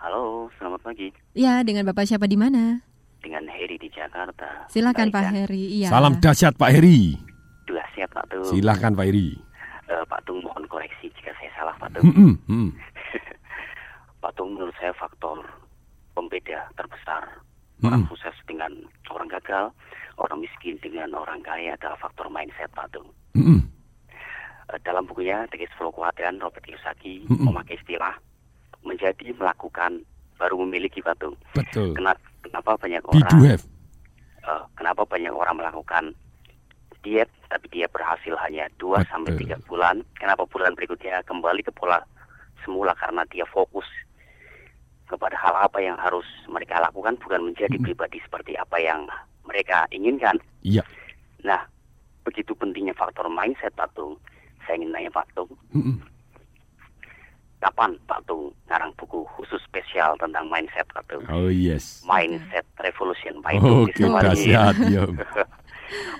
Halo, 0.00 0.48
selamat 0.56 0.80
pagi. 0.80 1.08
Ya, 1.36 1.60
dengan 1.60 1.84
Bapak 1.84 2.08
siapa 2.08 2.24
di 2.24 2.40
mana? 2.40 2.80
Dengan 3.20 3.44
Heri 3.46 3.76
di 3.76 3.92
Jakarta. 3.92 4.66
Silakan 4.72 5.12
Baik, 5.12 5.14
Pak 5.14 5.24
Heri. 5.36 5.64
Iya. 5.84 5.88
Salam 5.92 6.16
dahsyat 6.16 6.56
Pak 6.56 6.70
Heri. 6.72 7.31
Pak 8.12 8.24
Tung. 8.28 8.44
Silakan 8.44 8.92
Pak 8.94 9.06
Heri. 9.08 9.34
Uh, 9.88 10.04
Pak 10.06 10.20
Tung 10.28 10.38
mohon 10.44 10.64
koreksi 10.68 11.08
jika 11.18 11.32
saya 11.40 11.50
salah 11.56 11.74
Pak 11.80 11.98
Tung. 11.98 12.04
Hmm, 12.12 12.34
hmm. 12.46 12.68
Pak 14.22 14.32
Tung 14.36 14.54
menurut 14.54 14.76
saya 14.76 14.92
faktor 14.94 15.40
pembeda 16.12 16.68
terbesar 16.76 17.40
hmm. 17.80 17.88
orang 17.88 18.04
sukses 18.06 18.36
dengan 18.44 18.72
orang 19.08 19.28
gagal, 19.32 19.72
orang 20.20 20.38
miskin 20.44 20.76
dengan 20.84 21.16
orang 21.16 21.40
kaya 21.40 21.74
adalah 21.74 21.96
faktor 21.98 22.28
mindset 22.28 22.68
Pak 22.76 22.92
Tung. 22.92 23.08
Hmm. 23.32 23.64
Eh, 24.72 24.78
dalam 24.84 25.08
bukunya 25.08 25.48
The 25.52 25.60
Case 25.60 25.74
Kewatiran 25.76 26.40
Robert 26.40 26.64
Kiyosaki 26.64 27.26
mm 27.26 27.34
-hmm. 27.36 27.44
memakai 27.48 27.76
istilah 27.76 28.14
menjadi 28.82 29.30
melakukan 29.36 30.02
baru 30.40 30.58
memiliki 30.66 30.98
batu. 31.04 31.36
Betul. 31.54 31.94
Kenapa, 31.94 32.18
kenapa 32.42 32.74
banyak 32.74 33.02
orang 33.06 33.30
uh, 34.42 34.62
kenapa 34.74 35.02
banyak 35.06 35.30
orang 35.30 35.54
melakukan 35.54 36.04
diet 37.02 37.30
tapi 37.50 37.66
dia 37.68 37.86
berhasil 37.90 38.34
hanya 38.46 38.70
2 38.78 39.04
sampai 39.10 39.34
tiga 39.36 39.58
bulan. 39.68 40.00
Kenapa 40.16 40.46
bulan 40.48 40.72
berikutnya 40.72 41.20
kembali 41.26 41.66
ke 41.66 41.72
pola 41.74 42.00
semula 42.62 42.94
karena 42.96 43.26
dia 43.28 43.44
fokus 43.50 43.84
kepada 45.10 45.36
hal 45.36 45.54
apa 45.60 45.78
yang 45.82 45.98
harus 45.98 46.24
mereka 46.48 46.80
lakukan 46.80 47.18
bukan 47.20 47.52
menjadi 47.52 47.76
-hmm. 47.76 47.84
pribadi 47.84 48.18
seperti 48.24 48.56
apa 48.56 48.80
yang 48.80 49.04
mereka 49.44 49.84
inginkan. 49.92 50.38
Iya. 50.64 50.86
Nah, 51.44 51.60
begitu 52.22 52.54
pentingnya 52.54 52.94
faktor 52.94 53.26
mindset 53.28 53.74
Patung 53.74 54.16
saya 54.62 54.78
ingin 54.78 54.94
nanya 54.94 55.10
Pak 55.10 55.26
Tung. 55.34 55.50
Mm-hmm. 55.74 55.96
Kapan 57.62 57.94
Pak 58.06 58.20
Tung 58.26 58.50
ngarang 58.66 58.90
buku 58.98 59.26
khusus 59.38 59.58
spesial 59.66 60.14
tentang 60.18 60.46
mindset 60.50 60.86
Pak 60.94 61.02
Tung? 61.10 61.22
Oh 61.30 61.50
yes. 61.50 62.02
Mindset 62.06 62.66
Revolution 62.78 63.42
Pak 63.42 63.58
Tung. 63.58 63.86
Oke, 63.86 64.02
dahsyat. 64.06 64.74
ya. 64.86 65.02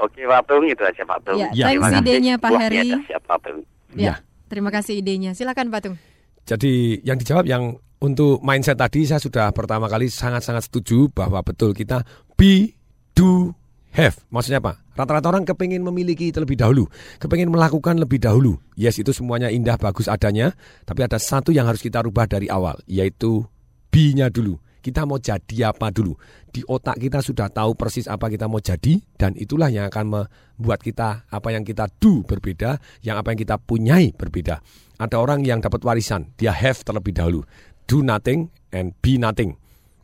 Oke 0.00 0.24
Pak 0.26 0.42
Tung, 0.48 0.64
itu 0.66 0.82
aja 0.82 1.02
Pak 1.04 1.18
Tung. 1.24 1.38
Ya, 1.38 1.48
ya. 1.54 1.66
Thanks 1.70 1.92
idenya 2.02 2.34
Pak 2.36 2.50
Heri. 2.58 2.88
Pak 3.08 3.38
Tung. 3.44 3.58
Ya. 3.94 4.20
Terima 4.48 4.68
kasih 4.68 5.00
idenya. 5.00 5.32
Silakan 5.32 5.72
Pak 5.72 5.80
Tung. 5.84 5.96
Jadi 6.44 7.00
yang 7.06 7.16
dijawab 7.16 7.46
yang 7.46 7.78
untuk 8.02 8.42
mindset 8.42 8.74
tadi 8.74 9.06
saya 9.06 9.22
sudah 9.22 9.54
pertama 9.54 9.86
kali 9.86 10.10
sangat-sangat 10.10 10.66
setuju 10.66 11.06
bahwa 11.14 11.38
betul 11.46 11.70
kita 11.70 12.02
be, 12.34 12.74
do, 13.14 13.54
have. 13.94 14.18
Maksudnya 14.28 14.58
apa? 14.58 14.82
Rata-rata 14.92 15.32
orang 15.32 15.48
kepingin 15.48 15.80
memiliki 15.80 16.28
terlebih 16.28 16.58
dahulu, 16.58 16.84
kepingin 17.16 17.48
melakukan 17.48 17.96
lebih 17.96 18.20
dahulu. 18.20 18.60
Yes, 18.76 19.00
itu 19.00 19.14
semuanya 19.16 19.48
indah, 19.48 19.80
bagus 19.80 20.04
adanya, 20.04 20.52
tapi 20.84 21.00
ada 21.06 21.16
satu 21.16 21.48
yang 21.48 21.64
harus 21.64 21.80
kita 21.80 22.04
rubah 22.04 22.28
dari 22.28 22.50
awal, 22.52 22.76
yaitu 22.84 23.46
B-nya 23.88 24.28
dulu. 24.28 24.60
Kita 24.82 25.06
mau 25.06 25.22
jadi 25.22 25.70
apa 25.70 25.94
dulu? 25.94 26.18
Di 26.50 26.66
otak 26.66 26.98
kita 26.98 27.22
sudah 27.22 27.46
tahu 27.48 27.78
persis 27.78 28.10
apa 28.10 28.26
kita 28.26 28.50
mau 28.50 28.58
jadi, 28.58 28.98
dan 29.14 29.38
itulah 29.38 29.70
yang 29.70 29.86
akan 29.86 30.26
membuat 30.26 30.82
kita 30.82 31.24
apa 31.30 31.48
yang 31.54 31.62
kita 31.62 31.86
do 32.02 32.26
berbeda, 32.26 32.82
yang 33.06 33.16
apa 33.16 33.30
yang 33.30 33.40
kita 33.40 33.56
punyai 33.62 34.10
berbeda. 34.10 34.58
Ada 34.98 35.16
orang 35.22 35.46
yang 35.46 35.62
dapat 35.62 35.86
warisan, 35.86 36.34
dia 36.34 36.50
have 36.50 36.82
terlebih 36.82 37.14
dahulu, 37.14 37.46
do 37.86 38.02
nothing 38.02 38.50
and 38.74 38.92
be 38.98 39.16
nothing. 39.16 39.54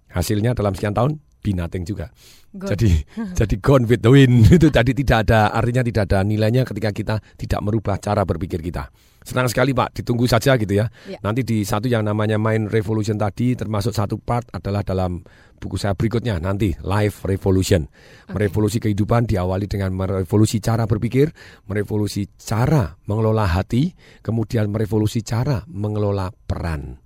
Hasilnya 0.09 0.57
dalam 0.57 0.73
sekian 0.73 0.97
tahun 0.97 1.21
be 1.41 1.55
nothing 1.55 1.87
juga. 1.87 2.11
Gone. 2.55 2.75
Jadi 2.75 2.91
jadi 3.39 3.55
gone 3.61 3.85
with 3.85 4.01
the 4.03 4.11
wind 4.11 4.49
itu 4.57 4.69
tadi 4.73 4.97
tidak 4.97 5.29
ada 5.29 5.53
artinya 5.53 5.85
tidak 5.85 6.03
ada 6.11 6.25
nilainya 6.25 6.65
ketika 6.65 6.91
kita 6.91 7.15
tidak 7.37 7.61
merubah 7.61 8.01
cara 8.01 8.25
berpikir 8.25 8.59
kita. 8.65 8.89
Senang 9.29 9.45
sekali 9.45 9.77
Pak, 9.77 9.93
ditunggu 9.93 10.25
saja 10.25 10.57
gitu 10.57 10.73
ya. 10.73 10.89
ya. 11.05 11.21
Nanti 11.21 11.45
di 11.45 11.61
satu 11.61 11.85
yang 11.85 12.01
namanya 12.01 12.41
Mind 12.41 12.73
Revolution 12.73 13.21
tadi 13.21 13.53
termasuk 13.53 13.93
satu 13.93 14.17
part 14.17 14.49
adalah 14.57 14.81
dalam 14.81 15.21
buku 15.61 15.77
saya 15.77 15.93
berikutnya 15.93 16.41
nanti 16.41 16.73
Life 16.81 17.29
Revolution. 17.29 17.85
Okay. 17.85 18.33
Merevolusi 18.33 18.79
kehidupan 18.81 19.29
diawali 19.29 19.69
dengan 19.69 19.93
merevolusi 19.93 20.65
cara 20.65 20.89
berpikir, 20.89 21.35
merevolusi 21.69 22.31
cara 22.41 22.97
mengelola 23.05 23.45
hati, 23.45 23.93
kemudian 24.25 24.73
merevolusi 24.73 25.21
cara 25.21 25.61
mengelola 25.69 26.33
peran. 26.33 26.97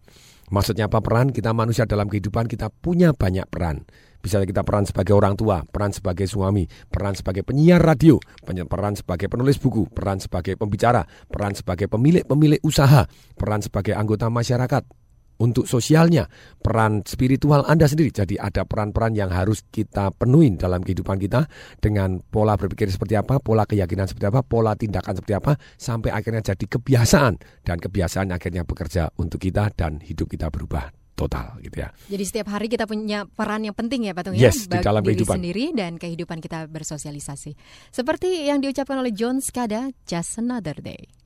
Maksudnya 0.52 0.92
apa 0.92 1.00
peran? 1.00 1.32
Kita 1.32 1.56
manusia 1.56 1.88
dalam 1.88 2.12
kehidupan 2.12 2.44
kita 2.44 2.68
punya 2.68 3.16
banyak 3.16 3.48
peran. 3.48 3.88
Misalnya 4.22 4.46
kita 4.46 4.62
peran 4.62 4.86
sebagai 4.86 5.12
orang 5.18 5.34
tua, 5.34 5.66
peran 5.66 5.90
sebagai 5.90 6.30
suami, 6.30 6.64
peran 6.88 7.18
sebagai 7.18 7.42
penyiar 7.42 7.82
radio, 7.82 8.16
peran 8.46 8.94
sebagai 8.94 9.26
penulis 9.26 9.58
buku, 9.58 9.90
peran 9.90 10.22
sebagai 10.22 10.54
pembicara, 10.54 11.02
peran 11.26 11.52
sebagai 11.58 11.90
pemilik-pemilik 11.90 12.62
usaha, 12.62 13.04
peran 13.34 13.60
sebagai 13.60 13.98
anggota 13.98 14.30
masyarakat, 14.30 14.86
untuk 15.42 15.66
sosialnya, 15.66 16.30
peran 16.62 17.02
spiritual 17.02 17.66
Anda 17.66 17.90
sendiri. 17.90 18.14
Jadi 18.14 18.38
ada 18.38 18.62
peran-peran 18.62 19.18
yang 19.18 19.34
harus 19.34 19.66
kita 19.66 20.14
penuhi 20.14 20.54
dalam 20.54 20.86
kehidupan 20.86 21.18
kita 21.18 21.50
dengan 21.82 22.22
pola 22.22 22.54
berpikir 22.54 22.86
seperti 22.86 23.18
apa, 23.18 23.42
pola 23.42 23.66
keyakinan 23.66 24.06
seperti 24.06 24.30
apa, 24.30 24.46
pola 24.46 24.78
tindakan 24.78 25.18
seperti 25.18 25.34
apa, 25.34 25.52
sampai 25.74 26.14
akhirnya 26.14 26.54
jadi 26.54 26.64
kebiasaan. 26.78 27.66
Dan 27.66 27.82
kebiasaan 27.82 28.30
akhirnya 28.30 28.62
bekerja 28.62 29.10
untuk 29.18 29.42
kita 29.42 29.74
dan 29.74 29.98
hidup 29.98 30.30
kita 30.30 30.46
berubah 30.46 31.01
total 31.12 31.60
gitu 31.62 31.84
ya. 31.84 31.88
Jadi 32.08 32.24
setiap 32.24 32.52
hari 32.52 32.66
kita 32.66 32.88
punya 32.88 33.24
peran 33.28 33.62
yang 33.62 33.76
penting 33.76 34.08
ya 34.08 34.12
Pak 34.16 34.22
Tung 34.26 34.34
ya? 34.36 34.48
yes, 34.50 34.66
ya, 34.66 34.76
di 34.76 34.78
dalam 34.80 35.02
diri 35.04 35.14
kehidupan 35.14 35.36
sendiri 35.38 35.64
dan 35.76 35.92
kehidupan 36.00 36.38
kita 36.42 36.66
bersosialisasi. 36.66 37.52
Seperti 37.92 38.48
yang 38.48 38.58
diucapkan 38.58 38.98
oleh 38.98 39.12
John 39.14 39.38
Skada, 39.38 39.92
just 40.08 40.40
another 40.40 40.76
day. 40.80 41.21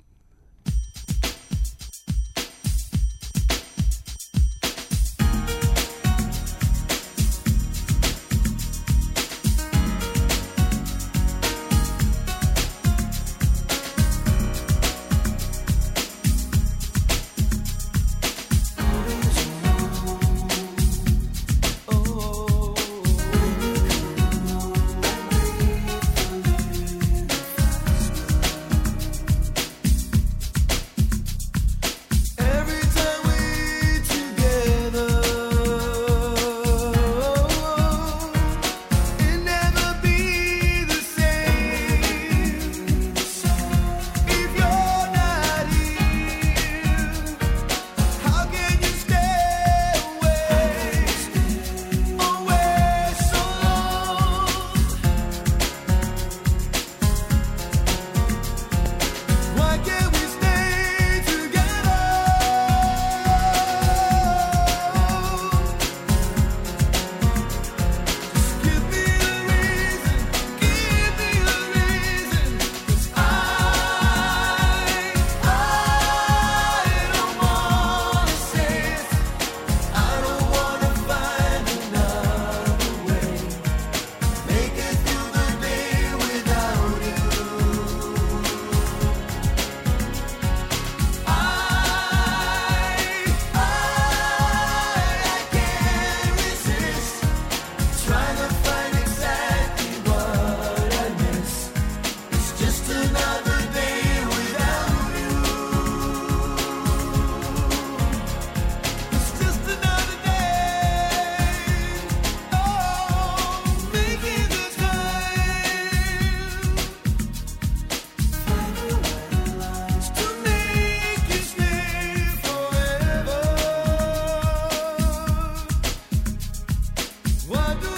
What 127.48 127.80
do 127.80 127.95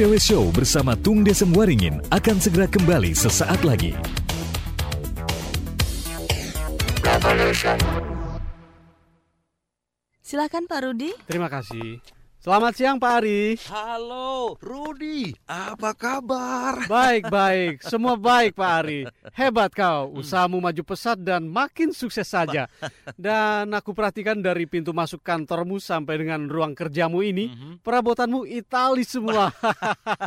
TDW 0.00 0.16
Show 0.16 0.48
bersama 0.56 0.96
Tung 0.96 1.20
Desem 1.20 1.52
Waringin 1.52 2.00
akan 2.08 2.40
segera 2.40 2.64
kembali 2.64 3.12
sesaat 3.12 3.60
lagi. 3.68 3.92
Silakan 10.24 10.64
Pak 10.64 10.80
Rudi. 10.88 11.12
Terima 11.28 11.52
kasih. 11.52 12.00
Selamat 12.40 12.72
siang 12.72 12.96
Pak 12.96 13.20
Ari. 13.20 13.60
Halo, 13.68 14.56
Rudi. 14.64 15.28
Apa 15.44 15.92
kabar? 15.92 16.88
Baik, 16.88 17.28
baik. 17.28 17.84
Semua 17.84 18.16
baik 18.16 18.56
Pak 18.56 18.72
Ari. 18.80 19.04
Hebat 19.36 19.76
kau. 19.76 20.16
Usahamu 20.16 20.56
maju 20.56 20.80
pesat 20.80 21.20
dan 21.20 21.44
makin 21.44 21.92
sukses 21.92 22.24
saja. 22.24 22.64
Dan 23.20 23.68
aku 23.76 23.92
perhatikan 23.92 24.40
dari 24.40 24.64
pintu 24.64 24.96
masuk 24.96 25.20
kantormu 25.20 25.84
sampai 25.84 26.16
dengan 26.16 26.48
ruang 26.48 26.72
kerjamu 26.72 27.20
ini, 27.20 27.52
mm-hmm. 27.52 27.84
perabotanmu 27.84 28.48
Itali 28.48 29.04
semua. 29.04 29.52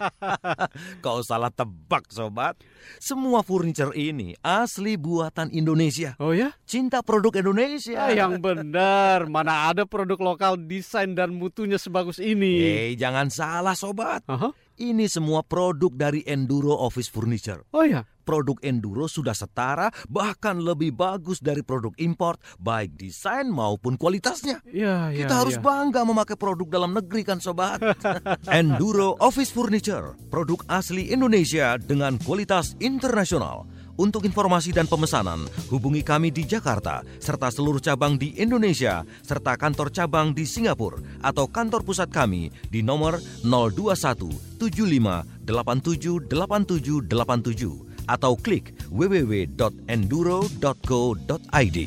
kau 1.05 1.17
salah 1.25 1.49
tebak, 1.49 2.13
sobat. 2.13 2.61
Semua 3.01 3.41
furniture 3.41 3.95
ini 3.97 4.37
asli 4.45 5.01
buatan 5.01 5.49
Indonesia. 5.49 6.13
Oh 6.21 6.29
ya? 6.29 6.53
Cinta 6.69 7.01
produk 7.01 7.33
Indonesia. 7.41 8.05
Ah, 8.05 8.13
yang 8.13 8.37
benar. 8.37 9.25
Mana 9.25 9.73
ada 9.73 9.89
produk 9.89 10.21
lokal 10.21 10.61
desain 10.61 11.17
dan 11.17 11.33
mutunya 11.33 11.81
sebagai 11.81 12.02
sebagus 12.03 12.19
ini. 12.19 12.53
Hei, 12.59 12.99
jangan 12.99 13.31
salah 13.31 13.79
sobat. 13.79 14.27
-huh. 14.27 14.51
Ini 14.75 15.07
semua 15.07 15.39
produk 15.47 15.95
dari 15.95 16.19
Enduro 16.27 16.75
Office 16.75 17.07
Furniture. 17.07 17.63
Oh 17.71 17.87
ya? 17.87 18.03
Produk 18.27 18.59
Enduro 18.63 19.07
sudah 19.07 19.35
setara, 19.35 19.87
bahkan 20.11 20.59
lebih 20.59 20.95
bagus 20.95 21.39
dari 21.39 21.63
produk 21.63 21.91
import, 21.99 22.39
baik 22.59 22.95
desain 22.95 23.51
maupun 23.51 23.99
kualitasnya. 23.99 24.63
Ya, 24.67 25.11
ya, 25.11 25.23
Kita 25.23 25.43
harus 25.43 25.59
ya. 25.59 25.63
bangga 25.63 26.03
memakai 26.07 26.39
produk 26.39 26.67
dalam 26.67 26.91
negeri 26.95 27.23
kan 27.23 27.39
sobat. 27.39 27.79
Enduro 28.59 29.15
Office 29.19 29.51
Furniture, 29.51 30.15
produk 30.27 30.59
asli 30.67 31.11
Indonesia 31.11 31.79
dengan 31.79 32.19
kualitas 32.19 32.75
internasional 32.79 33.67
untuk 33.99 34.25
informasi 34.25 34.73
dan 34.73 34.89
pemesanan, 34.89 35.45
hubungi 35.69 36.01
kami 36.01 36.33
di 36.33 36.45
Jakarta, 36.47 37.03
serta 37.21 37.51
seluruh 37.53 37.81
cabang 37.81 38.17
di 38.17 38.33
Indonesia, 38.39 39.05
serta 39.21 39.57
kantor 39.59 39.91
cabang 39.93 40.33
di 40.33 40.45
Singapura, 40.45 40.97
atau 41.21 41.47
kantor 41.49 41.83
pusat 41.85 42.09
kami 42.09 42.49
di 42.69 42.81
nomor 42.81 43.19
021 43.45 44.61
75 44.61 45.45
87 45.45 46.25
87 46.25 47.93
atau 48.07 48.35
klik 48.35 48.75
www.enduro.co.id. 48.91 51.79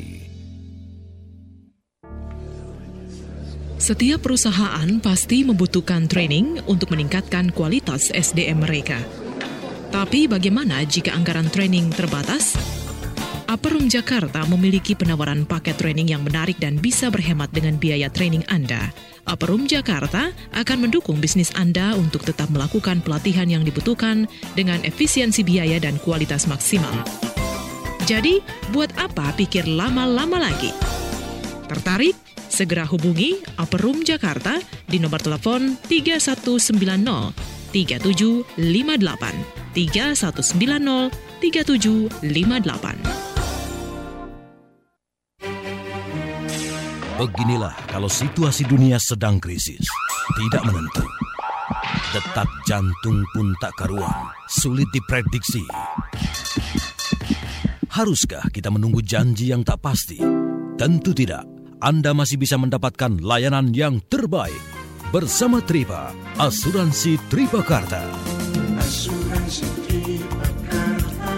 Setiap 3.77 4.25
perusahaan 4.25 4.89
pasti 4.97 5.45
membutuhkan 5.45 6.09
training 6.09 6.65
untuk 6.65 6.97
meningkatkan 6.97 7.53
kualitas 7.53 8.09
SDM 8.09 8.65
mereka. 8.65 8.97
Tapi 9.87 10.27
bagaimana 10.27 10.83
jika 10.83 11.15
anggaran 11.15 11.47
training 11.47 11.87
terbatas? 11.95 12.59
Aperum 13.47 13.87
Jakarta 13.87 14.43
memiliki 14.51 14.91
penawaran 14.91 15.47
paket 15.47 15.79
training 15.79 16.11
yang 16.11 16.19
menarik 16.19 16.59
dan 16.59 16.75
bisa 16.75 17.07
berhemat 17.07 17.47
dengan 17.55 17.79
biaya 17.79 18.11
training 18.11 18.43
Anda. 18.51 18.91
Aperum 19.23 19.71
Jakarta 19.71 20.35
akan 20.51 20.77
mendukung 20.87 21.23
bisnis 21.23 21.55
Anda 21.55 21.95
untuk 21.95 22.27
tetap 22.27 22.51
melakukan 22.51 22.99
pelatihan 22.99 23.47
yang 23.47 23.63
dibutuhkan 23.63 24.27
dengan 24.59 24.83
efisiensi 24.83 25.47
biaya 25.47 25.79
dan 25.79 25.95
kualitas 26.03 26.43
maksimal. 26.43 26.91
Jadi, 28.03 28.43
buat 28.75 28.91
apa 28.99 29.31
pikir 29.39 29.63
lama-lama 29.63 30.43
lagi? 30.43 30.75
Tertarik? 31.71 32.15
Segera 32.47 32.87
hubungi 32.87 33.43
Aperum 33.59 34.03
Jakarta 34.03 34.59
di 34.87 34.99
nomor 34.99 35.19
telepon 35.19 35.75
3190 35.87 37.56
3758 37.85 39.77
3190 39.77 41.27
3758. 41.37 42.97
Beginilah 47.17 47.73
kalau 47.89 48.05
situasi 48.09 48.65
dunia 48.65 48.97
sedang 49.01 49.39
krisis, 49.41 49.81
tidak 50.37 50.63
menentu. 50.65 51.01
Detak 52.13 52.47
jantung 52.65 53.25
pun 53.33 53.55
tak 53.61 53.71
karuan, 53.77 54.29
sulit 54.49 54.87
diprediksi. 54.93 55.65
Haruskah 57.89 58.49
kita 58.53 58.69
menunggu 58.69 59.01
janji 59.01 59.49
yang 59.49 59.63
tak 59.65 59.81
pasti? 59.81 60.21
Tentu 60.77 61.13
tidak. 61.13 61.45
Anda 61.81 62.13
masih 62.13 62.37
bisa 62.41 62.57
mendapatkan 62.57 63.21
layanan 63.21 63.73
yang 63.73 64.01
terbaik 64.05 64.76
bersama 65.17 65.65
Tripa, 65.65 66.13
Asuransi 66.37 67.17
Tripakarta. 67.25 68.05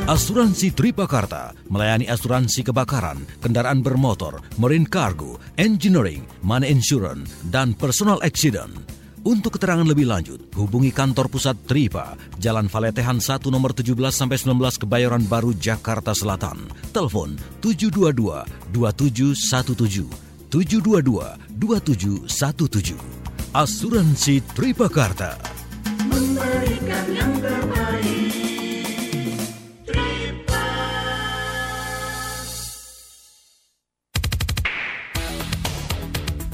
Asuransi 0.03 0.75
Tripakarta 0.75 1.55
melayani 1.71 2.11
asuransi 2.11 2.67
kebakaran, 2.67 3.23
kendaraan 3.39 3.80
bermotor, 3.80 4.43
marine 4.59 4.84
cargo, 4.84 5.39
engineering, 5.55 6.27
money 6.43 6.67
insurance, 6.67 7.32
dan 7.47 7.71
personal 7.71 8.19
accident. 8.19 8.75
Untuk 9.23 9.55
keterangan 9.55 9.88
lebih 9.88 10.11
lanjut, 10.11 10.51
hubungi 10.59 10.91
kantor 10.91 11.32
pusat 11.32 11.55
Tripa, 11.63 12.19
Jalan 12.36 12.67
Valetehan 12.67 13.23
1 13.23 13.47
nomor 13.47 13.71
17 13.71 13.95
sampai 14.11 14.36
19 14.36 14.75
Kebayoran 14.75 15.23
Baru, 15.23 15.55
Jakarta 15.55 16.11
Selatan. 16.11 16.67
Telepon 16.91 17.39
722 17.63 18.43
2717 18.75 20.03
722 20.51 21.47
2717. 21.55 23.28
Asuransi 23.50 24.45
Tripakarta. 24.54 25.34
Memberikan 26.06 27.06
yang 27.10 27.34
terbaik. 27.41 28.30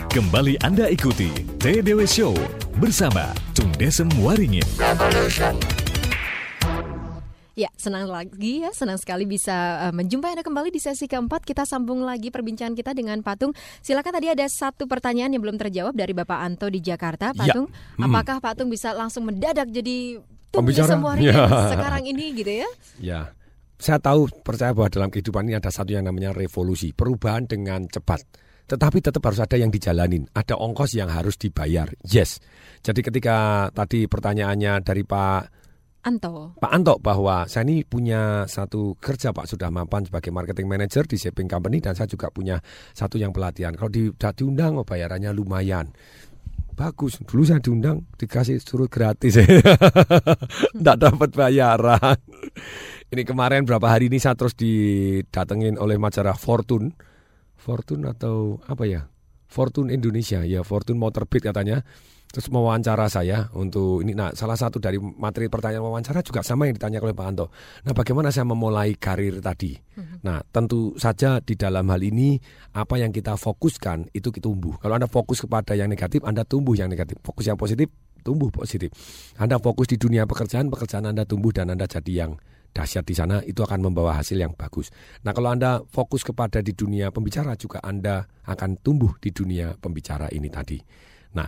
Kembali 0.07 0.55
Anda 0.63 0.87
ikuti 0.87 1.35
TDW 1.59 2.07
Show 2.07 2.31
bersama 2.79 3.35
Tung 3.51 3.75
Desem 3.75 4.07
Waringin. 4.23 4.63
Ya, 7.55 7.71
senang 7.79 8.11
lagi 8.11 8.67
ya, 8.67 8.75
senang 8.75 8.99
sekali 8.99 9.23
bisa 9.23 9.87
uh, 9.87 9.93
menjumpai 9.95 10.35
Anda 10.35 10.43
kembali 10.43 10.75
di 10.75 10.83
sesi 10.83 11.07
keempat. 11.07 11.47
Kita 11.47 11.63
sambung 11.63 12.03
lagi 12.03 12.27
perbincangan 12.27 12.75
kita 12.75 12.91
dengan 12.91 13.23
Patung. 13.23 13.55
Silakan 13.79 14.19
tadi 14.19 14.27
ada 14.27 14.43
satu 14.43 14.91
pertanyaan 14.91 15.31
yang 15.31 15.39
belum 15.39 15.55
terjawab 15.55 15.95
dari 15.95 16.11
Bapak 16.11 16.35
Anto 16.35 16.67
di 16.67 16.83
Jakarta. 16.83 17.31
Ya. 17.31 17.47
Patung, 17.47 17.71
ya. 17.71 18.03
hmm. 18.03 18.05
apakah 18.11 18.37
Patung 18.43 18.67
bisa 18.67 18.91
langsung 18.91 19.23
mendadak 19.23 19.71
jadi 19.71 20.19
Pembicara 20.51 20.99
ya. 21.19 21.71
sekarang 21.71 22.03
ini 22.03 22.35
gitu 22.35 22.51
ya? 22.51 22.69
Ya. 22.99 23.19
Saya 23.79 24.03
tahu 24.03 24.27
percaya 24.43 24.75
bahwa 24.75 24.91
dalam 24.91 25.07
kehidupan 25.07 25.47
ini 25.47 25.55
ada 25.55 25.71
satu 25.71 25.95
yang 25.95 26.03
namanya 26.03 26.35
revolusi, 26.35 26.91
perubahan 26.91 27.47
dengan 27.47 27.87
cepat 27.87 28.23
tetapi 28.65 28.97
tetap 28.97 29.21
harus 29.21 29.37
ada 29.37 29.61
yang 29.61 29.69
dijalanin, 29.69 30.25
ada 30.33 30.57
ongkos 30.57 30.97
yang 30.97 31.05
harus 31.05 31.37
dibayar. 31.37 31.85
Yes. 32.01 32.41
Jadi 32.81 33.05
ketika 33.05 33.69
tadi 33.69 34.09
pertanyaannya 34.09 34.81
dari 34.81 35.05
Pak 35.05 35.64
Anto. 36.05 36.53
Pak 36.61 36.69
Anto 36.69 37.01
bahwa 37.01 37.49
saya 37.49 37.65
ini 37.65 37.81
punya 37.81 38.45
satu 38.45 38.93
kerja 39.01 39.33
Pak 39.33 39.49
sudah 39.49 39.73
mapan 39.73 40.05
sebagai 40.05 40.29
marketing 40.29 40.69
manager 40.69 41.09
di 41.09 41.17
shipping 41.17 41.49
company 41.49 41.81
dan 41.81 41.97
saya 41.97 42.05
juga 42.05 42.29
punya 42.29 42.61
satu 42.93 43.17
yang 43.17 43.33
pelatihan. 43.33 43.73
Kalau 43.73 43.89
di, 43.89 44.13
diundang 44.13 44.77
oh 44.77 44.85
bayarannya 44.85 45.33
lumayan. 45.33 45.89
Bagus, 46.77 47.17
dulu 47.25 47.41
saya 47.41 47.57
diundang 47.57 48.05
dikasih 48.19 48.61
suruh 48.61 48.91
gratis, 48.91 49.39
tidak 50.75 50.97
dapat 50.99 51.29
bayaran. 51.33 52.19
Ini 53.09 53.23
kemarin 53.25 53.63
berapa 53.65 53.87
hari 53.89 54.11
ini 54.11 54.21
saya 54.21 54.35
terus 54.37 54.53
didatengin 54.53 55.79
oleh 55.79 55.95
majalah 55.95 56.35
Fortune 56.35 56.93
Fortune 57.55 58.05
atau 58.05 58.61
apa 58.69 58.85
ya? 58.85 59.09
Fortune 59.49 59.89
Indonesia 59.89 60.43
ya 60.43 60.61
Fortune 60.61 60.99
mau 60.99 61.09
terbit 61.09 61.47
katanya 61.47 61.81
terus 62.35 62.51
mewawancara 62.51 63.07
saya 63.07 63.47
untuk 63.55 64.03
ini 64.03 64.11
nah 64.11 64.35
salah 64.35 64.59
satu 64.59 64.75
dari 64.75 64.99
materi 64.99 65.47
pertanyaan 65.47 65.87
wawancara 65.87 66.19
juga 66.19 66.43
sama 66.43 66.67
yang 66.67 66.75
ditanya 66.75 66.99
oleh 66.99 67.15
Pak 67.15 67.23
Anto 67.31 67.47
nah 67.87 67.95
bagaimana 67.95 68.27
saya 68.27 68.43
memulai 68.43 68.99
karir 68.99 69.39
tadi 69.39 69.71
mhm. 69.71 70.19
nah 70.19 70.43
tentu 70.43 70.91
saja 70.99 71.39
di 71.39 71.55
dalam 71.55 71.87
hal 71.87 72.03
ini 72.03 72.35
apa 72.75 72.99
yang 72.99 73.15
kita 73.15 73.39
fokuskan 73.39 74.11
itu 74.11 74.35
kita 74.35 74.51
tumbuh 74.51 74.75
kalau 74.83 74.99
anda 74.99 75.07
fokus 75.07 75.39
kepada 75.47 75.79
yang 75.79 75.87
negatif 75.87 76.27
anda 76.27 76.43
tumbuh 76.43 76.75
yang 76.75 76.91
negatif 76.91 77.15
fokus 77.23 77.47
yang 77.47 77.55
positif 77.55 77.87
tumbuh 78.19 78.51
positif 78.51 78.91
anda 79.39 79.55
fokus 79.55 79.87
di 79.87 79.95
dunia 79.95 80.27
pekerjaan 80.27 80.67
pekerjaan 80.67 81.07
anda 81.07 81.23
tumbuh 81.23 81.55
dan 81.55 81.71
anda 81.71 81.87
jadi 81.87 82.27
yang 82.27 82.35
dahsyat 82.75 83.07
di 83.07 83.15
sana 83.15 83.39
itu 83.47 83.63
akan 83.63 83.87
membawa 83.87 84.19
hasil 84.19 84.35
yang 84.35 84.51
bagus. 84.51 84.91
Nah, 85.23 85.31
kalau 85.31 85.55
Anda 85.55 85.79
fokus 85.87 86.27
kepada 86.27 86.59
di 86.59 86.75
dunia 86.75 87.07
pembicara 87.07 87.55
juga 87.55 87.79
Anda 87.79 88.27
akan 88.43 88.83
tumbuh 88.83 89.15
di 89.23 89.31
dunia 89.31 89.79
pembicara 89.79 90.27
ini 90.35 90.51
tadi. 90.51 90.75
Nah, 91.39 91.47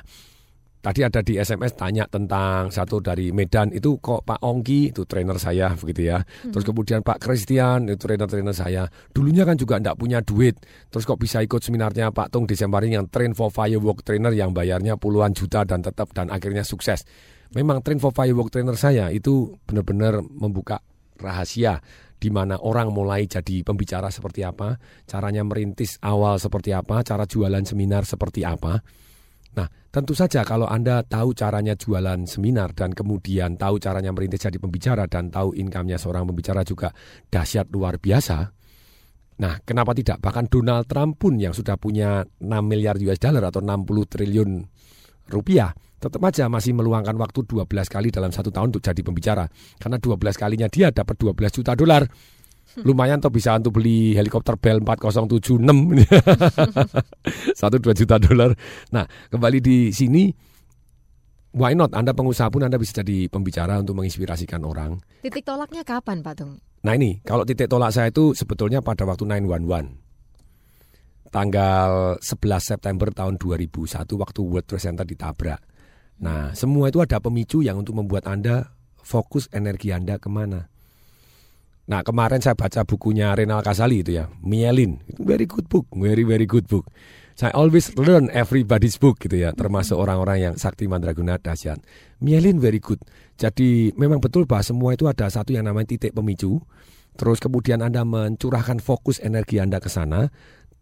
tadi 0.87 1.03
ada 1.03 1.19
di 1.19 1.35
SMS 1.35 1.75
tanya 1.75 2.07
tentang 2.07 2.71
satu 2.71 3.03
dari 3.03 3.35
Medan 3.35 3.75
itu 3.75 3.99
kok 3.99 4.23
Pak 4.23 4.39
Ongki 4.39 4.95
itu 4.95 5.03
trainer 5.03 5.35
saya 5.35 5.75
begitu 5.75 6.07
ya. 6.07 6.23
Hmm. 6.23 6.55
Terus 6.55 6.63
kemudian 6.63 7.03
Pak 7.03 7.19
Christian 7.19 7.91
itu 7.91 7.99
trainer-trainer 7.99 8.55
saya. 8.55 8.87
Dulunya 9.11 9.43
kan 9.43 9.59
juga 9.59 9.83
tidak 9.83 9.99
punya 9.99 10.23
duit. 10.23 10.55
Terus 10.87 11.03
kok 11.03 11.19
bisa 11.19 11.43
ikut 11.43 11.59
seminarnya 11.59 12.15
Pak 12.15 12.31
Tung 12.31 12.47
Desembaring 12.47 12.95
yang 12.95 13.11
train 13.11 13.35
for 13.35 13.51
firework 13.51 14.07
trainer 14.07 14.31
yang 14.31 14.55
bayarnya 14.55 14.95
puluhan 14.95 15.35
juta 15.35 15.67
dan 15.67 15.83
tetap 15.83 16.15
dan 16.15 16.31
akhirnya 16.31 16.63
sukses. 16.63 17.03
memang 17.47 17.79
train 17.79 17.95
for 17.95 18.11
firework 18.11 18.51
trainer 18.51 18.75
saya 18.75 19.07
itu 19.07 19.55
benar-benar 19.63 20.19
membuka 20.19 20.83
rahasia 21.15 21.79
di 22.19 22.27
mana 22.27 22.59
orang 22.59 22.91
mulai 22.91 23.23
jadi 23.23 23.63
pembicara 23.63 24.11
seperti 24.11 24.43
apa, 24.43 24.75
caranya 25.07 25.47
merintis 25.47 25.95
awal 26.03 26.35
seperti 26.43 26.75
apa, 26.75 27.07
cara 27.07 27.23
jualan 27.23 27.63
seminar 27.63 28.03
seperti 28.03 28.43
apa. 28.43 28.83
Nah, 29.57 29.65
tentu 29.89 30.13
saja 30.13 30.45
kalau 30.45 30.69
Anda 30.69 31.01
tahu 31.01 31.33
caranya 31.33 31.73
jualan 31.73 32.29
seminar 32.29 32.77
dan 32.77 32.93
kemudian 32.93 33.57
tahu 33.57 33.81
caranya 33.81 34.13
merintis 34.13 34.45
jadi 34.45 34.61
pembicara 34.61 35.09
dan 35.09 35.33
tahu 35.33 35.57
income-nya 35.57 35.97
seorang 35.97 36.29
pembicara 36.29 36.61
juga 36.61 36.93
dahsyat 37.33 37.73
luar 37.73 37.97
biasa. 37.97 38.53
Nah, 39.37 39.57
kenapa 39.65 39.97
tidak? 39.97 40.21
Bahkan 40.21 40.45
Donald 40.49 40.85
Trump 40.85 41.17
pun 41.17 41.41
yang 41.41 41.57
sudah 41.57 41.77
punya 41.81 42.21
6 42.37 42.45
miliar 42.61 43.01
US 43.01 43.17
dollar 43.17 43.49
atau 43.49 43.61
60 43.61 44.05
triliun 44.05 44.49
rupiah 45.27 45.73
tetap 45.97 46.21
aja 46.29 46.45
masih 46.45 46.77
meluangkan 46.77 47.17
waktu 47.17 47.41
12 47.41 47.65
kali 47.89 48.13
dalam 48.13 48.29
satu 48.29 48.53
tahun 48.53 48.69
untuk 48.69 48.85
jadi 48.85 49.01
pembicara. 49.01 49.49
Karena 49.81 49.97
12 49.97 50.37
kalinya 50.37 50.69
dia 50.69 50.93
dapat 50.93 51.17
12 51.17 51.49
juta 51.49 51.73
dolar. 51.73 52.05
Lumayan 52.85 53.17
toh 53.17 53.33
bisa 53.33 53.57
untuk 53.57 53.81
beli 53.81 54.13
helikopter 54.13 54.53
Bell 54.59 54.83
4076 54.83 55.57
satu 57.59 57.75
dua 57.81 57.93
juta 57.97 58.21
dolar. 58.21 58.53
Nah 58.93 59.05
kembali 59.33 59.57
di 59.63 59.77
sini 59.89 60.29
why 61.57 61.73
not? 61.73 61.97
Anda 61.97 62.13
pengusaha 62.13 62.53
pun 62.53 62.67
Anda 62.67 62.77
bisa 62.77 63.01
jadi 63.01 63.25
pembicara 63.31 63.81
untuk 63.81 63.97
menginspirasikan 63.97 64.61
orang. 64.61 65.01
Titik 65.25 65.41
tolaknya 65.41 65.81
kapan 65.81 66.21
Pak 66.21 66.33
Tung? 66.37 66.61
Nah 66.85 66.93
ini, 66.93 67.17
kalau 67.25 67.41
titik 67.41 67.65
tolak 67.65 67.89
saya 67.89 68.13
itu 68.13 68.37
sebetulnya 68.37 68.85
pada 68.85 69.03
waktu 69.03 69.25
911 69.25 70.07
tanggal 71.27 72.15
11 72.23 72.63
September 72.63 73.11
tahun 73.11 73.35
2001 73.35 74.07
waktu 74.15 74.39
World 74.45 74.67
Trade 74.69 74.83
Center 74.83 75.03
ditabrak. 75.03 75.59
Nah, 76.17 76.55
semua 76.57 76.89
itu 76.89 77.03
ada 77.03 77.21
pemicu 77.21 77.61
yang 77.61 77.83
untuk 77.83 77.99
membuat 77.99 78.25
Anda 78.25 78.73
fokus 79.03 79.51
energi 79.53 79.93
Anda 79.93 80.17
ke 80.17 80.31
mana. 80.31 80.71
Nah, 81.87 82.03
kemarin 82.03 82.43
saya 82.43 82.51
baca 82.51 82.83
bukunya 82.83 83.31
Renal 83.31 83.63
Kasali 83.63 84.03
itu 84.03 84.19
ya, 84.19 84.27
Mielin. 84.43 84.99
Very 85.23 85.47
good 85.47 85.71
book, 85.71 85.87
very 85.95 86.27
very 86.27 86.43
good 86.43 86.67
book. 86.67 86.91
Saya 87.37 87.55
always 87.55 87.95
learn 87.95 88.27
everybody's 88.33 88.99
book 88.99 89.23
gitu 89.23 89.39
ya, 89.39 89.55
termasuk 89.55 89.95
orang-orang 89.95 90.51
yang 90.51 90.53
sakti 90.59 90.89
mandraguna 90.89 91.39
dahsyat. 91.39 91.79
Mielin 92.19 92.59
very 92.59 92.83
good. 92.83 92.99
Jadi 93.39 93.95
memang 93.95 94.19
betul 94.19 94.43
bahwa 94.43 94.67
semua 94.67 94.99
itu 94.99 95.07
ada 95.07 95.31
satu 95.31 95.55
yang 95.55 95.63
namanya 95.63 95.95
titik 95.95 96.11
pemicu. 96.11 96.59
Terus 97.15 97.39
kemudian 97.39 97.79
Anda 97.79 98.03
mencurahkan 98.03 98.83
fokus 98.83 99.23
energi 99.23 99.57
Anda 99.63 99.79
ke 99.79 99.87
sana 99.87 100.27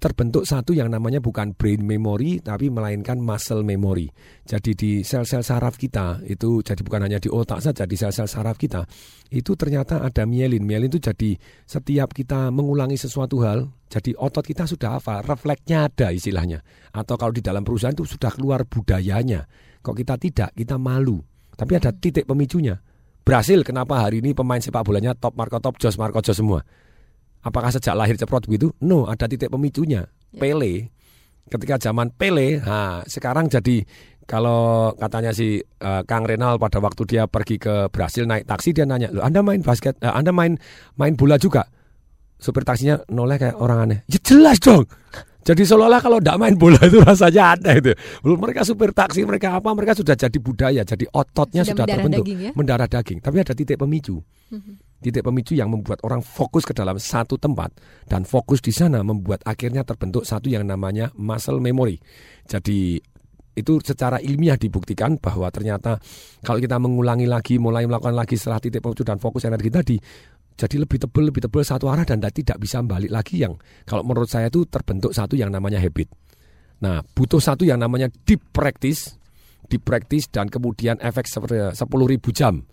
terbentuk 0.06 0.45
satu 0.45 0.78
yang 0.78 0.93
namanya 0.93 1.18
bukan 1.18 1.58
brain 1.58 1.82
memory 1.82 2.38
tapi 2.38 2.70
melainkan 2.70 3.18
muscle 3.18 3.66
memory. 3.66 4.14
Jadi 4.45 4.78
di 4.78 4.91
sel-sel 5.01 5.41
saraf 5.41 5.82
kita 5.82 6.22
itu 6.30 6.62
jadi 6.62 6.78
bukan 6.86 7.10
hanya 7.10 7.18
di 7.18 7.26
otak 7.26 7.58
saja 7.66 7.89
di 7.89 7.97
sel-sel 7.97 8.30
saraf 8.30 8.62
kita 8.62 8.86
itu 9.34 9.58
ternyata 9.58 10.06
ada 10.06 10.30
mielin. 10.30 10.62
Mielin 10.62 10.93
itu 10.93 11.01
jadi 11.01 11.34
setiap 11.66 12.14
kita 12.14 12.53
mengulangi 12.53 13.01
sesuatu 13.01 13.41
hal 13.41 13.66
jadi 13.89 14.14
otot 14.14 14.45
kita 14.45 14.70
sudah 14.70 15.01
apa? 15.01 15.26
Refleksnya 15.26 15.89
ada 15.89 16.14
istilahnya. 16.14 16.62
Atau 16.93 17.18
kalau 17.18 17.34
di 17.34 17.41
dalam 17.41 17.66
perusahaan 17.66 17.97
itu 17.97 18.06
sudah 18.06 18.30
keluar 18.30 18.62
budayanya. 18.70 19.49
Kok 19.82 19.97
kita 19.97 20.22
tidak, 20.22 20.49
kita 20.53 20.78
malu. 20.78 21.18
Tapi 21.58 21.82
ada 21.82 21.89
titik 21.89 22.30
pemicunya. 22.30 22.78
Brasil 23.26 23.66
kenapa 23.66 24.06
hari 24.06 24.22
ini 24.22 24.38
pemain 24.38 24.62
sepak 24.62 24.86
bolanya 24.86 25.18
top 25.18 25.34
Marco 25.34 25.58
top 25.58 25.82
Jos 25.82 25.97
Marco 25.97 26.22
Jos 26.22 26.38
semua? 26.38 26.62
Apakah 27.45 27.69
sejak 27.69 27.93
lahir 27.93 28.17
ceprot 28.17 28.49
begitu? 28.49 28.73
No, 28.81 29.05
ada 29.05 29.29
titik 29.29 29.53
pemicunya. 29.53 30.09
Ya. 30.33 30.39
Pele. 30.41 30.89
Ketika 31.45 31.77
zaman 31.77 32.09
Pele, 32.09 32.57
nah, 32.57 33.05
sekarang 33.05 33.45
jadi 33.45 33.85
kalau 34.25 34.89
katanya 34.97 35.29
si 35.29 35.61
uh, 35.61 36.01
Kang 36.09 36.25
Renal 36.25 36.57
pada 36.57 36.81
waktu 36.81 37.05
dia 37.05 37.29
pergi 37.29 37.61
ke 37.61 37.93
Brasil 37.93 38.25
naik 38.25 38.49
taksi 38.49 38.73
dia 38.73 38.89
nanya, 38.89 39.13
"Loh, 39.13 39.21
Anda 39.21 39.45
main 39.45 39.61
basket, 39.61 40.01
uh, 40.01 40.17
Anda 40.17 40.33
main 40.33 40.57
main 40.97 41.13
bola 41.13 41.37
juga?" 41.37 41.69
Supir 42.41 42.65
taksinya 42.65 42.97
noleh 43.13 43.37
kayak 43.37 43.61
orang 43.61 43.77
aneh. 43.85 43.99
"Ya 44.09 44.17
jelas 44.25 44.57
dong." 44.57 44.89
Jadi 45.45 45.61
seolah-olah 45.61 46.01
kalau 46.01 46.17
tidak 46.17 46.41
main 46.41 46.57
bola 46.57 46.81
itu 46.81 46.97
rasanya 47.05 47.53
ada 47.53 47.77
itu. 47.77 47.93
Belum 48.25 48.41
mereka 48.41 48.65
supir 48.65 48.89
taksi, 48.89 49.21
mereka 49.29 49.53
apa, 49.53 49.69
mereka 49.77 49.93
sudah 49.93 50.17
jadi 50.17 50.37
budaya, 50.41 50.81
jadi 50.81 51.05
ototnya 51.13 51.61
sudah, 51.61 51.85
sudah 51.85 51.85
terbentuk, 51.85 52.25
daging 52.25 52.39
ya? 52.49 52.51
mendarah 52.57 52.89
daging. 52.89 53.21
Tapi 53.21 53.45
ada 53.45 53.53
titik 53.53 53.77
pemicu. 53.77 54.17
Mhm 54.49 54.84
titik 55.06 55.22
pemicu 55.22 55.53
yang 55.53 55.70
membuat 55.70 56.01
orang 56.01 56.26
fokus 56.26 56.66
ke 56.66 56.74
dalam 56.74 56.97
satu 56.97 57.38
tempat 57.38 57.70
dan 58.10 58.26
fokus 58.26 58.58
di 58.66 58.74
sana 58.74 59.06
membuat 59.06 59.45
akhirnya 59.45 59.86
terbentuk 59.86 60.26
satu 60.26 60.49
yang 60.49 60.66
namanya 60.66 61.14
muscle 61.14 61.62
memory. 61.62 62.01
Jadi 62.49 62.97
itu 63.56 63.74
secara 63.80 64.18
ilmiah 64.20 64.58
dibuktikan 64.58 65.22
bahwa 65.22 65.47
ternyata 65.53 66.01
kalau 66.43 66.60
kita 66.60 66.76
mengulangi 66.82 67.30
lagi, 67.30 67.56
mulai 67.62 67.86
melakukan 67.86 68.18
lagi 68.18 68.36
setelah 68.36 68.60
titik 68.60 68.84
pemicu 68.84 69.06
dan 69.08 69.22
fokus 69.22 69.47
energi 69.47 69.70
tadi, 69.72 69.95
jadi 70.56 70.76
lebih 70.82 70.97
tebal, 71.03 71.30
lebih 71.32 71.45
tebal 71.45 71.64
satu 71.64 71.88
arah 71.88 72.03
dan 72.03 72.20
tidak 72.20 72.58
bisa 72.60 72.80
balik 72.84 73.12
lagi 73.12 73.43
yang 73.43 73.56
kalau 73.84 74.03
menurut 74.03 74.28
saya 74.28 74.47
itu 74.47 74.64
terbentuk 74.68 75.12
satu 75.12 75.38
yang 75.39 75.51
namanya 75.51 75.80
habit. 75.80 76.12
Nah, 76.84 77.03
butuh 77.16 77.39
satu 77.39 77.64
yang 77.64 77.80
namanya 77.80 78.12
deep 78.28 78.43
practice, 78.51 79.16
deep 79.68 79.84
practice 79.84 80.28
dan 80.28 80.51
kemudian 80.51 80.99
efek 80.99 81.28
10.000 81.28 81.76
jam 82.36 82.64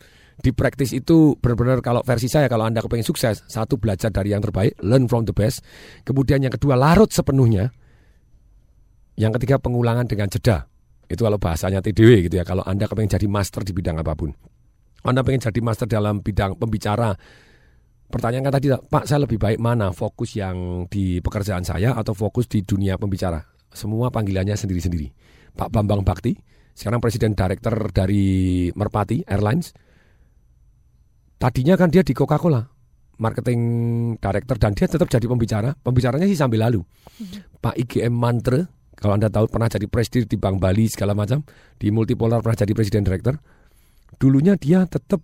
di 0.42 0.50
praktis 0.50 0.90
itu 0.90 1.38
benar-benar 1.38 1.78
kalau 1.78 2.02
versi 2.02 2.26
saya 2.26 2.50
kalau 2.50 2.66
Anda 2.66 2.82
kepengen 2.82 3.06
sukses, 3.06 3.46
satu 3.46 3.78
belajar 3.78 4.10
dari 4.10 4.34
yang 4.34 4.42
terbaik, 4.42 4.74
learn 4.82 5.06
from 5.06 5.22
the 5.22 5.30
best. 5.30 5.62
Kemudian 6.02 6.42
yang 6.42 6.50
kedua 6.50 6.74
larut 6.74 7.08
sepenuhnya. 7.14 7.70
Yang 9.14 9.38
ketiga 9.38 9.62
pengulangan 9.62 10.10
dengan 10.10 10.26
jeda. 10.26 10.66
Itu 11.06 11.22
kalau 11.22 11.38
bahasanya 11.38 11.78
TDW 11.78 12.26
gitu 12.26 12.42
ya. 12.42 12.44
Kalau 12.44 12.66
Anda 12.66 12.90
kepengen 12.90 13.14
jadi 13.14 13.26
master 13.30 13.62
di 13.62 13.70
bidang 13.70 14.02
apa 14.02 14.18
pun. 14.18 14.34
Anda 15.06 15.22
pengen 15.22 15.46
jadi 15.46 15.60
master 15.62 15.86
dalam 15.86 16.22
bidang 16.22 16.58
pembicara. 16.58 17.14
Pertanyaan 18.10 18.50
kan 18.50 18.54
tadi, 18.58 18.66
Pak 18.70 19.04
saya 19.08 19.24
lebih 19.24 19.38
baik 19.38 19.58
mana 19.62 19.90
fokus 19.94 20.36
yang 20.36 20.86
di 20.90 21.18
pekerjaan 21.22 21.64
saya 21.64 21.94
atau 21.94 22.12
fokus 22.12 22.50
di 22.50 22.66
dunia 22.66 22.98
pembicara? 22.98 23.40
Semua 23.72 24.12
panggilannya 24.12 24.52
sendiri-sendiri. 24.52 25.08
Pak 25.56 25.72
Bambang 25.72 26.04
Bakti, 26.04 26.36
sekarang 26.76 27.00
presiden 27.00 27.32
director 27.32 27.72
dari 27.92 28.68
Merpati 28.72 29.24
Airlines, 29.28 29.72
Tadinya 31.42 31.74
kan 31.74 31.90
dia 31.90 32.06
di 32.06 32.14
Coca-Cola, 32.14 32.62
marketing 33.18 33.60
director 34.22 34.56
dan 34.62 34.78
dia 34.78 34.86
tetap 34.86 35.10
jadi 35.10 35.26
pembicara. 35.26 35.74
Pembicaranya 35.74 36.30
sih 36.30 36.38
sambil 36.38 36.62
lalu. 36.62 36.86
Hmm. 37.18 37.42
Pak 37.58 37.74
IGM 37.82 38.14
Mantre, 38.14 38.70
kalau 38.94 39.18
Anda 39.18 39.26
tahu 39.26 39.50
pernah 39.50 39.66
jadi 39.66 39.90
presiden 39.90 40.30
di 40.30 40.38
Bank 40.38 40.62
Bali 40.62 40.86
segala 40.86 41.18
macam, 41.18 41.42
di 41.82 41.90
Multipolar 41.90 42.46
pernah 42.46 42.62
jadi 42.62 42.70
presiden 42.78 43.02
director. 43.02 43.34
Dulunya 44.22 44.54
dia 44.54 44.86
tetap 44.86 45.18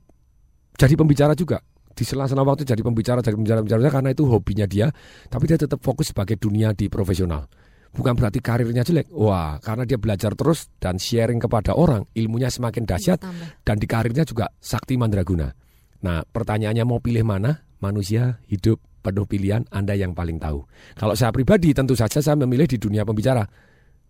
jadi 0.75 0.99
pembicara 0.99 1.39
juga. 1.39 1.63
Di 1.95 2.03
sela-sela 2.03 2.43
waktu 2.43 2.67
jadi 2.67 2.83
pembicara, 2.83 3.23
jadi 3.23 3.39
pembicara, 3.39 3.63
pembicara 3.63 3.91
karena 4.03 4.11
itu 4.11 4.27
hobinya 4.27 4.67
dia, 4.67 4.91
tapi 5.31 5.47
dia 5.47 5.55
tetap 5.55 5.79
fokus 5.87 6.11
sebagai 6.11 6.35
dunia 6.35 6.75
di 6.75 6.91
profesional. 6.91 7.47
Bukan 7.95 8.19
berarti 8.19 8.43
karirnya 8.43 8.83
jelek. 8.83 9.15
Wah, 9.15 9.63
karena 9.63 9.87
dia 9.87 10.03
belajar 10.03 10.35
terus 10.35 10.67
dan 10.83 10.99
sharing 10.99 11.39
kepada 11.39 11.79
orang, 11.79 12.11
ilmunya 12.19 12.51
semakin 12.51 12.83
dahsyat 12.83 13.23
dan 13.63 13.77
di 13.79 13.87
karirnya 13.87 14.27
juga 14.27 14.51
sakti 14.59 14.99
mandraguna. 14.99 15.68
Nah, 16.05 16.23
pertanyaannya 16.23 16.85
mau 16.87 17.03
pilih 17.03 17.27
mana? 17.27 17.67
Manusia 17.79 18.43
hidup 18.51 18.83
penuh 19.03 19.27
pilihan, 19.27 19.63
Anda 19.71 19.95
yang 19.95 20.15
paling 20.15 20.43
tahu. 20.43 20.67
Kalau 20.99 21.15
saya 21.15 21.31
pribadi 21.31 21.71
tentu 21.71 21.95
saja 21.95 22.19
saya 22.19 22.35
memilih 22.39 22.67
di 22.67 22.79
dunia 22.79 23.07
pembicara. 23.07 23.47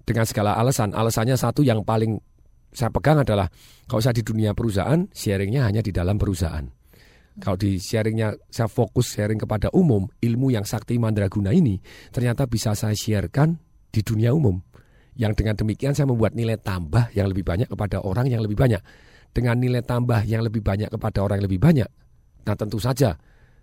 Dengan 0.09 0.24
segala 0.24 0.57
alasan, 0.57 0.97
alasannya 0.97 1.36
satu 1.36 1.61
yang 1.61 1.84
paling 1.84 2.16
saya 2.72 2.89
pegang 2.89 3.20
adalah 3.20 3.49
kalau 3.84 4.01
saya 4.01 4.16
di 4.16 4.24
dunia 4.24 4.57
perusahaan, 4.57 5.05
sharingnya 5.12 5.68
hanya 5.68 5.84
di 5.84 5.93
dalam 5.93 6.16
perusahaan. 6.16 6.64
Kalau 7.39 7.55
di 7.55 7.78
sharingnya 7.78 8.34
saya 8.51 8.66
fokus 8.66 9.14
sharing 9.14 9.39
kepada 9.39 9.68
umum, 9.76 10.09
ilmu 10.18 10.51
yang 10.51 10.66
sakti 10.66 10.99
mandraguna 10.99 11.55
ini 11.55 11.78
ternyata 12.11 12.51
bisa 12.51 12.74
saya 12.74 12.97
sharekan 12.97 13.61
di 13.93 14.01
dunia 14.03 14.34
umum. 14.34 14.59
Yang 15.18 15.45
dengan 15.45 15.55
demikian 15.55 15.93
saya 15.95 16.09
membuat 16.11 16.34
nilai 16.34 16.59
tambah 16.59 17.14
yang 17.14 17.30
lebih 17.30 17.47
banyak 17.47 17.68
kepada 17.70 18.03
orang 18.03 18.26
yang 18.32 18.43
lebih 18.43 18.59
banyak 18.59 18.82
dengan 19.33 19.57
nilai 19.61 19.85
tambah 19.85 20.24
yang 20.24 20.43
lebih 20.43 20.64
banyak 20.64 20.91
kepada 20.91 21.22
orang 21.22 21.43
yang 21.43 21.47
lebih 21.47 21.62
banyak. 21.62 21.89
Nah 22.47 22.55
tentu 22.57 22.81
saja 22.81 23.14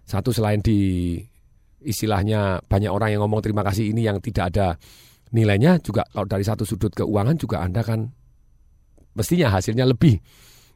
satu 0.05 0.29
selain 0.29 0.61
di 0.61 1.17
istilahnya 1.81 2.61
banyak 2.65 2.89
orang 2.89 3.13
yang 3.13 3.21
ngomong 3.25 3.41
terima 3.41 3.61
kasih 3.65 3.93
ini 3.93 4.05
yang 4.05 4.21
tidak 4.21 4.53
ada 4.53 4.77
nilainya 5.33 5.81
juga 5.81 6.05
kalau 6.09 6.25
dari 6.29 6.45
satu 6.45 6.63
sudut 6.63 6.93
keuangan 6.93 7.35
juga 7.37 7.61
Anda 7.65 7.81
kan 7.81 8.05
mestinya 9.17 9.53
hasilnya 9.53 9.85
lebih 9.89 10.21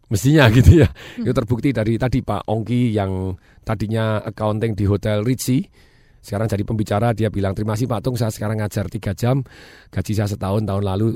mestinya 0.10 0.50
gitu 0.58 0.86
ya. 0.86 0.90
Hmm. 0.90 1.26
Itu 1.26 1.32
terbukti 1.34 1.70
dari 1.74 1.98
tadi 2.02 2.26
Pak 2.26 2.50
Ongki 2.50 2.94
yang 2.94 3.34
tadinya 3.62 4.22
accounting 4.26 4.74
di 4.74 4.86
Hotel 4.90 5.22
Ritzy 5.22 5.90
sekarang 6.20 6.52
jadi 6.52 6.64
pembicara 6.68 7.16
dia 7.16 7.32
bilang 7.32 7.56
terima 7.56 7.80
kasih 7.80 7.88
Pak 7.88 8.04
Tung 8.04 8.20
saya 8.20 8.28
sekarang 8.28 8.60
ngajar 8.60 8.92
tiga 8.92 9.16
jam 9.16 9.40
gaji 9.88 10.12
saya 10.12 10.28
setahun 10.28 10.68
tahun 10.68 10.84
lalu 10.84 11.08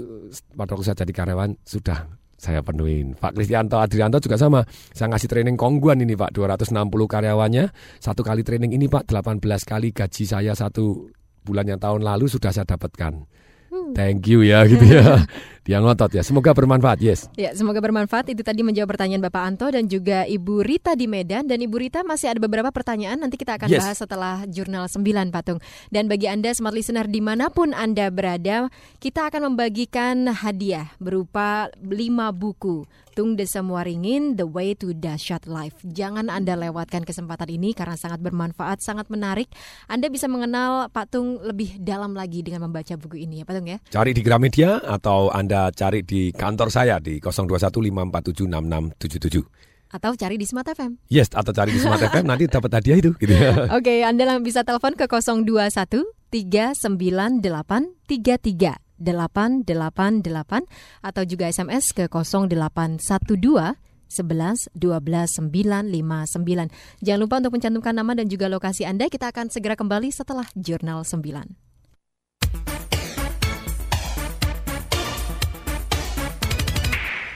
pada 0.55 0.79
waktu 0.79 0.85
saya 0.87 0.97
jadi 1.03 1.11
karyawan 1.11 1.59
sudah 1.67 2.22
saya 2.43 2.59
penuhin. 2.59 3.15
Pak 3.15 3.39
Kristianto 3.39 3.79
Adrianto 3.79 4.19
juga 4.19 4.35
sama. 4.35 4.67
Saya 4.91 5.15
ngasih 5.15 5.31
training 5.31 5.55
kongguan 5.55 6.03
ini 6.03 6.19
Pak, 6.19 6.35
260 6.35 6.75
karyawannya. 7.07 7.71
Satu 8.03 8.19
kali 8.19 8.43
training 8.43 8.75
ini 8.75 8.91
Pak, 8.91 9.07
18 9.07 9.39
kali 9.63 9.95
gaji 9.95 10.23
saya 10.27 10.51
satu 10.51 11.07
bulan 11.47 11.71
yang 11.71 11.79
tahun 11.79 12.03
lalu 12.03 12.27
sudah 12.27 12.51
saya 12.51 12.67
dapatkan. 12.67 13.23
Hmm. 13.71 13.95
Thank 13.95 14.27
you 14.27 14.43
ya 14.43 14.67
gitu 14.67 14.83
ya. 14.83 15.23
Dia 15.63 15.79
ngotot 15.79 16.11
ya. 16.11 16.27
Semoga 16.27 16.51
bermanfaat, 16.51 16.99
yes. 16.99 17.31
Ya, 17.39 17.55
semoga 17.55 17.79
bermanfaat. 17.79 18.27
Itu 18.35 18.43
tadi 18.43 18.67
menjawab 18.67 18.99
pertanyaan 18.99 19.23
Bapak 19.23 19.43
Anto 19.47 19.71
dan 19.71 19.87
juga 19.87 20.27
Ibu 20.27 20.59
Rita 20.59 20.91
di 20.99 21.07
Medan. 21.07 21.47
Dan 21.47 21.63
Ibu 21.63 21.79
Rita 21.79 22.03
masih 22.03 22.35
ada 22.35 22.43
beberapa 22.43 22.67
pertanyaan. 22.67 23.23
Nanti 23.23 23.39
kita 23.39 23.55
akan 23.55 23.71
yes. 23.71 23.79
bahas 23.79 23.97
setelah 24.03 24.35
Jurnal 24.51 24.91
9, 24.91 25.31
Patung. 25.31 25.63
Dan 25.87 26.11
bagi 26.11 26.27
Anda 26.27 26.51
smart 26.51 26.75
listener 26.75 27.07
di 27.07 27.23
mana 27.23 27.47
pun 27.47 27.71
Anda 27.71 28.11
berada, 28.11 28.67
kita 28.99 29.31
akan 29.31 29.55
membagikan 29.55 30.27
hadiah 30.35 30.91
berupa 30.99 31.71
5 31.79 31.87
buku 32.35 32.83
Tung 33.13 33.37
Desa 33.37 33.61
Muaringin, 33.61 34.33
The 34.33 34.43
Way 34.49 34.81
to 34.81 34.91
Dahsyat 34.97 35.45
Life. 35.45 35.77
Jangan 35.85 36.33
Anda 36.33 36.57
lewatkan 36.57 37.05
kesempatan 37.05 37.45
ini 37.53 37.77
karena 37.77 37.93
sangat 37.93 38.19
bermanfaat, 38.25 38.81
sangat 38.81 39.07
menarik. 39.13 39.53
Anda 39.85 40.09
bisa 40.09 40.25
mengenal 40.25 40.89
Pak 40.89 41.13
Tung 41.13 41.37
lebih 41.45 41.77
dalam 41.77 42.17
lagi 42.17 42.41
dengan 42.41 42.65
membaca 42.67 42.97
buku 42.97 43.21
ini 43.21 43.39
ya 43.39 43.45
Pak 43.45 43.53
Tung 43.53 43.69
ya. 43.69 43.77
Cari 43.93 44.17
di 44.17 44.25
Gramedia 44.25 44.81
atau 44.81 45.29
Anda 45.29 45.52
cari 45.73 46.05
di 46.05 46.31
kantor 46.33 46.69
saya 46.73 46.97
di 46.97 47.21
0215476677 47.21 49.73
atau 49.93 50.17
cari 50.17 50.41
di 50.41 50.45
Smart 50.49 50.65
FM. 50.73 50.97
Yes, 51.05 51.29
atau 51.29 51.53
cari 51.53 51.69
di 51.69 51.77
Smart 51.77 52.01
FM 52.01 52.25
nanti 52.25 52.49
dapat 52.49 52.81
hadiah 52.81 52.97
itu 52.97 53.13
gitu. 53.21 53.29
Oke, 53.69 53.69
okay, 53.69 54.01
Anda 54.01 54.41
bisa 54.41 54.65
telepon 54.65 54.97
ke 54.97 55.05
021 55.05 55.45
398 56.33 57.37
33 58.09 58.97
888 58.97 59.69
atau 61.05 61.23
juga 61.29 61.45
SMS 61.45 61.93
ke 61.93 62.09
0812 62.09 62.97
11 64.09 64.73
12 64.73 64.73
959. 64.73 66.73
Jangan 67.01 67.19
lupa 67.21 67.35
untuk 67.41 67.53
mencantumkan 67.53 67.93
nama 67.93 68.17
dan 68.17 68.29
juga 68.29 68.49
lokasi 68.49 68.85
Anda. 68.85 69.09
Kita 69.09 69.27
akan 69.29 69.49
segera 69.49 69.75
kembali 69.77 70.09
setelah 70.09 70.45
Jurnal 70.57 71.05
9. 71.05 71.72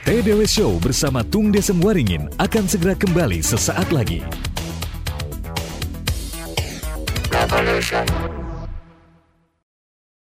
TDW 0.08 0.48
Show 0.48 0.80
bersama 0.80 1.20
Tung 1.20 1.52
Desem 1.52 1.84
Waringin 1.84 2.32
akan 2.40 2.64
segera 2.64 2.96
kembali 2.96 3.44
sesaat 3.44 3.92
lagi. 3.92 4.24
Revolution. 7.28 8.47